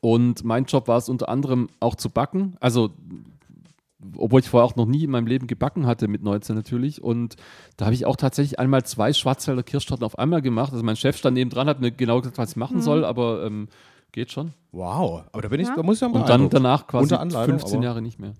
Und 0.00 0.44
mein 0.44 0.64
Job 0.64 0.88
war 0.88 0.98
es 0.98 1.08
unter 1.08 1.28
anderem 1.28 1.68
auch 1.80 1.94
zu 1.94 2.10
backen. 2.10 2.56
Also, 2.60 2.90
obwohl 4.16 4.40
ich 4.40 4.48
vorher 4.48 4.66
auch 4.66 4.74
noch 4.74 4.86
nie 4.86 5.04
in 5.04 5.10
meinem 5.10 5.28
Leben 5.28 5.46
gebacken 5.46 5.86
hatte, 5.86 6.08
mit 6.08 6.22
19 6.24 6.56
natürlich. 6.56 7.02
Und 7.02 7.36
da 7.76 7.84
habe 7.84 7.94
ich 7.94 8.04
auch 8.04 8.16
tatsächlich 8.16 8.58
einmal 8.58 8.82
zwei 8.84 9.12
Schwarzwälder 9.12 9.62
Kirschtorten 9.62 10.04
auf 10.04 10.18
einmal 10.18 10.42
gemacht. 10.42 10.72
Also 10.72 10.84
mein 10.84 10.96
Chef 10.96 11.16
stand 11.16 11.34
neben 11.34 11.50
dran, 11.50 11.68
hat 11.68 11.80
mir 11.80 11.92
genau 11.92 12.20
gesagt, 12.20 12.38
was 12.38 12.50
ich 12.50 12.56
machen 12.56 12.78
Mhm. 12.78 12.82
soll, 12.82 13.04
aber 13.04 13.44
ähm, 13.46 13.68
geht 14.10 14.32
schon. 14.32 14.52
Wow, 14.72 15.22
aber 15.32 15.42
da 15.42 15.48
bin 15.48 15.60
ich, 15.60 15.68
Ja. 15.68 15.76
da 15.76 15.82
muss 15.84 15.96
ich 15.96 16.00
ja 16.02 16.08
mal 16.08 16.20
Und 16.22 16.28
dann 16.28 16.50
danach 16.50 16.86
quasi 16.88 17.04
Unter 17.04 17.20
Anleitung, 17.20 17.58
15 17.58 17.76
aber- 17.76 17.84
Jahre 17.84 18.02
nicht 18.02 18.18
mehr. 18.18 18.32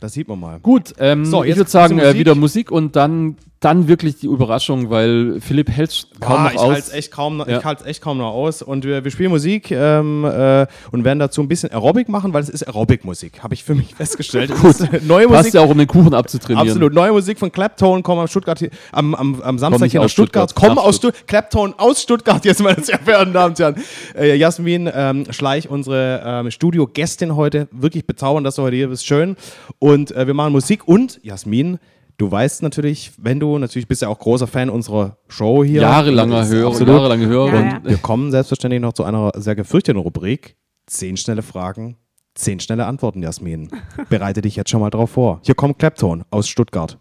Das 0.00 0.12
sieht 0.12 0.28
man 0.28 0.38
mal. 0.38 0.60
Gut, 0.60 0.92
ähm, 0.98 1.24
So, 1.24 1.42
ich 1.42 1.56
würde 1.56 1.70
sagen, 1.70 1.98
äh, 1.98 2.04
Musik. 2.06 2.18
wieder 2.18 2.34
Musik 2.34 2.70
und 2.70 2.96
dann, 2.96 3.36
dann 3.60 3.88
wirklich 3.88 4.18
die 4.18 4.26
Überraschung, 4.26 4.90
weil 4.90 5.40
Philipp 5.40 5.70
hält 5.70 6.08
kaum 6.20 6.36
Ah, 6.36 6.44
noch 6.44 6.52
ich 6.52 6.58
aus. 6.58 6.64
halte 6.66 6.80
es 6.88 6.92
echt 6.92 7.10
kaum, 7.10 7.38
noch- 7.38 7.48
Ja. 7.48 7.58
ich 7.58 7.64
halt's 7.64 7.82
echt 7.86 8.02
kaum 8.02 8.18
noch 8.18 8.32
aus. 8.34 8.60
Und 8.60 8.84
wir, 8.84 9.02
wir 9.04 9.10
spielen 9.10 9.30
Musik 9.30 9.70
ähm, 9.70 10.26
äh, 10.26 10.66
und 10.92 11.04
werden 11.04 11.18
dazu 11.18 11.40
ein 11.40 11.48
bisschen 11.48 11.70
Aerobic 11.72 12.10
machen, 12.10 12.34
weil 12.34 12.42
es 12.42 12.50
ist 12.50 12.64
Aerobic-Musik, 12.68 13.42
habe 13.42 13.54
ich 13.54 13.64
für 13.64 13.74
mich 13.74 13.94
festgestellt. 13.96 14.50
Es 14.50 14.80
ist 14.80 15.02
neue 15.06 15.26
Passt 15.28 15.38
Musik. 15.38 15.54
ja 15.54 15.60
auch, 15.62 15.70
um 15.70 15.78
den 15.78 15.86
Kuchen 15.86 16.12
abzutrainieren. 16.12 16.68
Absolut. 16.68 16.92
Neue 16.92 17.12
Musik 17.12 17.38
von 17.38 17.50
Claptone, 17.50 18.02
kommen 18.02 18.20
am 18.20 18.28
Stuttgart 18.28 18.58
hier, 18.58 18.68
am, 18.92 19.14
am, 19.14 19.40
am 19.40 19.58
Samstag 19.58 19.90
hier 19.90 20.02
aus 20.02 20.12
Stuttgart. 20.12 20.50
Stuttgart, 20.50 20.68
Kommen 20.76 20.78
aus 20.78 20.96
Stuttgart. 20.96 21.26
Claptone 21.26 21.72
aus 21.78 22.02
Stuttgart, 22.02 22.44
jetzt 22.44 22.62
meine 22.62 22.80
sehr 22.84 22.98
verehrten 22.98 23.32
Damen 23.32 23.52
und 23.52 23.58
Herren. 23.58 23.76
Äh, 24.14 24.36
Jasmin 24.36 24.90
ähm, 24.94 25.24
Schleich, 25.30 25.70
unsere 25.70 26.22
ähm, 26.24 26.50
Studio-Gästin 26.50 27.34
heute. 27.34 27.68
Wirklich 27.72 28.06
bezaubernd, 28.06 28.46
dass 28.46 28.56
du 28.56 28.62
heute 28.62 28.76
hier 28.76 28.88
bist. 28.88 29.06
Schön. 29.06 29.36
Und 29.78 29.85
äh, 30.10 30.26
wir 30.26 30.34
machen 30.34 30.52
Musik 30.52 30.88
und 30.88 31.20
Jasmin. 31.22 31.78
Du 32.16 32.28
weißt 32.28 32.64
natürlich, 32.64 33.12
wenn 33.18 33.38
du, 33.38 33.56
natürlich 33.56 33.86
bist 33.86 34.02
ja 34.02 34.08
auch 34.08 34.18
großer 34.18 34.48
Fan 34.48 34.68
unserer 34.68 35.18
Show 35.28 35.62
hier. 35.62 35.82
Jahrelanger 35.82 36.42
ist 36.42 36.50
Hörer, 36.50 36.68
absolut. 36.70 36.94
jahrelange 36.94 37.26
Hörer. 37.26 37.54
Ja, 37.54 37.60
und 37.60 37.70
ja. 37.70 37.80
Wir 37.84 37.96
kommen 37.98 38.32
selbstverständlich 38.32 38.80
noch 38.80 38.94
zu 38.94 39.04
einer 39.04 39.30
sehr 39.36 39.54
gefürchteten 39.54 40.00
Rubrik. 40.00 40.56
Zehn 40.86 41.16
schnelle 41.16 41.42
Fragen, 41.42 41.98
zehn 42.34 42.58
schnelle 42.58 42.86
Antworten, 42.86 43.22
Jasmin. 43.22 43.68
Bereite 44.08 44.40
dich 44.40 44.56
jetzt 44.56 44.70
schon 44.70 44.80
mal 44.80 44.90
drauf 44.90 45.10
vor. 45.10 45.38
Hier 45.44 45.54
kommt 45.54 45.78
Clapton 45.78 46.24
aus 46.30 46.48
Stuttgart. 46.48 46.98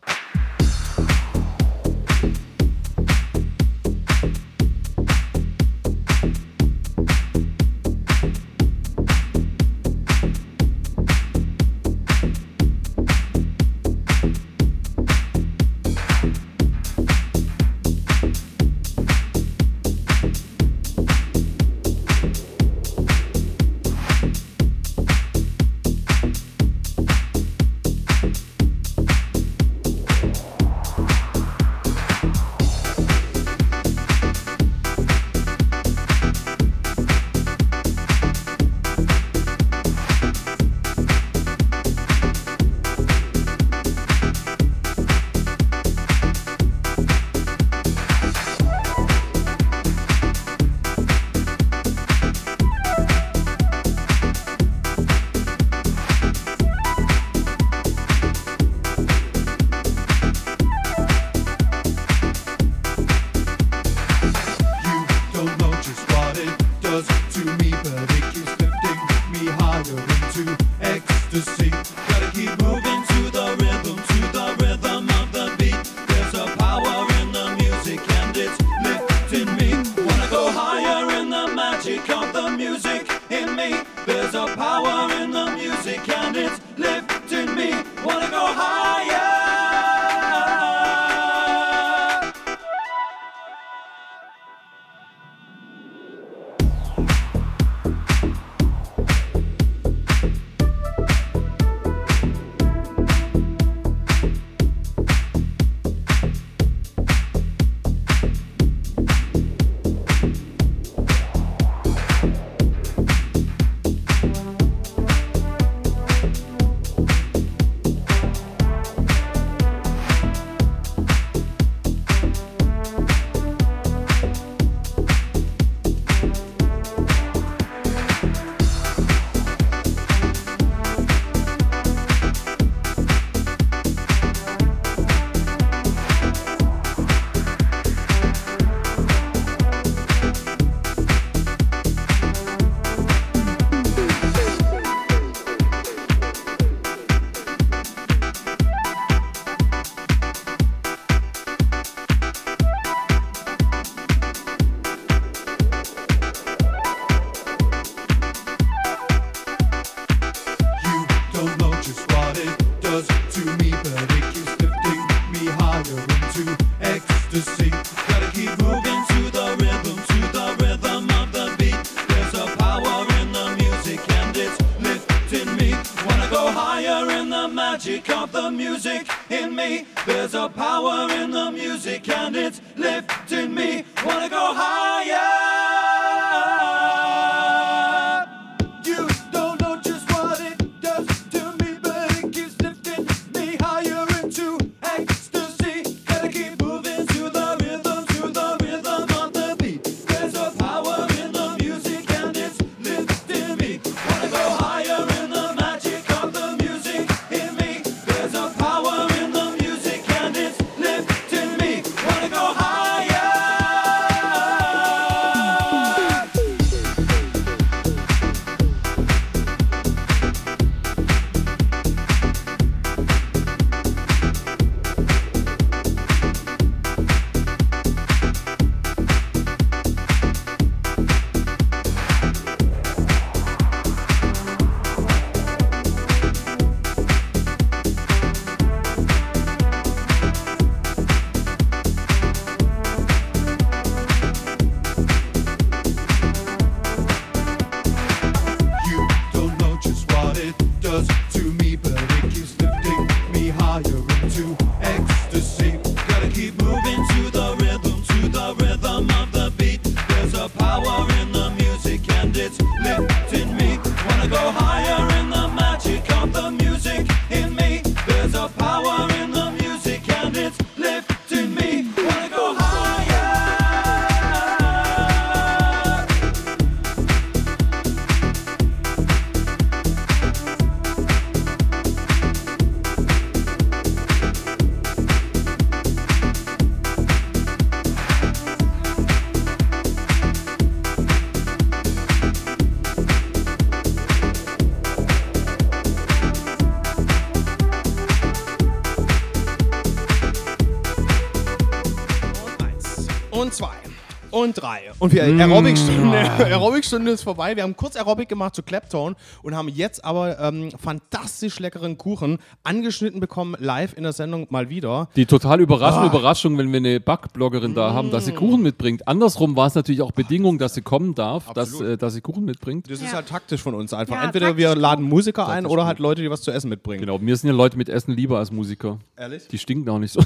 Und 304.45 304.53
drei. 304.61 304.91
Und 304.99 305.11
wir 305.11 305.23
Aerobic-Stunde 305.23 306.17
Aerobic-Stunde 306.45 307.11
ist 307.11 307.23
vorbei. 307.23 307.55
Wir 307.55 307.63
haben 307.63 307.75
kurz 307.75 307.95
Aerobic 307.95 308.29
gemacht 308.29 308.55
zu 308.55 308.61
Claptone 308.63 309.15
und 309.41 309.55
haben 309.55 309.69
jetzt 309.69 310.05
aber 310.05 310.39
ähm, 310.39 310.69
fantastisch 310.81 311.59
leckeren 311.59 311.97
Kuchen 311.97 312.37
angeschnitten 312.63 313.19
bekommen, 313.19 313.55
live 313.59 313.93
in 313.97 314.03
der 314.03 314.13
Sendung 314.13 314.45
mal 314.51 314.69
wieder. 314.69 315.09
Die 315.15 315.25
total 315.25 315.61
überraschende 315.61 316.05
Ah. 316.05 316.13
Überraschung, 316.13 316.57
wenn 316.57 316.71
wir 316.71 316.77
eine 316.77 316.99
Backbloggerin 316.99 317.73
da 317.73 317.93
haben, 317.93 318.11
dass 318.11 318.25
sie 318.25 318.33
Kuchen 318.33 318.61
mitbringt. 318.61 319.07
Andersrum 319.07 319.55
war 319.55 319.67
es 319.67 319.75
natürlich 319.75 320.01
auch 320.03 320.11
Bedingung, 320.11 320.59
dass 320.59 320.75
sie 320.75 320.81
kommen 320.83 321.15
darf, 321.15 321.51
dass, 321.53 321.79
äh, 321.81 321.97
dass 321.97 322.13
sie 322.13 322.21
Kuchen 322.21 322.45
mitbringt. 322.45 322.89
Das 322.89 322.99
ist 323.01 323.07
Ja. 323.09 323.13
halt 323.13 323.27
taktisch 323.27 323.61
von 323.61 323.73
uns 323.73 323.93
einfach. 323.93 324.15
Ja, 324.15 324.23
Entweder 324.25 324.57
wir 324.57 324.67
taktisch 324.67 324.81
laden 324.81 325.05
Musiker 325.05 325.47
ein 325.47 325.63
Taktisch 325.63 325.71
oder 325.71 325.81
gut. 325.83 325.87
halt 325.87 325.99
Leute, 325.99 326.21
die 326.21 326.29
was 326.29 326.41
zu 326.41 326.51
essen 326.51 326.69
mitbringen. 326.69 327.01
Genau, 327.01 327.17
mir 327.17 327.35
sind 327.35 327.49
ja 327.49 327.55
Leute 327.55 327.77
mit 327.77 327.89
Essen 327.89 328.11
lieber 328.13 328.37
als 328.37 328.51
Musiker. 328.51 328.99
Ehrlich? 329.17 329.47
Die 329.47 329.57
stinken 329.57 329.89
auch 329.89 329.97
nicht 329.99 330.11
so. 330.13 330.19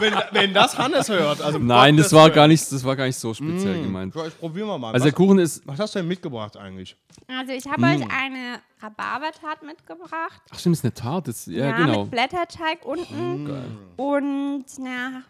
wenn, 0.00 0.14
wenn 0.32 0.54
das 0.54 0.78
Hannes 0.78 1.08
hört. 1.08 1.42
Also 1.42 1.58
Nein, 1.58 1.96
Gottes 1.96 2.06
das 2.10 2.12
war 2.16 2.24
Willen. 2.26 2.34
gar 2.34 2.48
nicht, 2.48 2.72
das 2.72 2.84
war 2.84 2.96
gar 2.96 3.06
nicht 3.06 3.09
so 3.16 3.34
speziell 3.34 3.82
gemeint. 3.82 4.12
So, 4.14 4.24
ich 4.24 4.38
probieren 4.38 4.68
wir 4.68 4.78
mal. 4.78 4.92
Also 4.92 5.04
der 5.04 5.12
was, 5.12 5.16
Kuchen 5.16 5.38
ist, 5.38 5.66
was 5.66 5.78
hast 5.78 5.94
du 5.94 5.98
denn 6.00 6.08
mitgebracht 6.08 6.56
eigentlich? 6.56 6.96
Also 7.28 7.52
ich 7.52 7.66
habe 7.66 7.82
euch 7.82 8.02
eine 8.10 8.60
Rhabarbertat 8.80 9.62
mitgebracht. 9.62 10.42
ach 10.50 10.58
stimmt, 10.58 10.76
ist 10.76 10.84
eine 10.84 10.94
Tart. 10.94 11.28
Das, 11.28 11.46
ja, 11.46 11.66
Ja, 11.70 11.76
genau. 11.76 12.02
mit 12.02 12.10
Blätterteig 12.12 12.84
unten. 12.84 13.78
Und 13.96 14.64
na, 14.78 15.22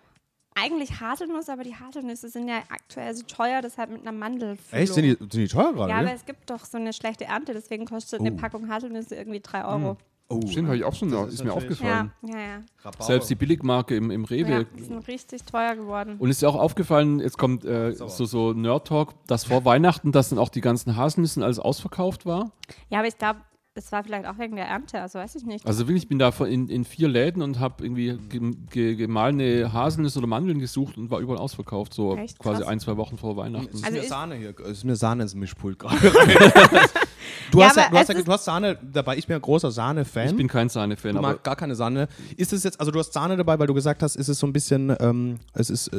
eigentlich 0.54 1.00
Haselnuss, 1.00 1.48
aber 1.48 1.62
die 1.64 1.74
Haselnüsse 1.74 2.28
sind 2.28 2.48
ja 2.48 2.58
aktuell 2.68 3.14
so 3.14 3.22
teuer, 3.24 3.62
deshalb 3.62 3.90
mit 3.90 4.02
einer 4.02 4.12
Mandel. 4.12 4.58
Echt? 4.72 4.94
Sind 4.94 5.04
die, 5.04 5.16
sind 5.18 5.34
die 5.34 5.48
teuer 5.48 5.72
gerade? 5.72 5.90
Ja, 5.90 5.98
aber 5.98 6.12
es 6.12 6.24
gibt 6.24 6.50
doch 6.50 6.64
so 6.64 6.76
eine 6.76 6.92
schlechte 6.92 7.24
Ernte, 7.24 7.52
deswegen 7.54 7.86
kostet 7.86 8.20
eine 8.20 8.32
Packung 8.32 8.68
Haselnüsse 8.68 9.14
irgendwie 9.16 9.40
3 9.40 9.64
Euro. 9.64 9.96
Oh, 10.30 10.40
Stimmt, 10.48 10.68
habe 10.68 10.76
ich 10.78 10.84
auch 10.84 10.94
schon, 10.94 11.12
ist, 11.12 11.34
ist 11.34 11.44
mir 11.44 11.50
Ja, 11.50 11.56
aufgefallen. 11.56 12.12
ja, 12.22 12.38
ja. 12.38 12.60
Rhabarber. 12.82 13.04
Selbst 13.04 13.28
die 13.28 13.34
Billigmarke 13.34 13.94
im, 13.96 14.10
im 14.10 14.24
Rewe. 14.24 14.50
Ja, 14.50 14.64
die 14.64 14.82
sind 14.84 15.06
richtig 15.08 15.42
teuer 15.44 15.76
geworden. 15.76 16.16
Und 16.18 16.30
ist 16.30 16.40
ja 16.42 16.48
auch 16.48 16.54
aufgefallen, 16.56 17.20
jetzt 17.20 17.36
kommt 17.36 17.64
äh, 17.64 17.92
so, 17.92 18.24
so 18.24 18.52
Nerd-Talk, 18.52 19.14
dass 19.26 19.44
vor 19.44 19.64
Weihnachten, 19.64 20.12
dass 20.12 20.30
dann 20.30 20.38
auch 20.38 20.48
die 20.48 20.60
ganzen 20.62 20.96
Haselnüssen 20.96 21.42
alles 21.42 21.58
ausverkauft 21.58 22.24
war. 22.24 22.52
Ja, 22.88 23.00
aber 23.00 23.08
ich 23.08 23.18
glaube, 23.18 23.40
es 23.74 23.92
war 23.92 24.02
vielleicht 24.02 24.26
auch 24.26 24.36
wegen 24.38 24.56
der 24.56 24.66
Ernte, 24.66 25.00
also 25.00 25.20
weiß 25.20 25.36
ich 25.36 25.44
nicht. 25.44 25.64
Also 25.64 25.86
wirklich, 25.86 26.02
ich 26.02 26.08
bin 26.08 26.18
da 26.18 26.32
vor- 26.32 26.48
in, 26.48 26.68
in 26.68 26.84
vier 26.84 27.06
Läden 27.08 27.40
und 27.40 27.60
habe 27.60 27.84
irgendwie 27.84 28.18
ge, 28.28 28.50
ge, 28.68 28.94
gemahlene 28.96 29.72
Haselnüsse 29.72 30.18
oder 30.18 30.26
Mandeln 30.26 30.58
gesucht 30.58 30.98
und 30.98 31.08
war 31.10 31.20
überall 31.20 31.38
ausverkauft, 31.38 31.94
so 31.94 32.16
Echt? 32.16 32.38
quasi 32.40 32.58
Krass. 32.62 32.68
ein, 32.68 32.80
zwei 32.80 32.96
Wochen 32.96 33.16
vor 33.16 33.36
Weihnachten. 33.36 33.68
Es 33.68 33.74
ist 33.76 33.84
Also 33.84 33.96
mir 33.96 34.02
ist- 34.02 34.08
Sahne 34.08 34.34
hier. 34.34 34.54
Es 34.60 34.70
ist 34.78 34.84
mir 34.84 34.96
Sahne 34.96 35.22
ins 35.22 35.34
Mischpult 35.36 35.78
gerade. 35.78 35.96
du, 37.50 37.60
Ja, 37.60 37.66
hast 37.68 37.76
ja, 37.76 37.88
du, 37.90 37.96
hast 37.98 38.08
ja, 38.08 38.22
du 38.22 38.32
hast 38.32 38.44
Sahne 38.44 38.78
dabei. 38.82 39.16
Ich 39.16 39.26
bin 39.26 39.36
ein 39.36 39.42
großer 39.42 39.70
Sahne-Fan. 39.70 40.28
Ich 40.28 40.36
bin 40.36 40.48
kein 40.48 40.68
Sahne-Fan, 40.68 41.12
Du 41.12 41.18
aber 41.18 41.28
magst 41.28 41.44
gar 41.44 41.56
keine 41.56 41.74
Sahne. 41.74 42.08
Ist 42.36 42.52
es 42.52 42.64
jetzt, 42.64 42.78
also 42.80 42.92
du 42.92 42.98
hast 42.98 43.12
Sahne 43.12 43.36
dabei, 43.36 43.58
weil 43.58 43.66
du 43.66 43.74
gesagt 43.74 44.02
hast, 44.02 44.16
ist 44.16 44.28
es 44.28 44.38
so 44.38 44.46
ein 44.46 44.52
bisschen, 44.52 44.94
ähm, 45.00 45.36
es 45.54 45.70
ist, 45.70 45.88
äh, 45.88 45.98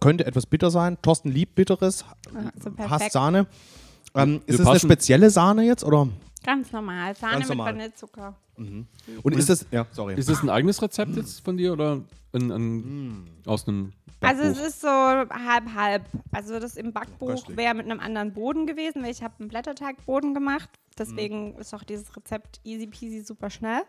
könnte 0.00 0.26
etwas 0.26 0.46
bitter 0.46 0.70
sein. 0.70 0.96
Thorsten 1.02 1.30
liebt 1.30 1.54
Bitteres, 1.54 2.04
Ah, 2.34 2.50
so 2.62 2.70
hasst. 2.88 3.12
Sahne. 3.12 3.46
Ähm, 4.14 4.40
ist 4.46 4.60
es 4.60 4.66
eine 4.66 4.78
spezielle 4.78 5.30
Sahne 5.30 5.64
jetzt 5.64 5.84
oder? 5.84 6.08
Ganz 6.44 6.70
normal. 6.72 7.14
Sahne 7.16 7.32
Ganz 7.34 7.48
mit 7.48 7.56
normal. 7.58 7.74
Vanillezucker. 7.74 8.34
Und 8.56 9.34
ist 9.34 9.48
das, 9.48 9.66
ja, 9.72 9.86
sorry. 9.92 10.14
ist 10.14 10.28
das 10.28 10.42
ein 10.42 10.50
eigenes 10.50 10.80
Rezept 10.80 11.16
jetzt 11.16 11.44
von 11.44 11.56
dir 11.56 11.72
oder 11.72 12.00
ein, 12.32 12.50
ein, 12.52 13.26
aus 13.46 13.66
einem 13.66 13.92
Also 14.24 14.42
Backbuch? 14.42 14.60
es 14.60 14.66
ist 14.68 14.80
so 14.80 14.88
halb 14.88 15.74
halb. 15.74 16.02
Also 16.32 16.58
das 16.58 16.76
im 16.76 16.92
Backbuch 16.92 17.44
wäre 17.48 17.74
mit 17.74 17.90
einem 17.90 18.00
anderen 18.00 18.32
Boden 18.32 18.66
gewesen, 18.66 19.02
weil 19.02 19.10
ich 19.10 19.22
habe 19.22 19.34
einen 19.40 19.48
Blätterteigboden 19.48 20.34
gemacht. 20.34 20.68
Mhm. 20.72 20.94
Deswegen 20.98 21.54
ist 21.56 21.74
auch 21.74 21.82
dieses 21.84 22.16
Rezept 22.16 22.60
easy 22.64 22.86
peasy 22.86 23.20
super 23.22 23.50
schnell. 23.50 23.82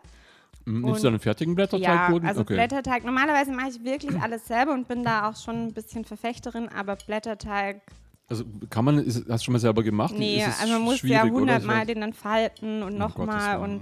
Mhm, 0.64 0.80
Nimmst 0.82 1.04
du 1.04 1.08
einen 1.08 1.20
fertigen 1.20 1.52
Ja, 1.52 1.54
Blätterteigboden? 1.54 2.28
also 2.28 2.40
okay. 2.40 2.54
Blätterteig. 2.54 3.04
Normalerweise 3.04 3.52
mache 3.52 3.68
ich 3.70 3.84
wirklich 3.84 4.20
alles 4.20 4.46
selber 4.46 4.72
und 4.72 4.88
bin 4.88 5.04
da 5.04 5.28
auch 5.30 5.36
schon 5.36 5.68
ein 5.68 5.72
bisschen 5.72 6.04
Verfechterin, 6.04 6.68
aber 6.68 6.96
Blätterteig, 6.96 7.82
Also 8.28 8.44
kann 8.70 8.84
man, 8.84 8.98
ist, 8.98 9.28
hast 9.28 9.42
du 9.42 9.44
schon 9.46 9.52
mal 9.52 9.58
selber 9.60 9.84
gemacht? 9.84 10.14
nee, 10.18 10.42
also 10.42 10.72
man 10.72 10.82
muss 10.82 11.02
ja 11.02 11.22
hundertmal 11.22 11.86
den 11.86 12.00
dann 12.00 12.12
falten 12.12 12.82
und 12.82 12.98
nochmal 12.98 13.60
Willen. 13.60 13.76
und 13.76 13.80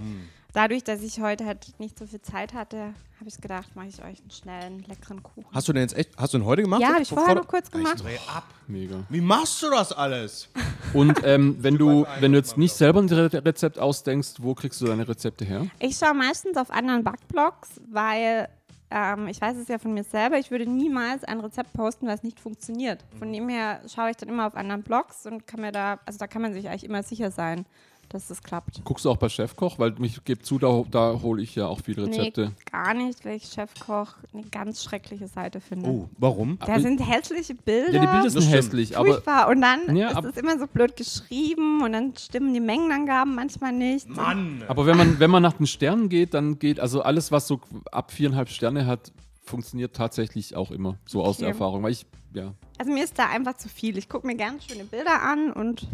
dadurch, 0.55 0.83
dass 0.83 1.01
ich 1.01 1.19
heute 1.21 1.45
halt 1.45 1.79
nicht 1.79 1.97
so 1.99 2.07
viel 2.07 2.21
Zeit 2.21 2.53
hatte, 2.53 2.77
habe 3.19 3.27
ich 3.29 3.39
gedacht, 3.39 3.75
mache 3.75 3.87
ich 3.87 3.99
euch 4.03 4.19
einen 4.21 4.31
schnellen, 4.31 4.79
leckeren 4.87 5.21
Kuchen. 5.23 5.45
Hast 5.53 5.67
du 5.67 5.73
den 5.73 5.81
jetzt 5.83 5.95
echt, 5.95 6.11
hast 6.17 6.33
du 6.33 6.37
den 6.39 6.45
heute 6.45 6.63
gemacht? 6.63 6.81
Ja, 6.81 6.89
habe 6.93 7.01
ich 7.01 7.09
vor- 7.09 7.19
vorher 7.19 7.35
vor- 7.35 7.43
noch 7.43 7.49
kurz 7.49 7.69
gemacht. 7.71 8.03
Dreh 8.03 8.17
ab. 8.33 8.45
Mega. 8.67 9.03
Wie 9.09 9.21
machst 9.21 9.61
du 9.63 9.69
das 9.69 9.91
alles? 9.93 10.49
Und 10.93 11.21
ähm, 11.23 11.57
wenn 11.59 11.77
du, 11.77 12.05
wenn 12.19 12.31
du 12.31 12.37
jetzt 12.37 12.57
nicht 12.57 12.73
selber 12.73 13.01
ein 13.01 13.09
Re 13.09 13.31
Rezept 13.45 13.79
ausdenkst, 13.79 14.35
wo 14.39 14.53
kriegst 14.55 14.81
du 14.81 14.85
deine 14.85 15.07
Rezepte 15.07 15.45
her? 15.45 15.67
Ich 15.79 15.97
schaue 15.97 16.13
meistens 16.13 16.57
auf 16.57 16.71
anderen 16.71 17.03
Backblogs, 17.03 17.81
weil 17.89 18.49
ähm, 18.91 19.27
ich 19.27 19.41
weiß 19.41 19.57
es 19.57 19.67
ja 19.67 19.77
von 19.79 19.93
mir 19.93 20.03
selber, 20.03 20.37
ich 20.37 20.51
würde 20.51 20.69
niemals 20.69 21.23
ein 21.23 21.39
Rezept 21.39 21.73
posten, 21.73 22.07
was 22.07 22.21
nicht 22.23 22.39
funktioniert. 22.39 23.03
Von 23.17 23.31
dem 23.33 23.49
her 23.49 23.81
schaue 23.93 24.11
ich 24.11 24.17
dann 24.17 24.29
immer 24.29 24.45
auf 24.47 24.55
anderen 24.55 24.83
Blogs 24.83 25.25
und 25.25 25.47
kann 25.47 25.61
mir 25.61 25.71
da, 25.71 25.99
also 26.05 26.19
da 26.19 26.27
kann 26.27 26.41
man 26.41 26.53
sich 26.53 26.69
eigentlich 26.69 26.83
immer 26.83 27.01
sicher 27.01 27.31
sein, 27.31 27.65
dass 28.09 28.29
es 28.29 28.41
klappt. 28.43 28.81
Guckst 28.83 29.05
du 29.05 29.09
auch 29.11 29.17
bei 29.17 29.29
Chefkoch? 29.29 29.79
Weil 29.79 29.93
ich 30.03 30.23
gebe 30.23 30.41
zu, 30.41 30.59
da, 30.59 30.83
da 30.89 31.19
hole 31.21 31.41
ich 31.41 31.55
ja 31.55 31.67
auch 31.67 31.79
viele 31.83 32.05
Rezepte. 32.07 32.47
Nee, 32.47 32.71
gar 32.71 32.93
nicht, 32.93 33.23
weil 33.25 33.35
ich 33.37 33.45
Chefkoch 33.45 34.13
eine 34.33 34.43
ganz 34.43 34.83
schreckliche 34.83 35.27
Seite 35.27 35.59
finde. 35.61 35.89
Oh, 35.89 36.09
warum? 36.17 36.57
Da 36.65 36.79
sind 36.79 36.99
hässliche 36.99 37.55
Bilder. 37.55 37.91
Ja, 37.93 37.99
die 38.01 38.07
Bilder 38.07 38.29
sind 38.29 38.49
hässlich, 38.49 38.97
aber. 38.97 39.47
Und 39.49 39.61
dann 39.61 39.95
Ja, 39.95 40.17
ist 40.17 40.25
es 40.25 40.37
immer 40.37 40.57
so 40.59 40.67
blöd 40.67 40.95
geschrieben 40.95 41.81
und 41.81 41.93
dann 41.93 42.15
stimmen 42.17 42.53
die 42.53 42.59
Mengenangaben 42.59 43.35
manchmal 43.35 43.71
nicht. 43.71 44.07
Mann! 44.09 44.63
Aber 44.67 44.85
wenn 44.85 44.97
man, 44.97 45.19
wenn 45.19 45.31
man 45.31 45.43
nach 45.43 45.53
den 45.53 45.67
Sternen 45.67 46.09
geht, 46.09 46.33
dann 46.33 46.59
geht, 46.59 46.79
also 46.79 47.01
alles, 47.01 47.31
was 47.31 47.47
so 47.47 47.59
ab 47.91 48.11
viereinhalb 48.11 48.49
Sterne 48.49 48.85
hat, 48.85 49.11
funktioniert 49.43 49.95
tatsächlich 49.95 50.55
auch 50.55 50.71
immer, 50.71 50.97
so 51.05 51.23
aus 51.23 51.37
der 51.37 51.47
Okay. 51.47 51.53
Erfahrung. 51.55 51.83
Weil 51.83 51.91
ich, 51.91 52.05
ja. 52.33 52.53
Also 52.77 52.91
mir 52.91 53.03
ist 53.03 53.17
da 53.19 53.27
einfach 53.29 53.55
zu 53.57 53.69
viel. 53.69 53.97
Ich 53.97 54.09
gucke 54.09 54.25
mir 54.25 54.35
gerne 54.35 54.57
schöne 54.59 54.83
Bilder 54.85 55.21
an 55.21 55.51
und 55.51 55.87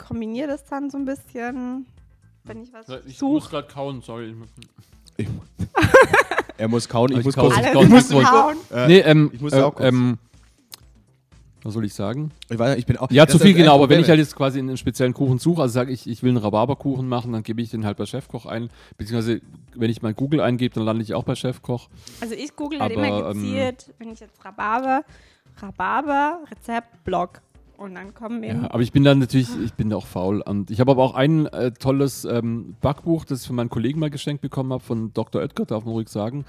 kombiniere 0.00 0.48
das 0.48 0.64
dann 0.64 0.90
so 0.90 0.98
ein 0.98 1.04
bisschen, 1.04 1.86
wenn 2.44 2.62
ich 2.62 2.72
was 2.72 2.86
suche. 3.16 3.50
gerade 3.50 3.68
kauen, 3.68 4.02
sorry. 4.02 4.34
Ich, 5.16 5.28
er 6.56 6.68
muss 6.68 6.88
kauen, 6.88 7.12
ich 7.12 7.18
Ich 7.18 7.24
muss 7.24 7.34
kau- 7.34 7.48
kurz. 7.48 7.58
ich 7.60 7.72
kauen 7.72 7.88
müssen 7.88 8.16
nicht 8.18 8.28
kauen. 8.28 8.56
nee, 8.86 8.98
ähm, 9.00 9.30
ich 9.32 9.40
muss 9.40 9.52
äh, 9.52 9.60
auch 9.62 9.74
kurz. 9.74 9.88
ähm, 9.88 10.18
was 11.62 11.74
soll 11.74 11.84
ich 11.84 11.92
sagen? 11.92 12.30
Ich, 12.48 12.58
weiß, 12.58 12.78
ich 12.78 12.86
bin 12.86 12.96
auch. 12.96 13.10
Ja, 13.10 13.26
zu 13.26 13.38
viel 13.38 13.52
genau, 13.52 13.74
aber 13.74 13.90
wenn 13.90 14.00
ich 14.00 14.08
halt 14.08 14.18
jetzt 14.18 14.34
quasi 14.34 14.58
einen 14.58 14.78
speziellen 14.78 15.12
Kuchen 15.12 15.38
suche, 15.38 15.60
also 15.60 15.72
sage 15.74 15.92
ich, 15.92 16.08
ich 16.08 16.22
will 16.22 16.30
einen 16.30 16.38
Rhabarberkuchen 16.38 17.06
machen, 17.06 17.32
dann 17.32 17.42
gebe 17.42 17.60
ich 17.60 17.70
den 17.70 17.84
halt 17.84 17.98
bei 17.98 18.06
Chefkoch 18.06 18.46
ein, 18.46 18.70
beziehungsweise 18.96 19.42
wenn 19.74 19.90
ich 19.90 20.00
mal 20.00 20.14
Google 20.14 20.40
eingebe, 20.40 20.74
dann 20.74 20.84
lande 20.84 21.02
ich 21.02 21.12
auch 21.12 21.24
bei 21.24 21.34
Chefkoch. 21.34 21.88
Also 22.22 22.34
ich 22.34 22.56
google 22.56 22.80
halt 22.80 22.96
Aber, 22.96 23.06
immer 23.06 23.30
ähm, 23.30 23.42
gezielt, 23.42 23.92
wenn 23.98 24.08
ich 24.10 24.20
jetzt 24.20 24.42
Rhabarber, 24.42 25.04
Rhabarber, 25.60 26.38
Rezept, 26.50 27.04
Blog. 27.04 27.42
Und 27.80 27.94
dann 27.94 28.12
kommen 28.14 28.42
eben. 28.42 28.62
Ja, 28.62 28.70
aber 28.70 28.82
ich 28.82 28.92
bin 28.92 29.04
dann 29.04 29.18
natürlich, 29.20 29.48
ich 29.64 29.72
bin 29.72 29.88
da 29.88 29.96
auch 29.96 30.06
faul. 30.06 30.42
Und 30.42 30.70
ich 30.70 30.80
habe 30.80 30.90
aber 30.90 31.02
auch 31.02 31.14
ein 31.14 31.46
äh, 31.46 31.72
tolles 31.72 32.26
ähm, 32.26 32.76
Backbuch, 32.82 33.24
das 33.24 33.40
ich 33.40 33.46
von 33.46 33.56
meinen 33.56 33.70
Kollegen 33.70 33.98
mal 34.00 34.10
geschenkt 34.10 34.42
bekommen 34.42 34.70
habe, 34.72 34.82
von 34.84 35.14
Dr. 35.14 35.40
Oetker, 35.40 35.64
darf 35.64 35.84
man 35.86 35.94
ruhig 35.94 36.08
sagen. 36.10 36.44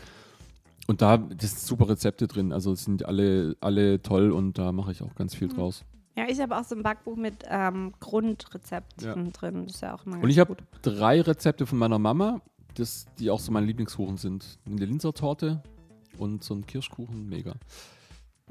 Und 0.88 1.02
da 1.02 1.16
sind 1.40 1.58
super 1.58 1.88
Rezepte 1.88 2.28
drin. 2.28 2.52
Also 2.52 2.74
es 2.74 2.84
sind 2.84 3.06
alle, 3.06 3.56
alle 3.62 4.02
toll 4.02 4.32
und 4.32 4.58
da 4.58 4.74
mache 4.74 4.92
ich 4.92 5.02
auch 5.02 5.16
ganz 5.16 5.34
Mhm. 5.36 5.38
viel 5.40 5.48
draus. 5.48 5.86
Ja, 6.18 6.26
ich 6.28 6.42
habe 6.42 6.58
auch 6.58 6.66
so 6.66 6.76
ein 6.76 6.84
Backbuch 6.84 7.16
mit 7.16 7.46
ähm, 7.50 7.94
Grundrezepten 8.02 9.06
Ja. 9.26 9.32
drin. 9.32 9.64
Das 9.68 9.76
ist 9.76 9.82
ja 9.82 9.96
auch 9.96 10.06
immer 10.06 10.20
Und 10.22 10.30
ich 10.30 10.40
habe 10.40 10.58
drei 10.82 11.22
Rezepte 11.22 11.66
von 11.66 11.78
meiner 11.80 12.00
Mama, 12.00 12.42
das, 12.74 13.06
die 13.20 13.30
auch 13.30 13.40
so 13.40 13.54
meine 13.54 13.66
Lieblingskuchen 13.68 14.18
sind. 14.18 14.60
Eine 14.66 14.84
Linsertorte 14.86 15.64
und 16.18 16.44
so 16.44 16.54
ein 16.56 16.66
Kirschkuchen, 16.66 17.30
mega. 17.30 17.54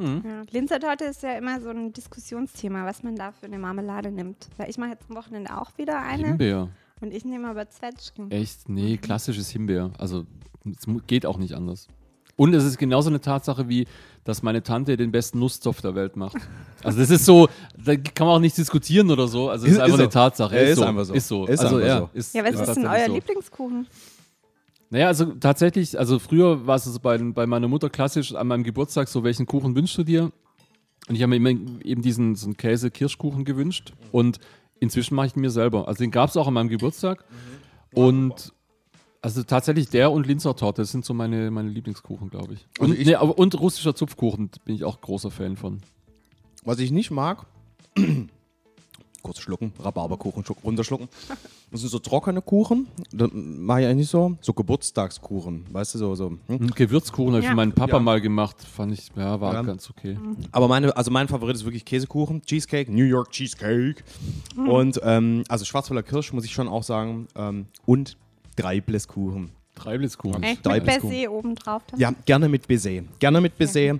Mhm. 0.01 0.23
Ja. 0.25 0.43
Linzertorte 0.51 1.05
ist 1.05 1.23
ja 1.23 1.33
immer 1.33 1.61
so 1.61 1.71
ein 1.71 1.93
Diskussionsthema, 1.93 2.85
was 2.87 3.03
man 3.03 3.17
da 3.17 3.33
für 3.33 3.47
eine 3.47 3.59
Marmelade 3.59 4.11
nimmt. 4.11 4.49
Weil 4.57 4.71
ich 4.71 4.79
mache 4.79 4.91
jetzt 4.91 5.05
am 5.09 5.17
Wochenende 5.17 5.57
auch 5.57 5.77
wieder 5.79 6.01
eine 6.01 6.29
Himbeer. 6.29 6.69
und 7.01 7.13
ich 7.13 7.25
nehme 7.25 7.49
aber 7.49 7.69
Zwetschgen. 7.69 8.31
Echt? 8.31 8.69
Nee, 8.69 8.97
klassisches 8.97 9.51
Himbeer. 9.51 9.91
Also 9.99 10.25
es 10.67 10.87
geht 11.07 11.27
auch 11.27 11.39
nicht 11.39 11.55
anders. 11.55 11.89
Und 12.37 12.55
es 12.55 12.65
ist 12.65 12.79
genauso 12.79 13.11
eine 13.11 13.21
Tatsache 13.21 13.69
wie, 13.69 13.87
dass 14.25 14.43
meine 14.43 14.63
Tante 14.63 14.97
den 14.97 15.13
besten 15.13 15.39
Nusszopf 15.41 15.83
der 15.83 15.95
Welt 15.95 16.17
macht. 16.17 16.37
Also 16.83 16.99
das 16.99 17.11
ist 17.11 17.27
so, 17.27 17.47
da 17.77 17.95
kann 17.95 18.27
man 18.27 18.37
auch 18.37 18.41
nicht 18.41 18.57
diskutieren 18.57 19.11
oder 19.11 19.29
so. 19.29 19.51
Also 19.51 19.67
es 19.67 19.73
Ist- 19.73 19.77
ist, 19.77 19.83
einfach 19.83 19.95
ist 19.99 20.01
eine 20.01 20.05
so. 20.05 20.11
Tatsache. 20.19 20.55
Ja, 20.57 20.63
ist, 20.63 20.71
ist 20.71 20.77
so. 20.79 20.85
einfach 20.87 21.05
so. 21.05 21.13
Ist 21.13 21.29
so. 21.29 21.47
Ist 21.47 21.61
also 21.61 21.77
einfach 21.77 21.87
ja, 21.89 21.99
so. 21.99 22.09
ist, 22.15 22.35
Ja, 22.35 22.43
was 22.43 22.69
ist, 22.69 22.75
denn 22.77 22.87
euer 22.87 23.07
so. 23.07 23.13
Lieblingskuchen? 23.17 23.87
Naja, 24.91 25.07
also 25.07 25.27
tatsächlich, 25.35 25.99
also 25.99 26.19
früher 26.19 26.67
war 26.67 26.77
es 26.77 26.85
so 26.85 26.99
bei, 27.01 27.17
bei 27.17 27.47
meiner 27.47 27.69
Mutter 27.69 27.89
klassisch 27.91 28.35
an 28.35 28.49
meinem 28.49 28.65
Geburtstag 28.65 29.09
so, 29.09 29.23
welchen 29.23 29.47
Kuchen 29.47 29.75
wünschst 29.77 29.97
du 29.99 30.03
dir? 30.05 30.33
Und 31.09 31.15
ich 31.15 31.23
habe 31.23 31.31
mir 31.31 31.37
immer 31.37 31.51
eben 31.85 32.03
diesen 32.03 32.35
so 32.35 32.51
Käse-Kirschkuchen 32.53 33.45
gewünscht 33.45 33.93
und 34.13 34.39
inzwischen 34.81 35.15
mache 35.15 35.29
ich 35.29 35.37
ihn 35.37 35.41
mir 35.43 35.51
selber. 35.51 35.87
Also 35.89 36.03
den 36.03 36.11
gab 36.11 36.29
es 36.31 36.37
auch 36.37 36.47
an 36.49 36.55
meinem 36.55 36.69
Geburtstag 36.69 37.25
und 37.95 38.53
also 39.23 39.43
tatsächlich 39.43 39.89
der 39.91 40.11
und 40.13 40.27
Linzertorte, 40.27 40.83
das 40.83 40.91
sind 40.93 41.05
so 41.05 41.15
meine, 41.15 41.51
meine 41.51 41.69
Lieblingskuchen, 41.69 42.31
glaube 42.31 42.55
ich. 42.55 42.67
Und, 42.79 42.91
Also 42.91 42.95
ich- 43.01 43.07
nee, 43.07 43.17
und 43.17 43.61
russischer 43.61 43.95
Zupfkuchen 43.95 44.51
bin 44.65 44.75
ich 44.75 44.85
auch 44.85 45.01
großer 45.01 45.31
Fan 45.31 45.57
von. 45.57 45.81
Was 46.65 46.79
ich 46.81 46.91
nicht 46.91 47.11
mag, 47.11 47.47
kurz 49.23 49.39
schlucken, 49.41 49.73
Rhabarberkuchen 49.79 50.45
schluck- 50.45 50.63
runterschlucken. 50.65 51.09
Das 51.71 51.81
sind 51.81 51.91
so 51.91 51.99
trockene 51.99 52.43
Kuchen, 52.43 52.89
das 53.13 53.31
mache 53.33 53.83
ich 53.83 53.87
eigentlich 53.87 54.09
so. 54.09 54.37
So 54.41 54.53
Geburtstagskuchen, 54.53 55.67
weißt 55.73 55.95
du, 55.95 55.99
so. 55.99 56.15
so 56.15 56.31
hm? 56.31 56.39
Einen 56.49 56.71
Gewürzkuchen 56.71 57.31
habe 57.33 57.39
ich 57.41 57.45
Ja. 57.45 57.51
für 57.51 57.57
meinen 57.57 57.73
Papa 57.73 57.97
Ja. 57.97 58.01
mal 58.01 58.21
gemacht, 58.21 58.57
fand 58.63 58.93
ich, 58.93 59.11
ja, 59.17 59.41
war 59.41 59.55
Ja. 59.55 59.63
ganz 59.63 59.89
okay. 59.91 60.19
Aber 60.53 60.67
meine, 60.69 60.97
also 60.97 61.11
mein 61.11 61.29
Favorit 61.29 61.55
ist 61.57 61.65
wirklich 61.65 61.85
Käsekuchen, 61.85 62.43
Cheesecake, 62.43 62.91
New 62.93 63.05
York 63.05 63.31
Cheesecake. 63.31 64.03
Und 64.57 65.01
ähm, 65.05 65.45
also 65.49 65.65
Schwarzwälder 65.65 66.03
Kirsch 66.03 66.33
muss 66.33 66.45
ich 66.45 66.53
schon 66.53 66.69
auch 66.69 66.83
sagen. 66.83 67.29
Ähm, 67.37 67.67
und 67.87 68.17
Dreibleskuchen. 68.57 69.51
Dreiblitzkuchen. 69.75 70.43
Echt 70.43 70.67
Drei 70.67 70.81
mit 70.81 70.87
Baiser 71.01 71.31
oben 71.33 71.55
drauf. 71.55 71.83
dann? 71.91 71.99
Ja, 72.01 72.13
gerne 72.27 72.49
mit 72.49 72.69
Baiser. 72.69 73.03
Gerne 73.19 73.41
mit 73.41 73.57
Baiser. 73.57 73.99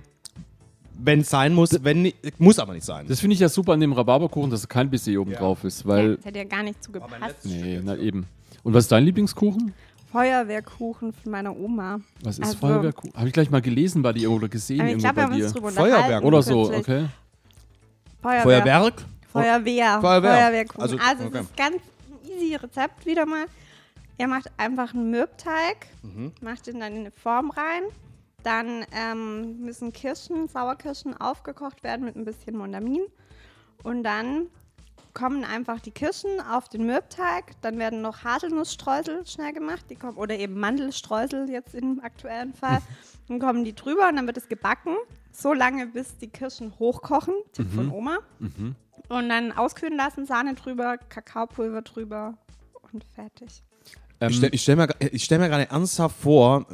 Wenn 1.03 1.21
es 1.21 1.29
sein 1.29 1.53
muss, 1.53 1.83
wenn 1.83 2.11
muss 2.37 2.59
aber 2.59 2.73
nicht 2.73 2.85
sein. 2.85 3.07
Das 3.07 3.19
finde 3.19 3.33
ich 3.33 3.39
ja 3.39 3.49
super 3.49 3.73
an 3.73 3.79
dem 3.79 3.93
Rhabarberkuchen, 3.93 4.49
dass 4.51 4.67
kein 4.67 4.89
Baiser 4.89 5.19
oben 5.19 5.31
Ja. 5.31 5.39
drauf 5.39 5.63
ist, 5.63 5.81
Ja, 5.81 5.87
weil 5.87 6.15
das 6.17 6.25
hätte 6.25 6.37
ja 6.39 6.45
gar 6.45 6.63
nicht 6.63 6.83
zugepasst. 6.83 7.43
Nee, 7.45 7.79
na 7.83 7.95
eben. 7.97 8.27
Und 8.63 8.73
was 8.73 8.83
ist 8.85 8.91
dein 8.91 9.03
Lieblingskuchen? 9.05 9.73
Feuerwehrkuchen 10.11 11.13
von 11.13 11.31
meiner 11.31 11.55
Oma. 11.57 11.99
Was 12.23 12.37
ist 12.37 12.45
Also- 12.45 12.57
Feuerwehrkuchen? 12.59 13.13
Habe 13.15 13.27
ich 13.27 13.33
gleich 13.33 13.49
mal 13.49 13.61
gelesen 13.61 14.01
bei 14.01 14.13
dir 14.13 14.29
oder 14.29 14.49
gesehen 14.49 14.85
ich 14.85 14.91
irgendwo 15.03 15.07
wir 15.07 15.27
bei 15.27 15.35
dir. 15.35 15.49
Feuerwerk. 15.71 16.23
Oder 16.23 16.41
so, 16.43 16.63
kürzlich. 16.69 16.79
okay. 16.79 17.05
Feuerwehr. 18.21 18.43
Feuerwerk? 18.43 19.05
Feuerwehr. 19.31 20.01
Feuerwehr. 20.01 20.31
Feuerwehrkuchen. 20.33 20.81
Also, 20.81 20.97
Also, 20.97 21.23
okay. 21.25 21.37
es 21.37 21.41
ist 21.45 21.57
ganz 21.57 21.75
ein 21.77 22.29
easy 22.41 22.55
Rezept 22.55 23.05
wieder 23.05 23.25
mal. 23.25 23.45
Er 24.17 24.27
macht 24.27 24.51
einfach 24.57 24.93
einen 24.93 25.09
Mürbteig, 25.09 25.87
Mhm. 26.03 26.33
macht 26.41 26.67
ihn 26.67 26.79
dann 26.79 26.93
in 26.93 26.99
eine 26.99 27.11
Form 27.11 27.49
rein. 27.49 27.83
Dann 28.43 28.85
ähm, 28.91 29.59
müssen 29.59 29.93
Kirschen, 29.93 30.47
Sauerkirschen 30.47 31.15
aufgekocht 31.19 31.83
werden 31.83 32.05
mit 32.05 32.15
ein 32.15 32.25
bisschen 32.25 32.57
Mondamin. 32.57 33.01
Und 33.83 34.03
dann 34.03 34.47
kommen 35.13 35.43
einfach 35.43 35.79
die 35.79 35.91
Kirschen 35.91 36.39
auf 36.41 36.69
den 36.69 36.85
Mürbteig. 36.85 37.51
Dann 37.61 37.77
werden 37.77 38.01
noch 38.01 38.23
Haselnussstreusel 38.23 39.25
schnell 39.27 39.53
gemacht. 39.53 39.85
Die 39.89 39.95
kommen, 39.95 40.17
oder 40.17 40.37
eben 40.37 40.59
Mandelstreusel 40.59 41.49
jetzt 41.49 41.75
im 41.75 41.99
aktuellen 42.01 42.53
Fall. 42.53 42.79
dann 43.27 43.39
kommen 43.39 43.63
die 43.63 43.75
drüber 43.75 44.07
und 44.09 44.15
dann 44.15 44.27
wird 44.27 44.37
es 44.37 44.47
gebacken. 44.47 44.95
So 45.31 45.53
lange, 45.53 45.87
bis 45.87 46.17
die 46.17 46.29
Kirschen 46.29 46.77
hochkochen. 46.79 47.33
Tipp 47.53 47.67
Mhm. 47.67 47.75
von 47.75 47.91
Oma. 47.91 48.19
Und 49.09 49.29
dann 49.29 49.51
auskühlen 49.51 49.97
lassen, 49.97 50.25
Sahne 50.25 50.53
drüber, 50.55 50.97
Kakaopulver 50.97 51.81
drüber 51.81 52.37
und 52.93 53.03
fertig. 53.03 53.63
Ähm, 54.21 54.29
Ich 54.29 54.37
stelle 54.37 54.57
stell 54.57 54.75
mir, 54.77 54.87
ich 55.11 55.23
stell 55.23 55.39
mir 55.39 55.49
gerade 55.49 55.69
ernsthaft 55.69 56.15
vor, 56.21 56.65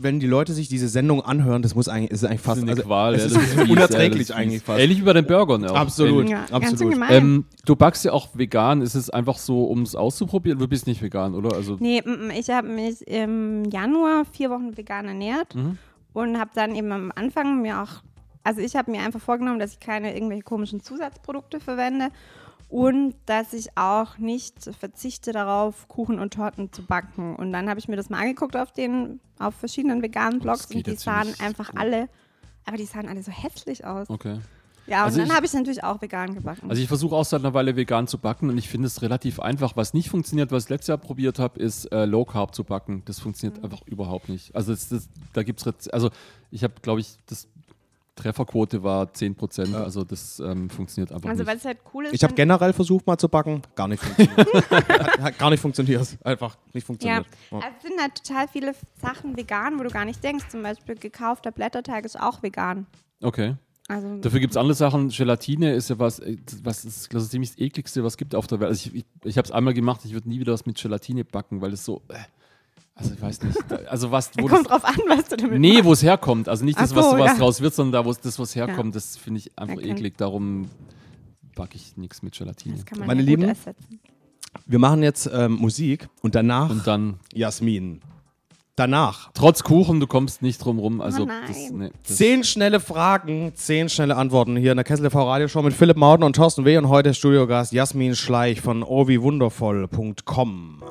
wenn 0.00 0.20
die 0.20 0.26
Leute 0.28 0.52
sich 0.52 0.68
diese 0.68 0.88
Sendung 0.88 1.22
anhören, 1.22 1.60
das 1.60 1.74
muss 1.74 1.88
eigentlich, 1.88 2.12
ist 2.12 2.24
eigentlich 2.24 2.40
fast 2.40 2.58
ist 2.58 2.62
eine 2.62 2.70
also, 2.72 2.82
Qual. 2.84 3.14
Es 3.14 3.20
ja, 3.22 3.26
ist 3.26 3.36
das 3.36 3.42
fies, 3.62 3.70
unerträglich 3.70 4.00
ja, 4.00 4.18
das 4.18 4.20
ist 4.20 4.30
eigentlich 4.30 4.62
fast. 4.62 4.80
Ähnlich 4.80 4.98
wie 5.00 5.02
bei 5.02 5.12
den 5.12 5.26
Burgern 5.26 5.64
auch. 5.64 5.74
Absolut. 5.74 6.28
Ja, 6.28 6.44
absolut. 6.52 6.94
Ähm, 7.10 7.44
du 7.66 7.74
backst 7.74 8.04
ja 8.04 8.12
auch 8.12 8.28
vegan. 8.34 8.80
Ist 8.80 8.94
es 8.94 9.10
einfach 9.10 9.38
so, 9.38 9.64
um 9.64 9.82
es 9.82 9.96
auszuprobieren? 9.96 10.58
Du 10.58 10.68
bist 10.68 10.86
nicht 10.86 11.02
vegan, 11.02 11.34
oder? 11.34 11.54
Also, 11.56 11.76
Nee, 11.80 12.02
ich 12.38 12.48
habe 12.50 12.68
mich 12.68 13.06
im 13.08 13.64
Januar 13.70 14.24
vier 14.24 14.50
Wochen 14.50 14.76
vegan 14.76 15.06
ernährt 15.06 15.54
Mhm. 15.56 15.78
und 16.12 16.38
habe 16.38 16.50
dann 16.54 16.76
eben 16.76 16.92
am 16.92 17.12
Anfang 17.16 17.60
mir 17.60 17.82
auch, 17.82 18.02
also 18.44 18.60
ich 18.60 18.76
habe 18.76 18.90
mir 18.92 19.00
einfach 19.00 19.20
vorgenommen, 19.20 19.58
dass 19.58 19.72
ich 19.72 19.80
keine 19.80 20.14
irgendwelche 20.14 20.44
komischen 20.44 20.80
Zusatzprodukte 20.80 21.58
verwende 21.58 22.10
und 22.68 23.14
dass 23.26 23.52
ich 23.52 23.76
auch 23.76 24.18
nicht 24.18 24.70
verzichte 24.78 25.32
darauf, 25.32 25.88
Kuchen 25.88 26.18
und 26.18 26.34
Torten 26.34 26.72
zu 26.72 26.82
backen. 26.82 27.34
Und 27.36 27.52
dann 27.52 27.68
habe 27.68 27.80
ich 27.80 27.88
mir 27.88 27.96
das 27.96 28.10
mal 28.10 28.20
angeguckt 28.20 28.56
auf 28.56 28.72
den, 28.72 29.20
auf 29.38 29.54
verschiedenen 29.54 30.02
veganen 30.02 30.40
Blogs 30.40 30.66
und 30.66 30.86
die 30.86 30.96
sahen 30.96 31.34
einfach 31.38 31.70
gut. 31.70 31.80
alle, 31.80 32.08
aber 32.66 32.76
die 32.76 32.84
sahen 32.84 33.08
alle 33.08 33.22
so 33.22 33.32
hässlich 33.32 33.84
aus. 33.84 34.10
okay. 34.10 34.40
Ja, 34.88 35.00
und 35.00 35.04
Also 35.04 35.18
dann 35.18 35.34
habe 35.34 35.44
ich 35.44 35.52
natürlich 35.52 35.84
auch 35.84 36.00
vegan 36.00 36.34
gebacken. 36.34 36.70
Also 36.70 36.80
ich 36.80 36.88
versuche 36.88 37.14
auch 37.14 37.24
seit 37.24 37.40
einer 37.40 37.52
Weile 37.52 37.76
vegan 37.76 38.06
zu 38.06 38.16
backen 38.16 38.48
und 38.48 38.56
ich 38.56 38.70
finde 38.70 38.86
es 38.86 39.02
relativ 39.02 39.38
einfach. 39.38 39.76
Was 39.76 39.92
nicht 39.92 40.08
funktioniert, 40.08 40.50
was 40.50 40.64
ich 40.64 40.70
letztes 40.70 40.88
Jahr 40.88 40.98
probiert 40.98 41.38
habe, 41.38 41.60
ist 41.60 41.84
äh, 41.92 42.06
Low 42.06 42.24
Carb 42.24 42.54
zu 42.54 42.64
backen. 42.64 43.02
Das 43.04 43.18
funktioniert 43.18 43.62
einfach 43.62 43.82
überhaupt 43.86 44.30
nicht. 44.30 44.56
Also 44.56 44.72
das, 44.72 44.88
das, 44.88 45.10
da 45.34 45.42
gibt 45.42 45.60
es, 45.64 45.88
also 45.88 46.08
ich 46.50 46.64
habe, 46.64 46.72
glaube 46.80 47.00
ich, 47.00 47.18
das 47.26 47.48
Trefferquote 48.18 48.82
war 48.82 49.06
10%. 49.06 49.74
Also 49.74 50.04
das 50.04 50.40
ähm, 50.40 50.68
funktioniert 50.68 51.12
einfach 51.12 51.30
also 51.30 51.44
nicht. 51.44 51.54
was 51.54 51.64
halt 51.64 51.78
cool 51.94 52.06
ist, 52.06 52.14
Ich 52.14 52.22
habe 52.24 52.34
generell 52.34 52.72
versucht 52.72 53.06
mal 53.06 53.16
zu 53.16 53.28
backen, 53.28 53.62
gar 53.74 53.88
nicht 53.88 54.02
funktioniert. 54.02 54.70
hat, 54.70 55.18
hat 55.20 55.38
gar 55.38 55.50
nicht 55.50 55.60
funktioniert. 55.60 56.18
Einfach 56.24 56.56
nicht 56.74 56.82
Ja, 56.82 56.86
funktioniert. 56.86 57.26
also 57.50 57.66
es 57.76 57.82
sind 57.88 58.00
halt 58.00 58.14
total 58.24 58.48
viele 58.48 58.74
Sachen 59.00 59.36
vegan, 59.36 59.78
wo 59.78 59.84
du 59.84 59.90
gar 59.90 60.04
nicht 60.04 60.22
denkst. 60.22 60.46
Zum 60.50 60.62
Beispiel 60.62 60.96
gekaufter 60.96 61.52
Blätterteig 61.52 62.04
ist 62.04 62.18
auch 62.20 62.42
vegan. 62.42 62.86
Okay. 63.22 63.54
Also 63.90 64.18
Dafür 64.18 64.40
gibt 64.40 64.50
es 64.52 64.56
andere 64.58 64.74
Sachen. 64.74 65.08
Gelatine 65.08 65.72
ist 65.72 65.88
ja 65.88 65.98
was, 65.98 66.18
äh, 66.18 66.36
was 66.62 66.84
ist 66.84 67.14
das, 67.14 67.22
ist 67.22 67.30
ziemlich 67.30 67.50
das 67.52 67.58
ekligste, 67.58 68.04
was 68.04 68.14
es 68.14 68.16
gibt 68.18 68.34
auf 68.34 68.46
der 68.46 68.60
Welt. 68.60 68.68
Also 68.68 68.90
ich, 68.90 68.96
ich, 68.96 69.04
ich 69.24 69.38
habe 69.38 69.46
es 69.46 69.52
einmal 69.52 69.72
gemacht, 69.72 70.02
ich 70.04 70.12
würde 70.12 70.28
nie 70.28 70.40
wieder 70.40 70.52
was 70.52 70.66
mit 70.66 70.76
Gelatine 70.76 71.24
backen, 71.24 71.62
weil 71.62 71.72
es 71.72 71.84
so, 71.86 72.02
äh, 72.08 72.16
also 72.98 73.14
ich 73.14 73.22
weiß 73.22 73.42
nicht, 73.42 73.58
also 73.88 74.10
was, 74.10 74.30
wo 74.38 74.46
kommt 74.46 74.68
das, 74.68 74.82
drauf 74.82 74.84
an, 74.84 74.96
was 75.08 75.28
du 75.28 75.36
damit 75.36 75.60
Nee, 75.60 75.84
wo 75.84 75.92
es 75.92 76.02
herkommt. 76.02 76.48
Also 76.48 76.64
nicht 76.64 76.78
das, 76.78 76.92
Ach 76.92 76.96
was, 76.96 77.10
so, 77.10 77.18
was 77.18 77.26
ja. 77.32 77.38
draus 77.38 77.60
wird, 77.60 77.74
sondern 77.74 78.02
da, 78.02 78.04
wo 78.04 78.10
es 78.10 78.20
das, 78.20 78.38
was 78.38 78.54
herkommt, 78.56 78.94
das 78.96 79.16
finde 79.16 79.38
ich 79.40 79.56
einfach 79.58 79.76
Okay. 79.76 79.90
eklig. 79.90 80.16
Darum 80.18 80.68
backe 81.54 81.76
ich 81.76 81.96
nichts 81.96 82.22
mit 82.22 82.36
Gelatine. 82.36 82.74
Das 82.76 82.84
kann 82.84 82.98
man 82.98 83.06
Meine 83.08 83.20
ja 83.22 83.26
Lieben, 83.26 83.42
ersetzen. 83.44 84.00
Wir 84.66 84.78
machen 84.78 85.02
jetzt 85.02 85.30
ähm, 85.32 85.52
Musik 85.54 86.08
und 86.22 86.34
danach 86.34 86.70
Und 86.70 86.86
dann, 86.86 87.20
Jasmin. 87.32 88.00
Danach 88.76 89.30
trotz 89.34 89.62
Kuchen, 89.64 89.98
du 89.98 90.06
kommst 90.06 90.40
nicht 90.40 90.64
drum 90.64 90.78
rum. 90.78 91.00
Also, 91.00 91.24
Oh 91.24 91.28
das, 91.48 91.70
nee, 91.70 91.90
das, 92.06 92.16
zehn 92.16 92.44
schnelle 92.44 92.78
Fragen, 92.78 93.50
zehn 93.54 93.88
schnelle 93.88 94.14
Antworten 94.16 94.56
hier 94.56 94.70
in 94.70 94.76
der 94.76 94.84
Kessel 94.84 95.04
TV 95.08 95.28
Radioshow 95.28 95.62
mit 95.62 95.74
Philipp 95.74 95.96
Mauden 95.96 96.22
und 96.22 96.36
Thorsten 96.36 96.64
W. 96.64 96.76
und 96.78 96.88
heute 96.88 97.12
Studiogast 97.12 97.72
Jasmin 97.72 98.14
Schleich 98.14 98.60
von 98.60 98.84
owiwundervoll.com. 98.84 100.82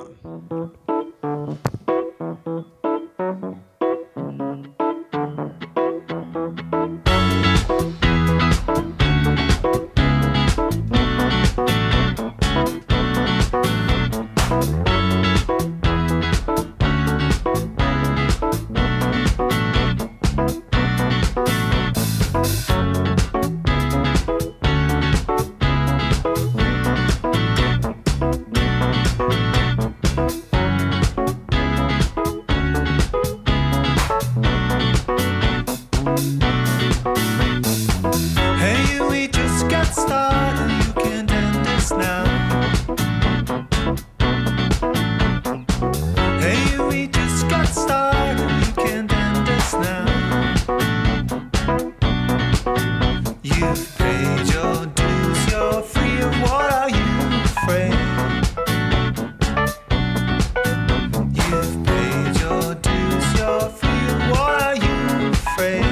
afraid? 65.58 65.87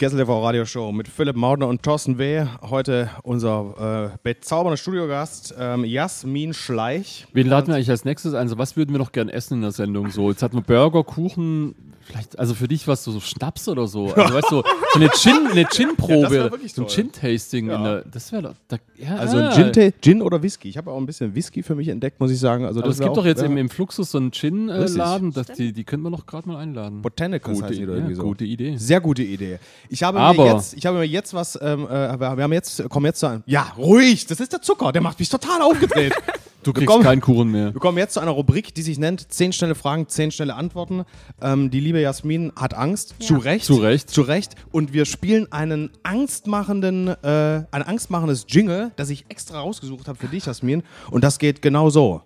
Die 0.00 0.06
Kessel 0.06 0.18
TV 0.18 0.42
Radioshow 0.42 0.92
mit 0.92 1.08
Philipp 1.08 1.36
Maudner 1.36 1.68
und 1.68 1.82
Thorsten 1.82 2.16
W. 2.16 2.46
Heute 2.62 3.10
unser 3.22 4.14
äh, 4.14 4.18
bezaubernder 4.22 4.78
Studiogast 4.78 5.54
ähm, 5.58 5.84
Jasmin 5.84 6.54
Schleich. 6.54 7.26
wen 7.34 7.46
laden 7.46 7.68
wir 7.68 7.74
eigentlich 7.74 7.90
als 7.90 8.06
nächstes 8.06 8.32
ein? 8.32 8.44
Also, 8.44 8.56
was 8.56 8.78
würden 8.78 8.92
wir 8.92 8.98
noch 8.98 9.12
gern 9.12 9.28
essen 9.28 9.56
in 9.56 9.60
der 9.60 9.72
Sendung? 9.72 10.08
So, 10.08 10.30
jetzt 10.30 10.42
hatten 10.42 10.56
wir 10.56 10.62
Burger, 10.62 11.04
Kuchen, 11.04 11.74
vielleicht, 12.02 12.38
also 12.38 12.54
für 12.54 12.68
dich 12.68 12.86
was 12.88 13.04
so, 13.04 13.12
so 13.12 13.20
Schnaps 13.20 13.68
oder 13.68 13.86
so. 13.86 14.14
Also, 14.16 14.34
weißt 14.34 14.50
du, 14.50 14.56
so 14.56 14.64
eine 14.94 15.08
Gin, 15.10 15.46
eine 15.50 15.64
Gin-Probe, 15.66 16.34
Ja, 16.34 16.50
so 16.68 16.82
ein. 16.82 16.88
Gin-Tasting. 16.88 17.68
Ja. 17.70 18.00
Das 18.02 18.32
wäre 18.32 18.42
doch, 18.42 18.54
da, 18.68 18.76
ja, 18.96 19.16
Also 19.16 19.38
ein. 19.38 19.72
Gin, 19.72 19.92
Gin 20.00 20.22
oder 20.22 20.42
Whisky. 20.42 20.68
Ich 20.68 20.76
habe 20.76 20.90
auch 20.90 20.96
ein 20.98 21.06
bisschen 21.06 21.34
Whisky 21.34 21.62
für 21.62 21.74
mich 21.74 21.88
entdeckt, 21.88 22.20
muss 22.20 22.30
ich 22.30 22.38
sagen. 22.38 22.64
Also 22.64 22.80
Aber 22.80 22.88
das 22.88 22.96
es 22.98 23.02
gibt 23.02 23.16
doch 23.16 23.22
auch- 23.22 23.26
jetzt 23.26 23.40
ja. 23.40 23.46
im, 23.46 23.56
im 23.56 23.68
Fluxus 23.68 24.10
so 24.10 24.18
einen 24.18 24.30
Gin-Laden, 24.32 25.32
dass 25.32 25.46
die, 25.48 25.72
die 25.72 25.84
können 25.84 26.02
wir 26.02 26.10
noch 26.10 26.26
gerade 26.26 26.48
mal 26.48 26.56
einladen. 26.58 27.02
Botanicals 27.02 27.60
Gute, 27.60 27.74
die 27.74 27.82
oder 27.84 27.92
ja, 27.92 27.98
irgendwie 27.98 28.14
so. 28.16 28.22
gute 28.22 28.44
Idee. 28.44 28.76
Sehr 28.76 29.00
gute 29.00 29.22
Idee. 29.22 29.58
Ich 29.88 30.02
habe, 30.02 30.18
Aber- 30.20 30.44
mir, 30.44 30.52
jetzt, 30.54 30.74
ich 30.74 30.86
habe 30.86 30.98
mir 30.98 31.04
jetzt 31.04 31.34
was, 31.34 31.58
ähm, 31.60 31.86
äh, 31.86 32.18
wir 32.20 32.36
wir 32.36 32.44
haben 32.44 32.52
jetzt, 32.52 32.88
kommen 32.88 33.06
jetzt 33.06 33.20
zu 33.20 33.26
einem, 33.26 33.42
ja, 33.46 33.72
ruhig, 33.76 34.26
das 34.26 34.40
ist 34.40 34.52
der 34.52 34.62
Zucker, 34.62 34.92
der 34.92 35.02
macht 35.02 35.18
mich 35.18 35.28
total 35.28 35.62
aufgedreht. 35.62 36.14
Du 36.62 36.70
Wir 36.70 36.74
kriegst 36.74 36.88
kommen- 36.88 37.04
keinen 37.04 37.20
Kuchen 37.22 37.50
mehr. 37.50 37.72
Wir 37.72 37.80
kommen 37.80 37.96
jetzt 37.96 38.14
zu 38.14 38.20
einer 38.20 38.32
Rubrik, 38.32 38.74
die 38.74 38.82
sich 38.82 38.98
nennt 38.98 39.32
10 39.32 39.52
schnelle 39.54 39.74
Fragen, 39.74 40.08
10 40.08 40.30
schnelle 40.30 40.54
Antworten. 40.56 41.04
Ähm, 41.40 41.70
die 41.70 41.80
liebe 41.80 42.00
Jasmin 42.00 42.52
hat 42.54 42.74
Angst, 42.74 43.14
zu 43.18 43.36
Recht. 43.36 43.64
Zu 43.64 43.76
Recht. 43.76 44.10
Zu 44.10 44.20
Recht. 44.22 44.56
Und 44.70 44.92
wir 44.92 45.06
spielen 45.06 45.50
einen 45.52 45.90
angstmachenden, 46.02 47.08
äh, 47.08 47.64
ein 47.70 47.82
angstmachendes 47.82 48.44
Jingle, 48.48 48.92
das 48.96 49.08
ich 49.08 49.24
extra 49.30 49.60
rausgesucht 49.60 50.06
habe 50.08 50.18
für 50.18 50.28
dich, 50.28 50.44
Jasmin. 50.46 50.82
Und 51.10 51.24
das 51.24 51.38
geht 51.38 51.62
genau 51.62 51.88
so. 51.88 52.22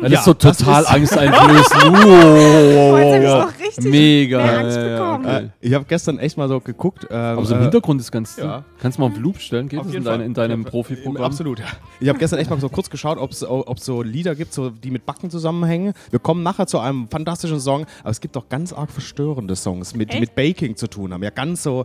Das 0.00 0.10
Ja, 0.12 0.18
ist 0.20 0.24
so 0.24 0.34
total 0.34 0.86
angsteinflößend. 0.88 1.84
Wow. 2.90 3.52
Mega. 3.82 4.40
Ja, 4.44 4.68
ja, 4.68 4.96
bekommen. 4.96 5.26
okay. 5.26 5.44
Äh, 5.44 5.48
ich 5.60 5.74
habe 5.74 5.84
gestern 5.86 6.18
echt 6.18 6.36
mal 6.36 6.48
so 6.48 6.60
geguckt. 6.60 7.06
Ähm, 7.10 7.16
Aber 7.16 7.44
so 7.44 7.54
im 7.54 7.60
äh, 7.60 7.64
Hintergrund 7.64 8.00
ist 8.00 8.10
ganz. 8.10 8.36
ja. 8.36 8.64
Kannst 8.80 8.98
du 8.98 9.02
mal 9.02 9.08
auf 9.08 9.18
Loop 9.18 9.38
stellen? 9.40 9.68
Geht 9.68 9.80
Auf 9.80 9.86
das 9.86 9.94
in, 9.94 10.02
Fall. 10.04 10.20
in 10.22 10.34
deinem 10.34 10.62
Ja, 10.64 10.70
Profiprogramm? 10.70 11.24
Absolut, 11.24 11.58
ja. 11.60 11.66
Ich 12.00 12.08
habe 12.08 12.18
gestern 12.18 12.38
echt 12.40 12.50
mal 12.50 12.60
so 12.60 12.68
kurz 12.68 12.90
geschaut, 12.90 13.18
ob 13.18 13.30
es 13.32 13.84
so 13.84 14.02
Lieder 14.02 14.34
gibt, 14.34 14.52
so, 14.52 14.70
die 14.70 14.90
mit 14.90 15.06
Backen 15.06 15.30
zusammenhängen. 15.30 15.92
Wir 16.10 16.18
kommen 16.18 16.42
nachher 16.42 16.66
zu 16.66 16.78
einem 16.78 17.08
fantastischen 17.08 17.60
Song, 17.60 17.86
aber 18.00 18.10
es 18.10 18.20
gibt 18.20 18.36
auch 18.36 18.48
ganz 18.48 18.72
arg 18.72 18.90
verstörende 18.90 19.54
Songs, 19.56 19.94
mit, 19.94 20.12
die 20.12 20.20
mit 20.20 20.34
Baking 20.34 20.76
zu 20.76 20.88
tun 20.88 21.12
haben. 21.12 21.22
Ja, 21.22 21.30
ganz 21.30 21.62
so, 21.62 21.84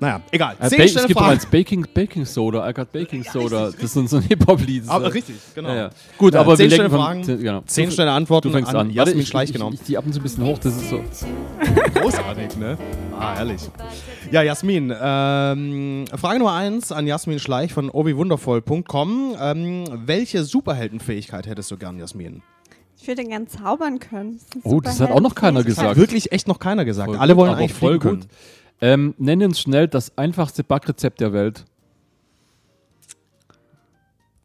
Naja, 0.00 0.20
egal. 0.30 0.56
Äh, 0.60 0.66
es 0.66 1.06
gibt 1.06 1.12
Fragen. 1.18 1.32
eins 1.32 1.46
Baking, 1.46 1.86
Baking 1.94 2.24
Soda, 2.24 2.68
I 2.68 2.74
got 2.74 2.90
Baking 2.92 3.22
Soda. 3.24 3.66
Das 3.70 3.74
ist 3.82 3.92
so 3.94 4.06
so 4.06 4.16
ein 4.18 4.22
Hip-Hop-Lied. 4.24 4.88
Aber 4.88 5.12
richtig, 5.14 5.36
genau. 5.54 5.68
Ja, 5.70 5.74
ja. 5.74 5.90
Gut, 6.18 6.34
Ja, 6.34 6.40
aber 6.40 6.56
zehn 6.56 6.68
wir 6.70 6.76
schnelle 6.76 6.90
Fragen, 6.90 7.24
Von, 7.24 7.38
genau. 7.38 7.62
Zehn 7.66 7.88
Du- 7.88 7.94
schnelle 7.94 8.10
Antworten 8.12 8.48
Du 8.48 8.54
fängst 8.54 8.70
an 8.70 8.76
an. 8.76 8.90
Jasmin 8.90 9.20
ich, 9.20 9.28
Schleich, 9.28 9.50
ich, 9.50 9.54
genau. 9.54 9.68
Ich, 9.68 9.74
ich 9.74 9.86
die 9.86 9.96
ab 9.98 10.04
und 10.06 10.12
zu 10.12 10.20
ein 10.20 10.22
bisschen 10.22 10.44
hoch, 10.44 10.58
das 10.58 10.76
ist 10.76 10.90
so. 10.90 11.00
Großartig, 12.00 12.56
ne? 12.58 12.76
Ah, 13.18 13.34
herrlich. 13.36 13.60
Ja, 14.30 14.42
Jasmin, 14.42 14.92
ähm, 15.00 16.04
Frage 16.16 16.38
Nummer 16.40 16.52
eins 16.54 16.92
an 16.92 17.06
Jasmin 17.06 17.38
Schleich 17.38 17.72
von 17.72 17.88
obiwundervoll.com. 17.90 19.36
Ähm, 19.40 19.84
welche 20.06 20.44
Superheldenfähigkeit 20.44 21.46
hättest 21.46 21.70
du 21.70 21.76
gern, 21.76 21.98
Jasmin? 21.98 22.42
Ich 23.00 23.08
würde 23.08 23.24
gern 23.24 23.48
zaubern 23.48 23.98
können. 23.98 24.40
eine 24.64 24.74
Oh, 24.74 24.80
das 24.80 24.98
hat 25.00 25.10
auch 25.10 25.20
noch 25.20 25.34
keiner 25.34 25.62
gesagt. 25.62 25.86
Hat 25.88 25.96
wirklich 25.96 26.32
echt 26.32 26.48
noch 26.48 26.58
keiner 26.58 26.84
gesagt. 26.84 27.08
Voll 27.10 27.18
Alle 27.18 27.34
gut, 27.34 27.40
wollen 27.42 27.50
aber 27.50 27.58
eigentlich 27.60 27.74
voll 27.74 28.00
fliegen 28.00 28.20
gut. 28.20 28.28
Ähm, 28.80 29.14
nenne 29.18 29.46
uns 29.46 29.60
schnell 29.60 29.88
das 29.88 30.16
einfachste 30.18 30.64
Backrezept 30.64 31.20
der 31.20 31.32
Welt. 31.32 31.64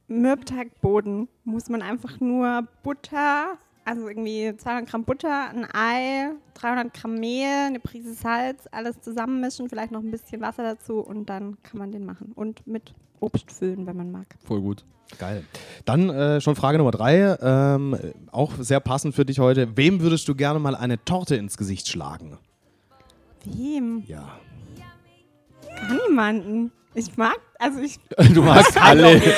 Mürbteigboden 0.07 1.27
muss 1.43 1.69
man 1.69 1.81
einfach 1.81 2.19
nur 2.19 2.67
Butter, 2.83 3.57
also 3.85 4.07
irgendwie 4.07 4.55
200 4.55 4.89
Gramm 4.89 5.03
Butter, 5.03 5.49
ein 5.49 5.67
Ei, 5.71 6.31
300 6.55 6.93
Gramm 6.93 7.19
Mehl, 7.19 7.67
eine 7.67 7.79
Prise 7.79 8.13
Salz, 8.13 8.67
alles 8.71 8.99
zusammenmischen, 9.01 9.69
vielleicht 9.69 9.91
noch 9.91 10.01
ein 10.01 10.11
bisschen 10.11 10.41
Wasser 10.41 10.63
dazu 10.63 10.99
und 10.99 11.29
dann 11.29 11.61
kann 11.63 11.79
man 11.79 11.91
den 11.91 12.05
machen. 12.05 12.31
Und 12.35 12.65
mit 12.65 12.93
Obst 13.19 13.51
füllen, 13.51 13.85
wenn 13.85 13.97
man 13.97 14.11
mag. 14.11 14.27
Voll 14.43 14.61
gut. 14.61 14.83
Geil. 15.17 15.43
Dann 15.85 16.09
äh, 16.09 16.39
schon 16.39 16.55
Frage 16.55 16.77
Nummer 16.77 16.91
drei, 16.91 17.35
ähm, 17.41 17.97
auch 18.31 18.53
sehr 18.59 18.79
passend 18.79 19.15
für 19.15 19.25
dich 19.25 19.39
heute. 19.39 19.75
Wem 19.75 20.01
würdest 20.01 20.27
du 20.27 20.35
gerne 20.35 20.59
mal 20.59 20.75
eine 20.75 21.03
Torte 21.03 21.35
ins 21.35 21.57
Gesicht 21.57 21.87
schlagen? 21.87 22.37
Wem? 23.53 24.03
Ja. 24.07 24.39
Gar 25.87 26.07
niemanden. 26.07 26.71
Ich 26.93 27.15
mag, 27.17 27.37
also 27.59 27.79
ich, 27.79 27.99
Du 28.33 28.41
magst 28.41 28.77
alle. 28.81 29.21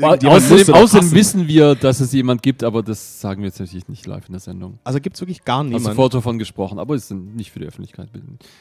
Außerdem, 0.00 0.74
außerdem 0.74 1.12
wissen 1.12 1.46
wir, 1.48 1.74
dass 1.74 2.00
es 2.00 2.12
jemand 2.12 2.42
gibt, 2.42 2.64
aber 2.64 2.82
das 2.82 3.20
sagen 3.20 3.42
wir 3.42 3.48
jetzt 3.48 3.60
natürlich 3.60 3.88
nicht 3.88 4.06
live 4.06 4.26
in 4.28 4.32
der 4.32 4.40
Sendung. 4.40 4.78
Also 4.82 4.98
gibt 4.98 5.16
es 5.16 5.20
wirklich 5.20 5.44
gar 5.44 5.58
Hast 5.58 5.66
niemanden? 5.66 5.88
sofort 5.88 6.14
davon 6.14 6.38
gesprochen, 6.38 6.78
aber 6.78 6.94
es 6.94 7.08
sind 7.08 7.36
nicht 7.36 7.50
für 7.50 7.58
die 7.58 7.66
Öffentlichkeit 7.66 8.08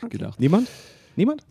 gedacht. 0.09 0.39
Niemand? 0.39 0.67
Niemand? 1.15 1.45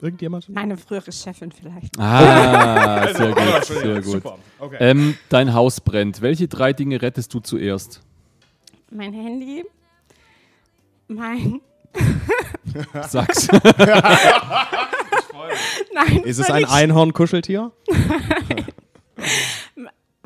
Irgendjemand? 0.00 0.48
meine 0.48 0.76
frühere 0.76 1.10
Chefin 1.12 1.52
vielleicht. 1.52 1.98
Ah, 1.98 3.08
sehr 3.14 3.32
gut, 3.32 3.64
sehr 3.64 3.94
gut. 3.96 4.04
Super. 4.04 4.38
Okay. 4.60 4.76
Ähm, 4.80 5.14
dein 5.28 5.54
Haus 5.54 5.80
brennt. 5.80 6.20
Welche 6.20 6.46
drei 6.48 6.72
Dinge 6.72 7.00
rettest 7.02 7.34
du 7.34 7.40
zuerst? 7.40 8.00
Mein 8.90 9.12
Handy, 9.12 9.64
mein, 11.08 11.60
Sag's. 13.08 13.48
nein, 15.94 16.22
Ist 16.24 16.38
es 16.38 16.50
ein 16.50 16.64
Einhorn-Kuscheltier? 16.64 17.72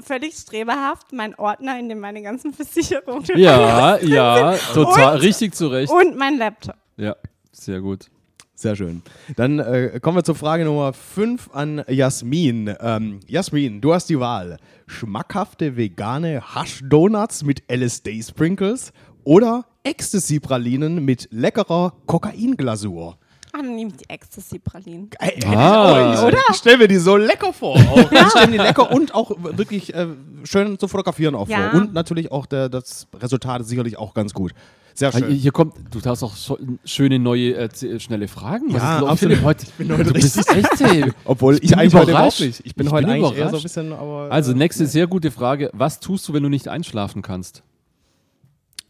völlig 0.03 0.35
streberhaft, 0.35 1.13
mein 1.13 1.35
Ordner, 1.37 1.79
in 1.79 1.89
dem 1.89 2.01
meine 2.01 2.23
ganzen 2.23 2.53
Versicherungen 2.53 3.25
ja, 3.37 3.97
ja, 3.99 4.57
total. 4.75 5.15
Und- 5.15 5.23
richtig 5.23 5.55
zurecht. 5.55 5.91
und 5.93 6.17
mein 6.17 6.37
Laptop. 6.39 6.77
Ja, 6.97 7.17
sehr 7.53 7.81
gut. 7.81 8.11
Sehr 8.55 8.77
schön. 8.77 9.03
Dann 9.37 9.59
äh, 9.59 9.99
kommen 10.01 10.19
wir 10.19 10.23
zur 10.25 10.37
Frage 10.37 10.65
Nummer 10.65 10.93
5 10.93 11.51
an 11.53 11.83
Jasmin. 11.89 12.73
Ähm, 12.81 13.19
Jasmin, 13.27 13.81
du 13.81 13.93
hast 13.93 14.09
die 14.09 14.21
Wahl. 14.21 14.59
Schmackhafte 14.87 15.77
vegane 15.77 16.55
Hash-Donuts 16.55 17.43
mit 17.43 17.63
LSD-Sprinkles 17.69 18.93
oder 19.25 19.65
Ecstasy-Pralinen 19.85 21.05
mit 21.05 21.29
leckerer 21.31 21.93
Kokainglasur. 22.07 23.17
Ah, 23.55 23.59
dann 23.59 23.75
nehme 23.77 23.91
ich 23.91 23.97
die 23.99 24.09
Ecstasy-Pralinen. 24.09 25.11
Ey, 25.19 25.45
Ah. 25.47 26.25
oder? 26.27 26.39
Ich 26.51 26.57
stelle 26.57 26.79
mir 26.79 26.89
die 26.89 26.97
so 26.97 27.17
lecker 27.17 27.53
vor. 27.53 27.77
Auch. 27.91 28.11
Ich 28.11 28.29
stelle 28.31 28.47
mir 28.47 28.53
die 28.59 28.65
lecker 28.65 28.91
und 28.91 29.15
auch 29.15 29.31
wirklich 29.39 29.93
äh, 29.95 30.07
schön 30.45 30.79
zu 30.79 30.89
fotografieren 30.89 31.35
auch 31.35 31.49
Ja. 31.49 31.71
vor. 31.71 31.81
Und 31.81 31.93
natürlich 31.93 32.33
auch 32.33 32.47
der, 32.47 32.69
das 32.71 33.07
Resultat 33.15 33.61
ist 33.61 33.69
sicherlich 33.69 33.99
auch 33.99 34.15
ganz 34.15 34.33
gut. 34.33 34.53
Sehr 34.95 35.09
Ah, 35.09 35.19
schön. 35.19 35.31
Hier 35.31 35.53
kommt, 35.53 35.75
du 35.91 36.01
hast 36.05 36.23
auch 36.23 36.35
so 36.35 36.59
schöne 36.85 37.19
neue 37.19 37.55
äh, 37.55 37.69
z- 37.69 38.01
schnelle 38.01 38.27
Fragen. 38.29 38.73
Was 38.73 38.83
Ja, 38.83 38.97
ist 38.99 39.03
absolut. 39.05 39.19
Philipp? 39.19 39.43
Heute, 39.45 39.67
Ich 39.67 39.73
bin 39.73 39.93
heute 39.93 40.05
du 40.05 40.13
bist 40.13 40.39
richtig- 40.39 40.57
echt, 40.57 40.81
ey. 40.81 41.13
Obwohl 41.27 41.55
ich, 41.57 41.61
bin 41.71 41.75
eigentlich 41.79 41.95
heute 41.95 42.11
überrascht. 42.11 42.41
überhaupt 42.41 42.41
nicht. 42.41 42.67
Ich 42.67 42.75
bin 42.75 42.87
Ich 42.87 42.93
heute 42.93 43.07
bin 43.07 43.15
eigentlich 43.17 43.39
eher 43.39 43.51
so 43.51 43.57
ein 43.57 43.63
bisschen, 43.63 43.93
aber. 43.93 44.29
Also, 44.31 44.53
äh, 44.53 44.55
nächste 44.55 44.87
sehr 44.87 45.07
gute 45.07 45.31
Frage. 45.31 45.71
Was 45.75 46.01
tust 46.01 46.27
du, 46.29 46.33
wenn 46.35 46.43
du 46.43 46.49
nicht 46.49 46.69
einschlafen 46.69 47.21
kannst? 47.23 47.63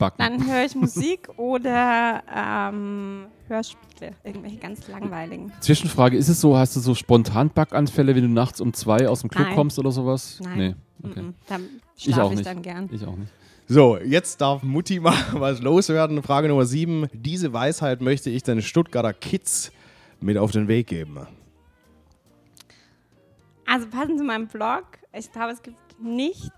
Backen. 0.02 0.18
Dann 0.18 0.46
höre 0.50 0.64
ich 0.64 0.74
Musik 0.74 1.28
oder 1.36 2.22
ähm, 2.34 3.26
Hörspiele, 3.46 4.12
irgendwelche 4.24 4.56
ganz 4.56 4.88
langweiligen. 4.88 5.52
Zwischenfrage, 5.60 6.16
ist 6.16 6.28
es 6.28 6.40
so, 6.40 6.56
hast 6.56 6.74
du 6.74 6.80
so 6.80 6.94
spontan 6.96 7.50
Backanfälle, 7.50 8.16
wenn 8.16 8.22
du 8.22 8.28
nachts 8.28 8.60
um 8.60 8.72
zwei 8.72 9.08
aus 9.08 9.20
dem 9.20 9.30
Club 9.30 9.46
Nein. 9.46 9.54
kommst 9.54 9.78
oder 9.78 9.92
sowas? 9.92 10.40
Nein. 10.42 10.58
Nee, 10.58 10.74
okay. 11.08 11.22
Mhm. 11.22 11.34
Dann 11.48 11.68
Ich 11.96 12.08
auch 12.08 12.14
schlafe 12.14 12.32
ich, 12.32 12.38
nicht. 12.38 12.46
dann 12.48 12.62
gern. 12.62 12.90
Ich 12.92 13.06
auch 13.06 13.14
nicht. 13.16 13.30
So, 13.68 13.96
jetzt 13.98 14.40
darf 14.40 14.64
Mutti 14.64 14.98
mal 15.00 15.14
was 15.34 15.60
loswerden. 15.60 16.20
Frage 16.24 16.48
Nummer 16.48 16.64
7. 16.66 17.06
Diese 17.12 17.52
Weisheit 17.52 18.00
möchte 18.00 18.28
ich 18.28 18.42
den 18.42 18.60
Stuttgarter 18.60 19.12
Kids 19.12 19.70
mit 20.20 20.36
auf 20.36 20.50
den 20.50 20.66
Weg 20.66 20.88
geben. 20.88 21.20
Also 23.66 23.86
passend 23.86 24.18
zu 24.18 24.24
meinem 24.24 24.48
Blog, 24.48 24.84
ich 25.12 25.30
glaube, 25.30 25.52
es 25.52 25.62
gibt 25.62 25.76
nichts 26.02 26.50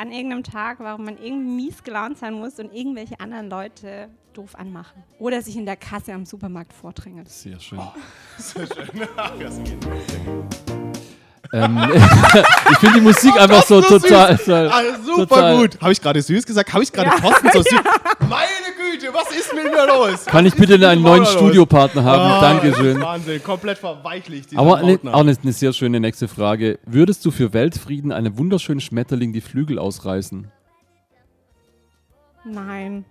an 0.00 0.10
irgendeinem 0.12 0.44
Tag, 0.44 0.78
warum 0.80 1.04
man 1.04 1.18
irgendwie 1.18 1.66
mies 1.66 1.84
gelaunt 1.84 2.16
sein 2.16 2.32
muss 2.32 2.58
und 2.58 2.72
irgendwelche 2.74 3.20
anderen 3.20 3.50
Leute 3.50 4.08
doof 4.32 4.54
anmachen. 4.54 5.02
Oder 5.18 5.42
sich 5.42 5.56
in 5.56 5.66
der 5.66 5.76
Kasse 5.76 6.14
am 6.14 6.24
Supermarkt 6.24 6.72
vordrängen. 6.72 7.26
Sehr 7.26 7.60
schön. 7.60 7.78
Oh. 7.78 7.92
ähm, 11.52 11.92
ich 12.70 12.78
finde 12.78 12.94
die 12.94 13.00
Musik 13.02 13.38
einfach 13.38 13.62
so 13.66 13.82
total. 13.82 14.38
total 14.38 14.68
Ah, 14.70 14.82
super 15.04 15.26
total- 15.26 15.58
gut. 15.58 15.78
Habe 15.82 15.92
ich 15.92 16.00
gerade 16.00 16.22
süß 16.22 16.46
gesagt? 16.46 16.72
Habe 16.72 16.82
ich 16.82 16.90
gerade 16.90 17.10
Thorsten 17.20 17.50
so 17.52 17.60
süß? 17.60 17.72
Meine 18.20 18.69
Güte, 19.00 19.14
was 19.14 19.30
ist 19.30 19.54
mit 19.54 19.64
mir 19.64 19.86
los? 19.86 20.26
Kann 20.26 20.44
ich 20.46 20.54
bitte 20.54 20.74
einen 20.88 21.02
neuen? 21.02 21.24
Studiopartner 21.24 22.04
haben? 22.04 22.20
Ah, 22.20 22.40
Dankeschön. 22.40 23.00
Wahnsinn, 23.00 23.42
komplett 23.42 23.78
verweichlicht. 23.78 24.56
Aber 24.56 24.82
ne, 24.82 24.92
Mautner. 24.92 25.14
auch 25.14 25.20
eine, 25.20 25.36
eine 25.40 25.52
sehr 25.52 25.72
schöne 25.72 26.00
nächste 26.00 26.28
Frage. 26.28 26.78
Würdest 26.84 27.24
du 27.24 27.30
für 27.30 27.52
Weltfrieden 27.52 28.12
einem 28.12 28.36
wunderschönen 28.36 28.80
Schmetterling 28.80 29.32
die 29.32 29.40
Flügel 29.40 29.78
ausreißen? 29.78 30.50
Nein. 32.44 33.04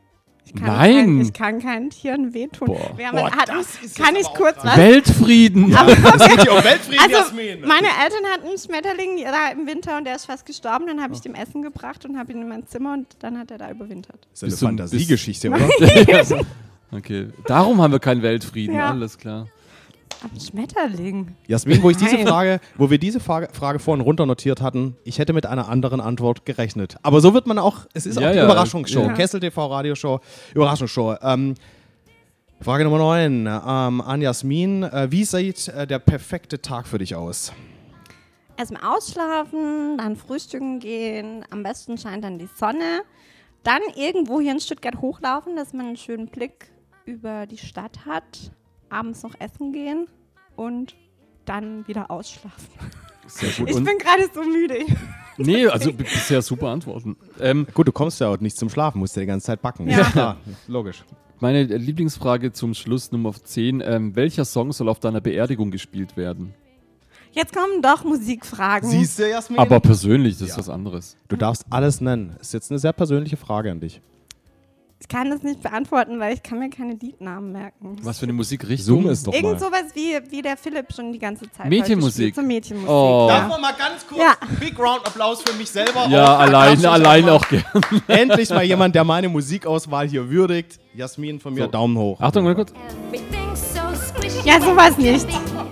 Ich 0.51 0.55
kann 0.55 0.65
Nein. 0.67 0.95
Kein, 1.05 1.21
ich 1.21 1.33
kann 1.33 1.59
keinen 1.59 1.89
Tieren 1.91 2.33
wehtun. 2.33 2.67
Boah. 2.69 2.93
Wir 2.97 3.07
haben, 3.07 3.17
Boah, 3.17 3.31
hatten, 3.31 3.51
das 3.57 3.67
ist 3.83 3.97
kann 3.97 4.15
ich 4.15 4.25
kurz 4.33 4.57
was? 4.63 4.77
Weltfrieden! 4.77 5.65
Um 5.65 5.71
Weltfrieden, 5.73 6.99
Also, 7.03 7.15
Jasmin. 7.17 7.61
meine 7.67 7.87
Eltern 7.87 8.25
hatten 8.33 8.47
einen 8.47 8.57
Schmetterling 8.57 9.17
da 9.23 9.51
im 9.51 9.67
Winter 9.67 9.97
und 9.97 10.05
der 10.05 10.15
ist 10.15 10.25
fast 10.25 10.45
gestorben. 10.47 10.85
Dann 10.87 11.01
habe 11.01 11.13
ich 11.13 11.21
dem 11.21 11.35
Essen 11.35 11.61
gebracht 11.61 12.03
und 12.05 12.17
habe 12.17 12.31
ihn 12.31 12.41
in 12.41 12.49
mein 12.49 12.65
Zimmer 12.67 12.93
und 12.93 13.05
dann 13.19 13.37
hat 13.37 13.51
er 13.51 13.59
da 13.59 13.69
überwintert. 13.69 14.27
Das 14.31 14.41
ist 14.41 14.43
eine 14.43 14.49
Bist 14.49 14.61
du 14.61 14.65
ein- 14.65 14.77
Fantasiegeschichte, 14.77 15.49
oder? 15.49 15.69
Okay, 16.91 17.27
darum 17.45 17.79
haben 17.81 17.91
wir 17.91 17.99
keinen 17.99 18.23
Weltfrieden, 18.23 18.75
Ja. 18.75 18.89
alles 18.89 19.17
klar. 19.19 19.45
Ein 20.21 20.39
Schmetterling. 20.39 21.35
Jasmin, 21.47 21.81
wo 21.81 21.89
ich 21.89 21.97
diese. 21.97 22.17
Frage, 22.19 22.59
wo 22.77 22.89
wir 22.89 22.97
diese 22.97 23.19
Frage, 23.19 23.47
Frage 23.53 23.79
vorhin 23.79 24.03
runternotiert 24.03 24.61
hatten, 24.61 24.97
ich 25.05 25.17
hätte 25.19 25.31
mit 25.33 25.45
einer 25.45 25.69
anderen 25.69 26.01
Antwort 26.01 26.45
gerechnet. 26.45 26.97
Aber 27.03 27.21
so 27.21 27.33
wird 27.33 27.47
man 27.47 27.57
auch, 27.57 27.85
es 27.93 28.05
ist 28.05 28.19
Ja, 28.19 28.27
auch 28.27 28.31
die 28.33 28.37
ja. 28.37 28.43
Überraschungsshow, 28.45 29.03
Ja. 29.03 29.13
Kessel 29.13 29.39
TV 29.39 29.65
Radioshow, 29.67 30.19
Überraschungsshow. 30.53 31.15
Ähm, 31.21 31.55
Frage 32.61 32.83
Nummer 32.83 32.97
9 32.97 33.45
ähm, 33.47 34.01
an 34.01 34.21
Jasmin. 34.21 34.83
Äh, 34.83 35.07
wie 35.09 35.23
sieht 35.23 35.69
äh, 35.69 35.87
der 35.87 35.99
perfekte 35.99 36.61
Tag 36.61 36.87
für 36.87 36.97
dich 36.97 37.15
aus? 37.15 37.53
Erstmal 38.57 38.83
ausschlafen, 38.97 39.97
dann 39.97 40.17
frühstücken 40.17 40.79
gehen. 40.79 41.45
Am 41.49 41.63
besten 41.63 41.97
scheint 41.97 42.25
dann 42.25 42.37
die 42.37 42.49
Sonne. 42.57 43.03
Dann 43.63 43.81
irgendwo 43.95 44.41
hier 44.41 44.51
in 44.51 44.59
Stuttgart 44.59 44.99
hochlaufen, 44.99 45.55
dass 45.55 45.71
man 45.71 45.87
einen 45.87 45.97
schönen 45.97 46.27
Blick 46.27 46.69
über 47.05 47.45
die 47.45 47.57
Stadt 47.57 48.05
hat. 48.05 48.51
Abends 48.89 49.23
noch 49.23 49.35
essen 49.39 49.71
gehen 49.73 50.07
und 50.55 50.95
dann 51.45 51.87
wieder 51.87 52.09
ausschlafen. 52.11 52.67
Sehr 53.27 53.49
gut. 53.51 53.69
Ich 53.69 53.75
Und, 53.75 53.83
bin 53.85 53.97
gerade 53.97 54.23
so 54.33 54.41
müde. 54.43 54.79
nee, 55.37 55.67
also 55.67 55.93
bisher 55.93 56.41
super 56.41 56.69
Antworten. 56.69 57.15
Ähm, 57.39 57.67
Gut, 57.73 57.87
du 57.87 57.91
kommst 57.91 58.19
ja 58.19 58.27
auch 58.27 58.39
nicht 58.39 58.57
zum 58.57 58.69
Schlafen, 58.69 58.99
musst 58.99 59.15
ja 59.15 59.21
die 59.21 59.27
ganze 59.27 59.45
Zeit 59.47 59.61
backen. 59.61 59.87
Ja. 59.89 60.03
klar, 60.03 60.37
logisch. 60.67 61.03
meine 61.39 61.63
Lieblingsfrage 61.63 62.51
zum 62.51 62.73
Schluss, 62.73 63.11
Nummer 63.11 63.33
10. 63.33 63.81
Ähm, 63.85 64.15
welcher 64.15 64.45
Song 64.45 64.71
soll 64.71 64.89
auf 64.89 64.99
deiner 64.99 65.21
Beerdigung 65.21 65.69
gespielt 65.71 66.17
werden? 66.17 66.53
Jetzt 67.31 67.53
kommen 67.55 67.83
doch 67.83 68.03
Musikfragen. 68.03 68.89
Siehst 68.89 69.19
du, 69.19 69.29
Jasmin? 69.29 69.59
Aber 69.59 69.79
persönlich, 69.79 70.33
das 70.39 70.49
ist 70.49 70.53
Ja. 70.55 70.57
was 70.57 70.69
anderes. 70.69 71.15
du 71.27 71.35
darfst 71.35 71.65
alles 71.69 72.01
nennen. 72.01 72.35
Ist 72.41 72.53
jetzt 72.55 72.71
eine 72.71 72.79
sehr 72.79 72.93
persönliche 72.93 73.37
Frage 73.37 73.69
an 73.71 73.79
dich. 73.79 74.01
Ich 75.01 75.07
kann 75.07 75.29
das 75.29 75.43
nicht 75.43 75.63
beantworten, 75.63 76.19
weil 76.19 76.33
ich 76.33 76.43
kann 76.43 76.59
mir 76.59 76.69
keine 76.69 76.93
Liednamen 76.93 77.53
merken. 77.53 77.95
Was 78.01 78.19
für 78.19 78.23
eine 78.23 78.33
Musikrichtung 78.33 79.03
Zoom 79.03 79.09
ist 79.09 79.25
doch 79.25 79.33
Irgend 79.33 79.53
mal. 79.53 79.59
sowas 79.59 79.85
wie, 79.93 80.19
wie 80.29 80.41
der 80.41 80.57
Philipp 80.57 80.87
schon 80.93 81.13
die 81.13 81.19
ganze 81.19 81.49
Zeit. 81.51 81.67
Mädchenmusik. 81.69 82.35
So 82.35 82.41
Mädchenmusik. 82.41 82.89
Oh. 82.89 83.27
Ja. 83.29 83.37
Darf 83.37 83.47
man 83.47 83.61
mal 83.61 83.73
ganz 83.73 84.05
kurz 84.05 84.19
ja. 84.19 84.35
Big 84.59 84.77
Round 84.77 85.07
Applaus 85.07 85.41
für 85.41 85.57
mich 85.57 85.69
selber? 85.69 86.05
Ja, 86.09 86.35
auch. 86.35 86.39
allein, 86.39 86.85
allein 86.85 87.29
auch 87.29 87.47
gerne. 87.47 87.63
Endlich 88.07 88.49
mal 88.49 88.63
jemand, 88.63 88.93
der 88.93 89.05
meine 89.05 89.29
Musikauswahl 89.29 90.07
hier 90.09 90.29
würdigt. 90.29 90.79
Jasmin 90.93 91.39
von 91.39 91.53
mir, 91.53 91.63
so. 91.63 91.71
Daumen 91.71 91.97
hoch. 91.97 92.19
Achtung, 92.19 92.43
mal 92.43 92.55
kurz. 92.55 92.73
Ja, 94.43 94.59
sowas 94.59 94.97
nicht. 94.97 95.27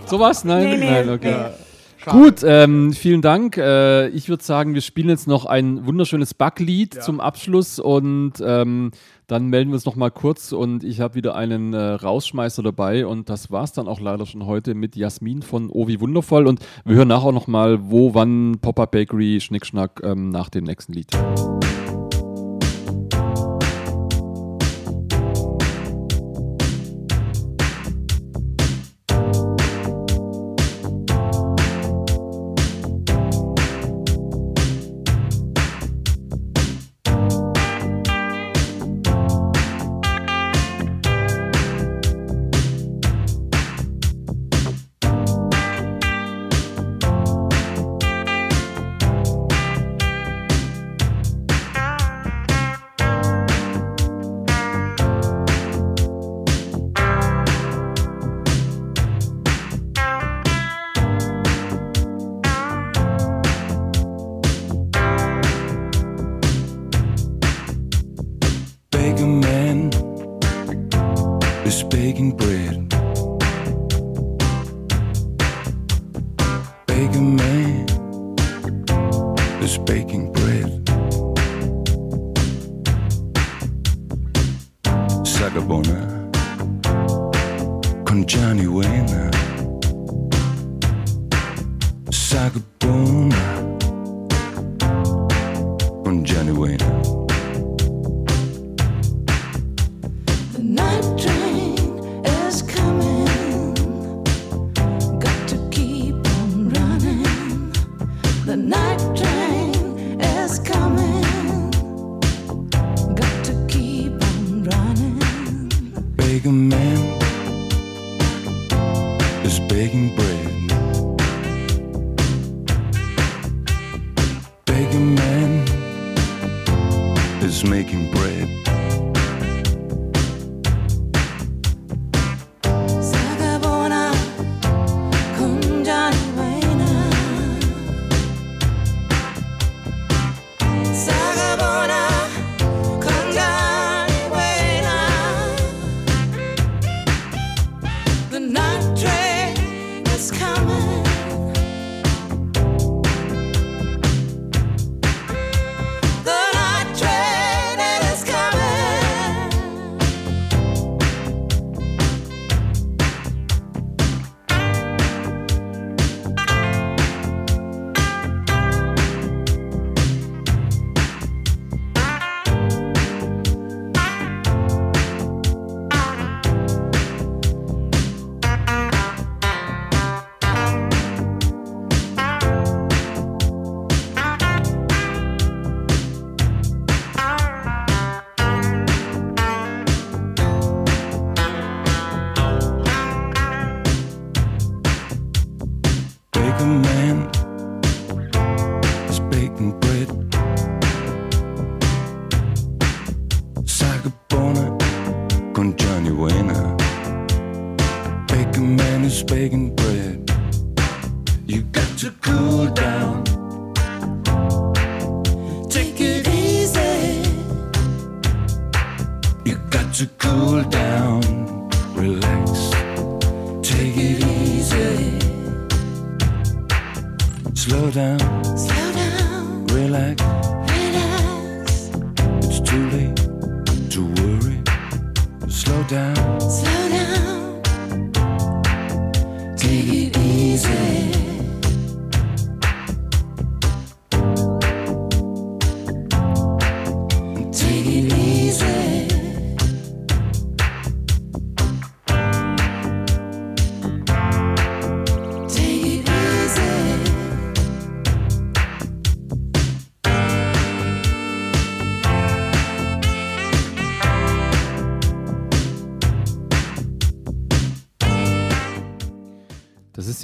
Sowas? 0.06 0.46
Nein, 0.46 0.70
nee, 0.70 0.78
nee, 0.78 0.92
nein, 0.92 1.10
okay. 1.10 1.36
Nee. 1.38 2.12
Gut, 2.12 2.42
ähm, 2.44 2.94
vielen 2.94 3.22
Dank. 3.22 3.58
Äh, 3.58 4.08
ich 4.10 4.30
würde 4.30 4.44
sagen, 4.44 4.74
wir 4.74 4.82
spielen 4.82 5.10
jetzt 5.10 5.28
noch 5.28 5.46
ein 5.46 5.86
wunderschönes 5.86 6.34
Backlied 6.34 6.96
ja. 6.96 7.02
zum 7.02 7.20
Abschluss 7.20 7.80
und 7.80 8.34
ähm, 8.42 8.92
dann 9.28 9.48
melden 9.48 9.72
wir 9.72 9.76
uns 9.76 9.86
noch 9.86 9.98
mal 9.98 10.10
kurz 10.10 10.54
und 10.54 10.86
ich 10.86 11.02
habe 11.02 11.16
wieder 11.16 11.36
einen 11.36 11.74
äh, 11.74 11.78
Rausschmeißer 11.78 12.64
dabei 12.64 13.06
und 13.06 13.30
das 13.30 13.52
war 13.52 13.66
es 13.66 13.74
dann 13.74 13.90
auch 13.90 14.00
leider 14.00 14.26
schon 14.26 14.46
heute 14.46 14.74
mit 14.74 14.96
Jasmin 14.96 15.42
von 15.42 15.70
Ovi 15.70 16.00
Wundervoll 16.00 16.48
und 16.48 16.62
wir 16.86 16.96
hören 16.96 17.10
nachher 17.10 17.28
auch 17.28 17.34
noch 17.34 17.48
mal, 17.48 17.92
wo, 17.92 18.14
wann 18.14 18.60
Pop-Up 18.62 18.92
Bakery 18.92 19.42
Schnickschnack 19.42 20.00
ähm, 20.02 20.30
nach 20.30 20.48
dem 20.48 20.64
nächsten 20.64 20.94
Lied. 20.94 21.12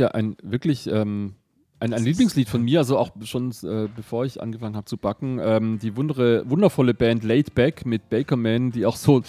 ja 0.04 0.12
ein 0.12 0.36
wirklich 0.44 0.88
ähm, 0.88 1.36
ein, 1.84 1.94
ein 1.94 2.04
Lieblingslied 2.04 2.48
von 2.48 2.62
mir, 2.64 2.80
also 2.80 2.98
auch 2.98 3.12
schon 3.24 3.52
äh, 3.64 3.90
bevor 3.94 4.26
ich 4.26 4.42
angefangen 4.42 4.76
habe 4.76 4.86
zu 4.86 4.98
backen. 4.98 5.40
Ähm, 5.42 5.80
die 5.80 5.98
wundere, 5.98 6.50
wundervolle 6.50 6.94
Band 6.94 7.24
Late 7.24 7.52
Back 7.52 7.86
mit 7.86 8.10
Baker 8.10 8.38
Man, 8.38 8.72
die 8.72 8.86
auch 8.86 8.96
so 8.96 9.22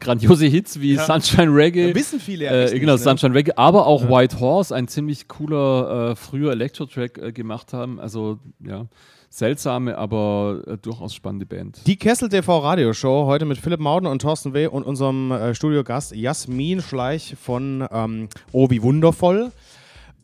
grandiose 0.00 0.46
Hits 0.46 0.80
wie 0.80 0.94
ja. 0.94 1.04
Sunshine 1.04 1.54
Reggae. 1.54 1.88
Ja, 1.88 1.94
wissen 1.94 2.18
viele 2.18 2.46
ja 2.46 2.52
äh, 2.52 2.78
Genau, 2.78 2.94
nicht, 2.94 3.04
ne? 3.04 3.10
Sunshine 3.10 3.34
Reggae, 3.34 3.52
aber 3.56 3.86
auch 3.86 4.04
ja. 4.04 4.10
White 4.10 4.40
Horse, 4.40 4.74
ein 4.74 4.88
ziemlich 4.88 5.28
cooler 5.28 6.12
äh, 6.12 6.16
früher 6.16 6.52
Electro-Track 6.52 7.18
äh, 7.18 7.32
gemacht 7.32 7.72
haben. 7.72 8.00
Also, 8.00 8.38
ja. 8.64 8.86
Seltsame, 9.30 9.98
aber 9.98 10.62
äh, 10.66 10.78
durchaus 10.78 11.14
spannende 11.14 11.44
Band. 11.44 11.86
Die 11.86 11.96
Kessel 11.96 12.30
TV 12.30 12.60
Radioshow 12.60 13.26
heute 13.26 13.44
mit 13.44 13.58
Philipp 13.58 13.80
Mauden 13.80 14.06
und 14.06 14.22
Thorsten 14.22 14.54
W. 14.54 14.68
und 14.68 14.84
unserem 14.84 15.30
äh, 15.30 15.54
Studiogast 15.54 16.16
Jasmin 16.16 16.80
Schleich 16.80 17.36
von 17.38 17.86
ähm, 17.92 18.30
Oh, 18.52 18.70
wie 18.70 18.82
wundervoll 18.82 19.52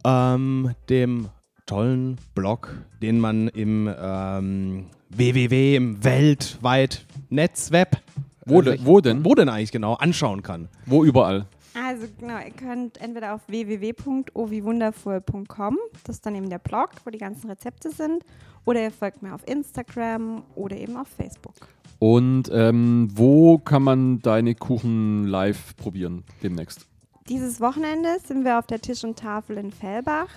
ähm, 0.05 0.75
dem 0.89 1.29
tollen 1.67 2.17
Blog, 2.35 2.75
den 3.03 3.21
man 3.21 3.49
im 3.49 3.93
ähm, 3.99 4.87
www, 5.11 5.77
im 5.77 6.03
weltweit 6.05 7.05
Netzweb, 7.31 7.97
Wo, 8.45 8.61
de, 8.63 8.79
wo 8.85 9.01
denn? 9.01 9.25
wo 9.25 9.35
denn 9.35 9.49
eigentlich 9.49 9.73
genau, 9.73 9.95
anschauen 9.95 10.43
kann. 10.43 10.69
Wo 10.87 11.05
überall? 11.05 11.47
Also 11.75 12.07
genau, 12.21 12.39
ihr 12.39 12.53
könnt 12.53 13.01
entweder 13.01 13.35
auf 13.35 13.41
www.owiewundervoll.com, 13.49 15.79
das 16.05 16.17
ist 16.17 16.25
dann 16.27 16.37
eben 16.37 16.49
der 16.49 16.61
Blog, 16.61 16.91
wo 17.05 17.11
die 17.11 17.19
ganzen 17.19 17.51
Rezepte 17.51 17.91
sind, 17.91 18.25
oder 18.65 18.81
ihr 18.83 18.93
folgt 18.93 19.23
mir 19.23 19.35
auf 19.35 19.47
Instagram 19.49 20.45
oder 20.55 20.77
eben 20.77 20.97
auf 20.97 21.09
Facebook. 21.09 21.55
Und 21.99 22.49
ähm, 22.53 23.09
wo 23.15 23.59
kann 23.59 23.83
man 23.83 24.21
deine 24.21 24.55
Kuchen 24.55 25.27
live 25.27 25.75
probieren 25.77 26.23
demnächst? 26.43 26.87
Dieses 27.31 27.59
Wochenende 27.59 28.19
sind 28.27 28.45
wir 28.45 28.59
auf 28.59 28.67
der 28.67 28.83
Tisch 28.83 29.03
und 29.03 29.19
Tafel 29.19 29.57
in 29.57 29.73
Fellbach, 29.73 30.29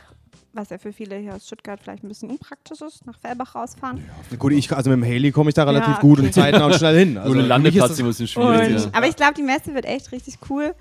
was 0.53 0.69
ja 0.69 0.77
für 0.77 0.93
viele 0.93 1.17
hier 1.17 1.35
aus 1.35 1.45
Stuttgart 1.45 1.81
vielleicht 1.81 2.01
ein 2.05 2.07
bisschen 2.07 2.29
unpraktisch 2.29 2.79
ist, 2.79 3.05
nach 3.05 3.19
Fellbach 3.19 3.55
rausfahren. 3.55 4.05
Gut, 4.39 4.53
ich, 4.53 4.71
also 4.71 4.89
mit 4.89 4.99
dem 4.99 5.03
Heli 5.03 5.33
komme 5.33 5.49
ich 5.49 5.53
da 5.53 5.65
relativ 5.65 5.95
Ja, 5.95 5.99
gut 5.99 6.19
okay. 6.19 6.27
und 6.27 6.33
zeitnah 6.33 6.65
und 6.65 6.75
schnell 6.75 6.97
hin. 6.97 7.17
Also 7.17 7.33
mich 7.33 7.43
ist 7.43 7.49
Landeplatz 7.49 7.99
immer 7.99 8.07
ein 8.07 8.11
bisschen 8.11 8.27
schwierig. 8.27 8.69
Und, 8.69 8.79
ja. 8.85 8.89
aber 8.93 9.07
ich 9.07 9.17
glaube, 9.17 9.33
die 9.33 9.43
Messe 9.43 9.73
wird 9.73 9.83
echt 9.83 10.13
richtig 10.13 10.37
cool. 10.49 10.73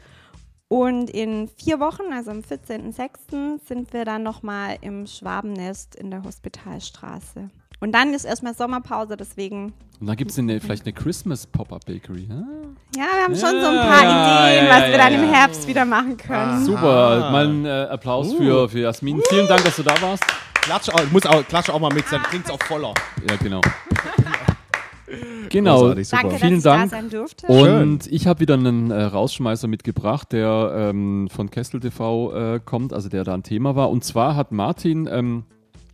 Und 0.68 1.10
in 1.10 1.48
vier 1.48 1.80
Wochen, 1.80 2.12
also 2.12 2.30
am 2.30 2.40
14.06., 2.40 3.66
sind 3.66 3.92
wir 3.92 4.04
dann 4.04 4.22
nochmal 4.22 4.78
im 4.82 5.08
Schwabennest 5.08 5.96
in 5.96 6.12
der 6.12 6.22
Hospitalstraße. 6.22 7.50
Und 7.78 7.92
dann 7.94 8.14
ist 8.14 8.24
erstmal 8.24 8.54
Sommerpause, 8.54 9.16
deswegen, 9.18 9.74
Und 10.00 10.06
dann 10.06 10.16
gibt 10.16 10.30
es 10.30 10.38
eine, 10.38 10.60
vielleicht 10.60 10.84
eine 10.84 10.94
Christmas 10.94 11.46
Pop-Up 11.46 11.84
Bakery. 11.84 12.26
Ah, 12.30 12.42
ja, 12.96 13.02
wir 13.14 13.24
haben 13.24 13.34
schon 13.36 13.60
so 13.60 13.66
ein 13.68 13.74
Ja, 13.74 13.82
paar 13.84 14.02
ja, 14.02 14.48
Ideen, 14.48 14.64
ja, 14.66 14.70
was 14.70 14.80
ja, 14.80 14.88
wir 14.90 14.98
dann 14.98 15.12
ja. 15.12 15.22
im 15.22 15.28
Herbst 15.32 15.68
wieder 15.68 15.84
machen 15.84 16.16
können. 16.16 16.64
Super, 16.64 17.30
mal 17.30 17.46
ein 17.46 17.64
äh, 17.66 17.68
Applaus 17.90 18.28
Uh. 18.32 18.36
für, 18.38 18.68
für 18.70 18.78
Jasmin. 18.80 19.20
Vielen 19.28 19.46
Dank, 19.46 19.62
dass 19.64 19.76
du 19.76 19.82
da 19.82 19.94
warst. 20.00 20.24
Klatsch, 20.62 20.88
auch- 20.88 21.10
muss 21.12 21.26
auch, 21.26 21.46
klatsch 21.46 21.68
auch 21.70 21.78
mal 21.78 21.92
mit, 21.92 22.04
dann 22.10 22.22
klingt 22.22 22.46
es 22.46 22.50
auch 22.50 22.62
voller. 22.62 22.94
Ja, 23.28 23.36
genau. 23.36 23.60
Genau. 25.50 25.94
Danke, 25.94 26.04
Vielen 26.04 26.30
dass 26.34 26.42
ich 26.42 26.62
Dank. 26.62 26.82
da 26.82 26.88
sein 26.88 27.10
durfte. 27.10 27.46
Und 27.46 28.06
ich 28.08 28.26
habe 28.26 28.40
wieder 28.40 28.54
einen 28.54 28.90
äh, 28.90 29.02
Rausschmeißer 29.04 29.68
mitgebracht, 29.68 30.32
der 30.32 30.72
ähm, 30.90 31.28
von 31.30 31.50
Kessel 31.50 31.78
TV 31.80 32.34
äh, 32.56 32.60
kommt, 32.64 32.92
also 32.92 33.08
der 33.08 33.22
da 33.22 33.34
ein 33.34 33.44
Thema 33.44 33.76
war. 33.76 33.90
Und 33.90 34.02
zwar 34.02 34.34
hat 34.34 34.50
Martin 34.50 35.08
ähm, 35.10 35.44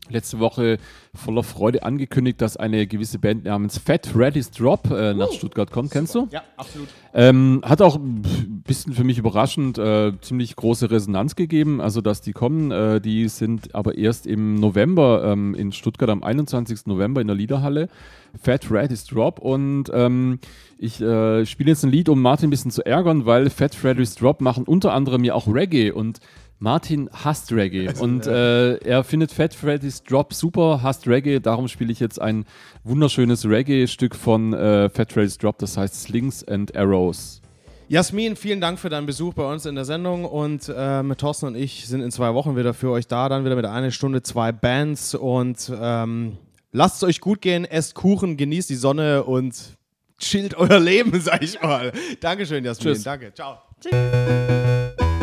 letzte 0.09 0.39
Woche 0.39 0.79
voller 1.15 1.43
Freude 1.43 1.83
angekündigt, 1.83 2.41
dass 2.41 2.57
eine 2.57 2.87
gewisse 2.87 3.19
Band 3.19 3.45
namens 3.45 3.79
Fat 3.79 4.11
Reddy's 4.17 4.51
Drop 4.51 4.91
äh, 4.91 5.15
nach 5.15 5.31
Stuttgart 5.33 5.71
kommt. 5.71 5.91
Kennst 5.91 6.15
du? 6.15 6.29
Ja, 6.31 6.43
absolut. 6.57 6.89
Ähm, 7.15 7.63
hat 7.65 7.83
auch 7.83 7.97
ein 7.97 8.63
bisschen 8.67 8.95
für 8.95 9.05
mich 9.05 9.19
überraschend 9.19 9.79
äh, 9.79 10.13
ziemlich 10.21 10.57
große 10.57 10.91
Resonanz 10.91 11.37
gegeben, 11.37 11.81
also 11.81 12.01
dass 12.01 12.21
die 12.21 12.33
kommen. 12.33 12.71
Äh, 12.71 13.01
die 13.01 13.29
sind 13.29 13.75
aber 13.75 13.97
erst 13.97 14.27
im 14.27 14.55
November 14.55 15.25
ähm, 15.25 15.55
in 15.55 15.73
Stuttgart, 15.73 16.11
am 16.11 16.23
21. 16.23 16.87
November 16.87 17.21
in 17.21 17.27
der 17.27 17.37
Liederhalle. 17.37 17.89
Fat 18.41 18.71
Red 18.71 18.91
is 18.91 19.05
Drop 19.05 19.39
und 19.39 19.91
ähm, 19.93 20.39
ich 20.79 21.01
äh, 21.01 21.45
spiele 21.45 21.71
jetzt 21.71 21.85
ein 21.85 21.91
Lied, 21.91 22.09
um 22.09 22.23
Martin 22.23 22.49
ein 22.49 22.51
bisschen 22.51 22.71
zu 22.71 22.85
ärgern, 22.85 23.27
weil 23.27 23.51
Fat 23.51 23.77
Red 23.85 23.99
is 23.99 24.15
Drop 24.15 24.41
machen 24.41 24.65
unter 24.65 24.95
anderem 24.95 25.23
ja 25.23 25.35
auch 25.35 25.47
Reggae 25.47 25.91
und 25.91 26.19
Martin 26.63 27.11
hasst 27.13 27.51
Reggae 27.51 27.93
und 28.01 28.27
äh, 28.27 28.77
er 28.77 29.03
findet 29.03 29.33
Fat 29.33 29.53
Freddy's 29.53 30.05
Drop 30.05 30.33
super, 30.33 30.81
hasst 30.81 31.09
Reggae, 31.09 31.41
darum 31.41 31.67
spiele 31.67 31.91
ich 31.91 31.99
jetzt 31.99 32.21
ein 32.21 32.45
wunderschönes 32.85 33.45
Reggae-Stück 33.45 34.15
von 34.15 34.53
äh, 34.53 34.89
Fat 34.89 35.13
Freddy's 35.13 35.39
Drop, 35.39 35.59
das 35.59 35.77
heißt 35.77 36.03
Slings 36.03 36.47
and 36.47 36.77
Arrows. 36.77 37.43
Jasmin, 37.89 38.37
vielen 38.37 38.61
Dank 38.61 38.79
für 38.79 38.89
deinen 38.89 39.07
Besuch 39.07 39.35
bei 39.35 39.45
uns 39.45 39.67
in 39.67 39.75
der 39.75 39.85
Sendung 39.85 40.25
und 40.25 40.73
ähm, 40.75 41.13
Thorsten 41.19 41.47
und 41.47 41.57
ich 41.57 41.89
sind 41.89 42.01
in 42.01 42.13
zwei 42.13 42.33
Wochen 42.33 42.57
wieder 42.57 42.75
für 42.75 42.91
euch 42.93 43.09
da, 43.09 43.29
dann 43.29 43.45
wieder 43.45 43.57
mit 43.57 43.67
einer 43.67 43.91
Stunde 43.91 44.23
zwei 44.23 44.53
Bands 44.53 45.17
und 45.17 45.71
ähm, 45.77 46.39
lasst 46.71 46.99
es 46.99 47.03
euch 47.03 47.21
gut 47.21 47.41
gehen, 47.41 47.65
esst 47.65 47.97
Kuchen, 47.97 48.37
genießt 48.37 48.71
die 48.71 48.77
Sonne 48.77 49.25
und 49.25 49.57
chillt 50.17 50.55
euer 50.57 50.79
Leben, 50.79 51.21
sag 51.21 51.43
ich 51.43 51.61
mal. 51.61 51.91
Dankeschön, 52.21 52.65
Jasmin. 52.65 52.95
Tschüss. 52.95 53.03
Danke, 53.03 53.35
ciao. 53.35 53.59
Fat 53.83 55.22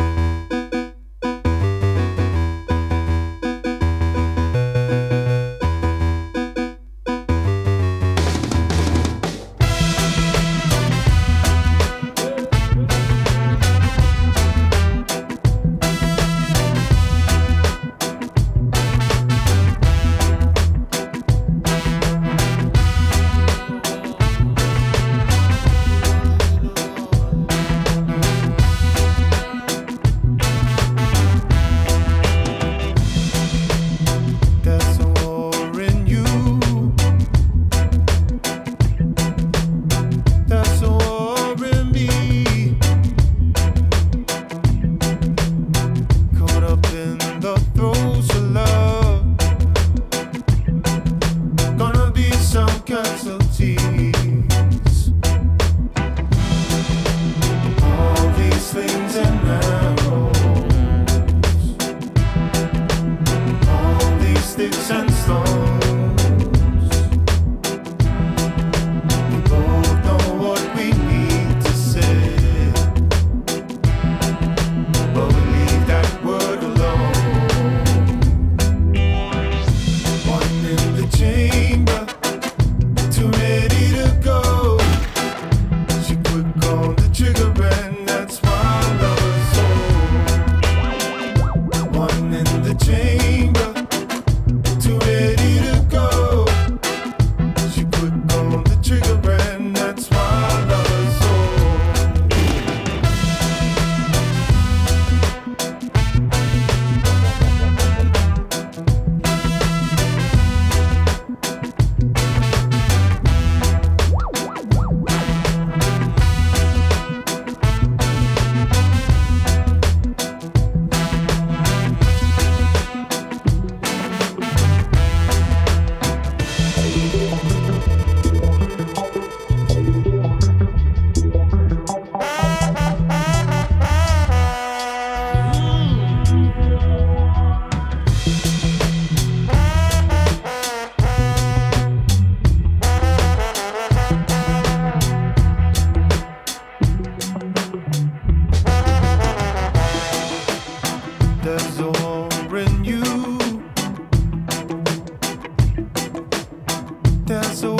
That's 157.30 157.62
away 157.62 157.79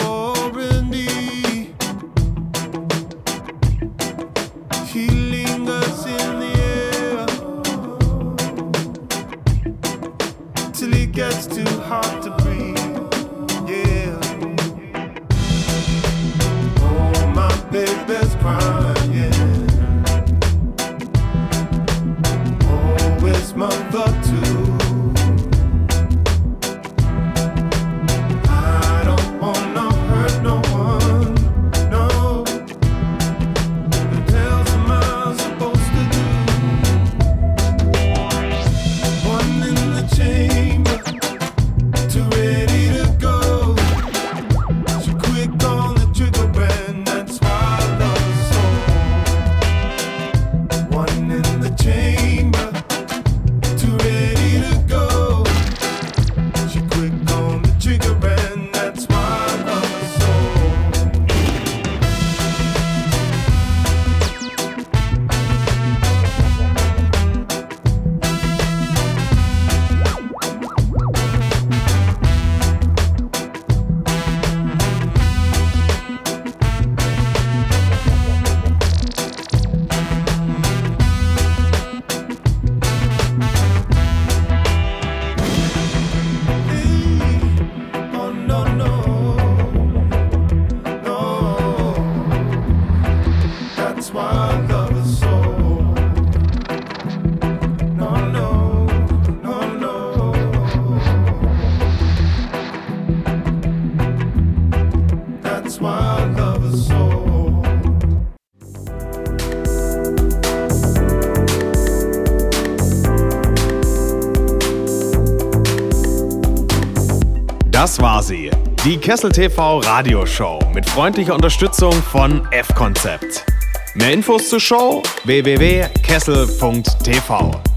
Stasi. 118.20 118.50
Die 118.84 118.98
Kessel 118.98 119.32
TV 119.32 119.78
Radioshow 119.78 120.58
mit 120.74 120.86
freundlicher 120.88 121.34
Unterstützung 121.34 121.92
von 121.92 122.46
F-Konzept. 122.50 123.46
Mehr 123.94 124.12
Infos 124.12 124.50
zur 124.50 124.60
Show 124.60 125.02
www.kessel.tv. 125.24 127.69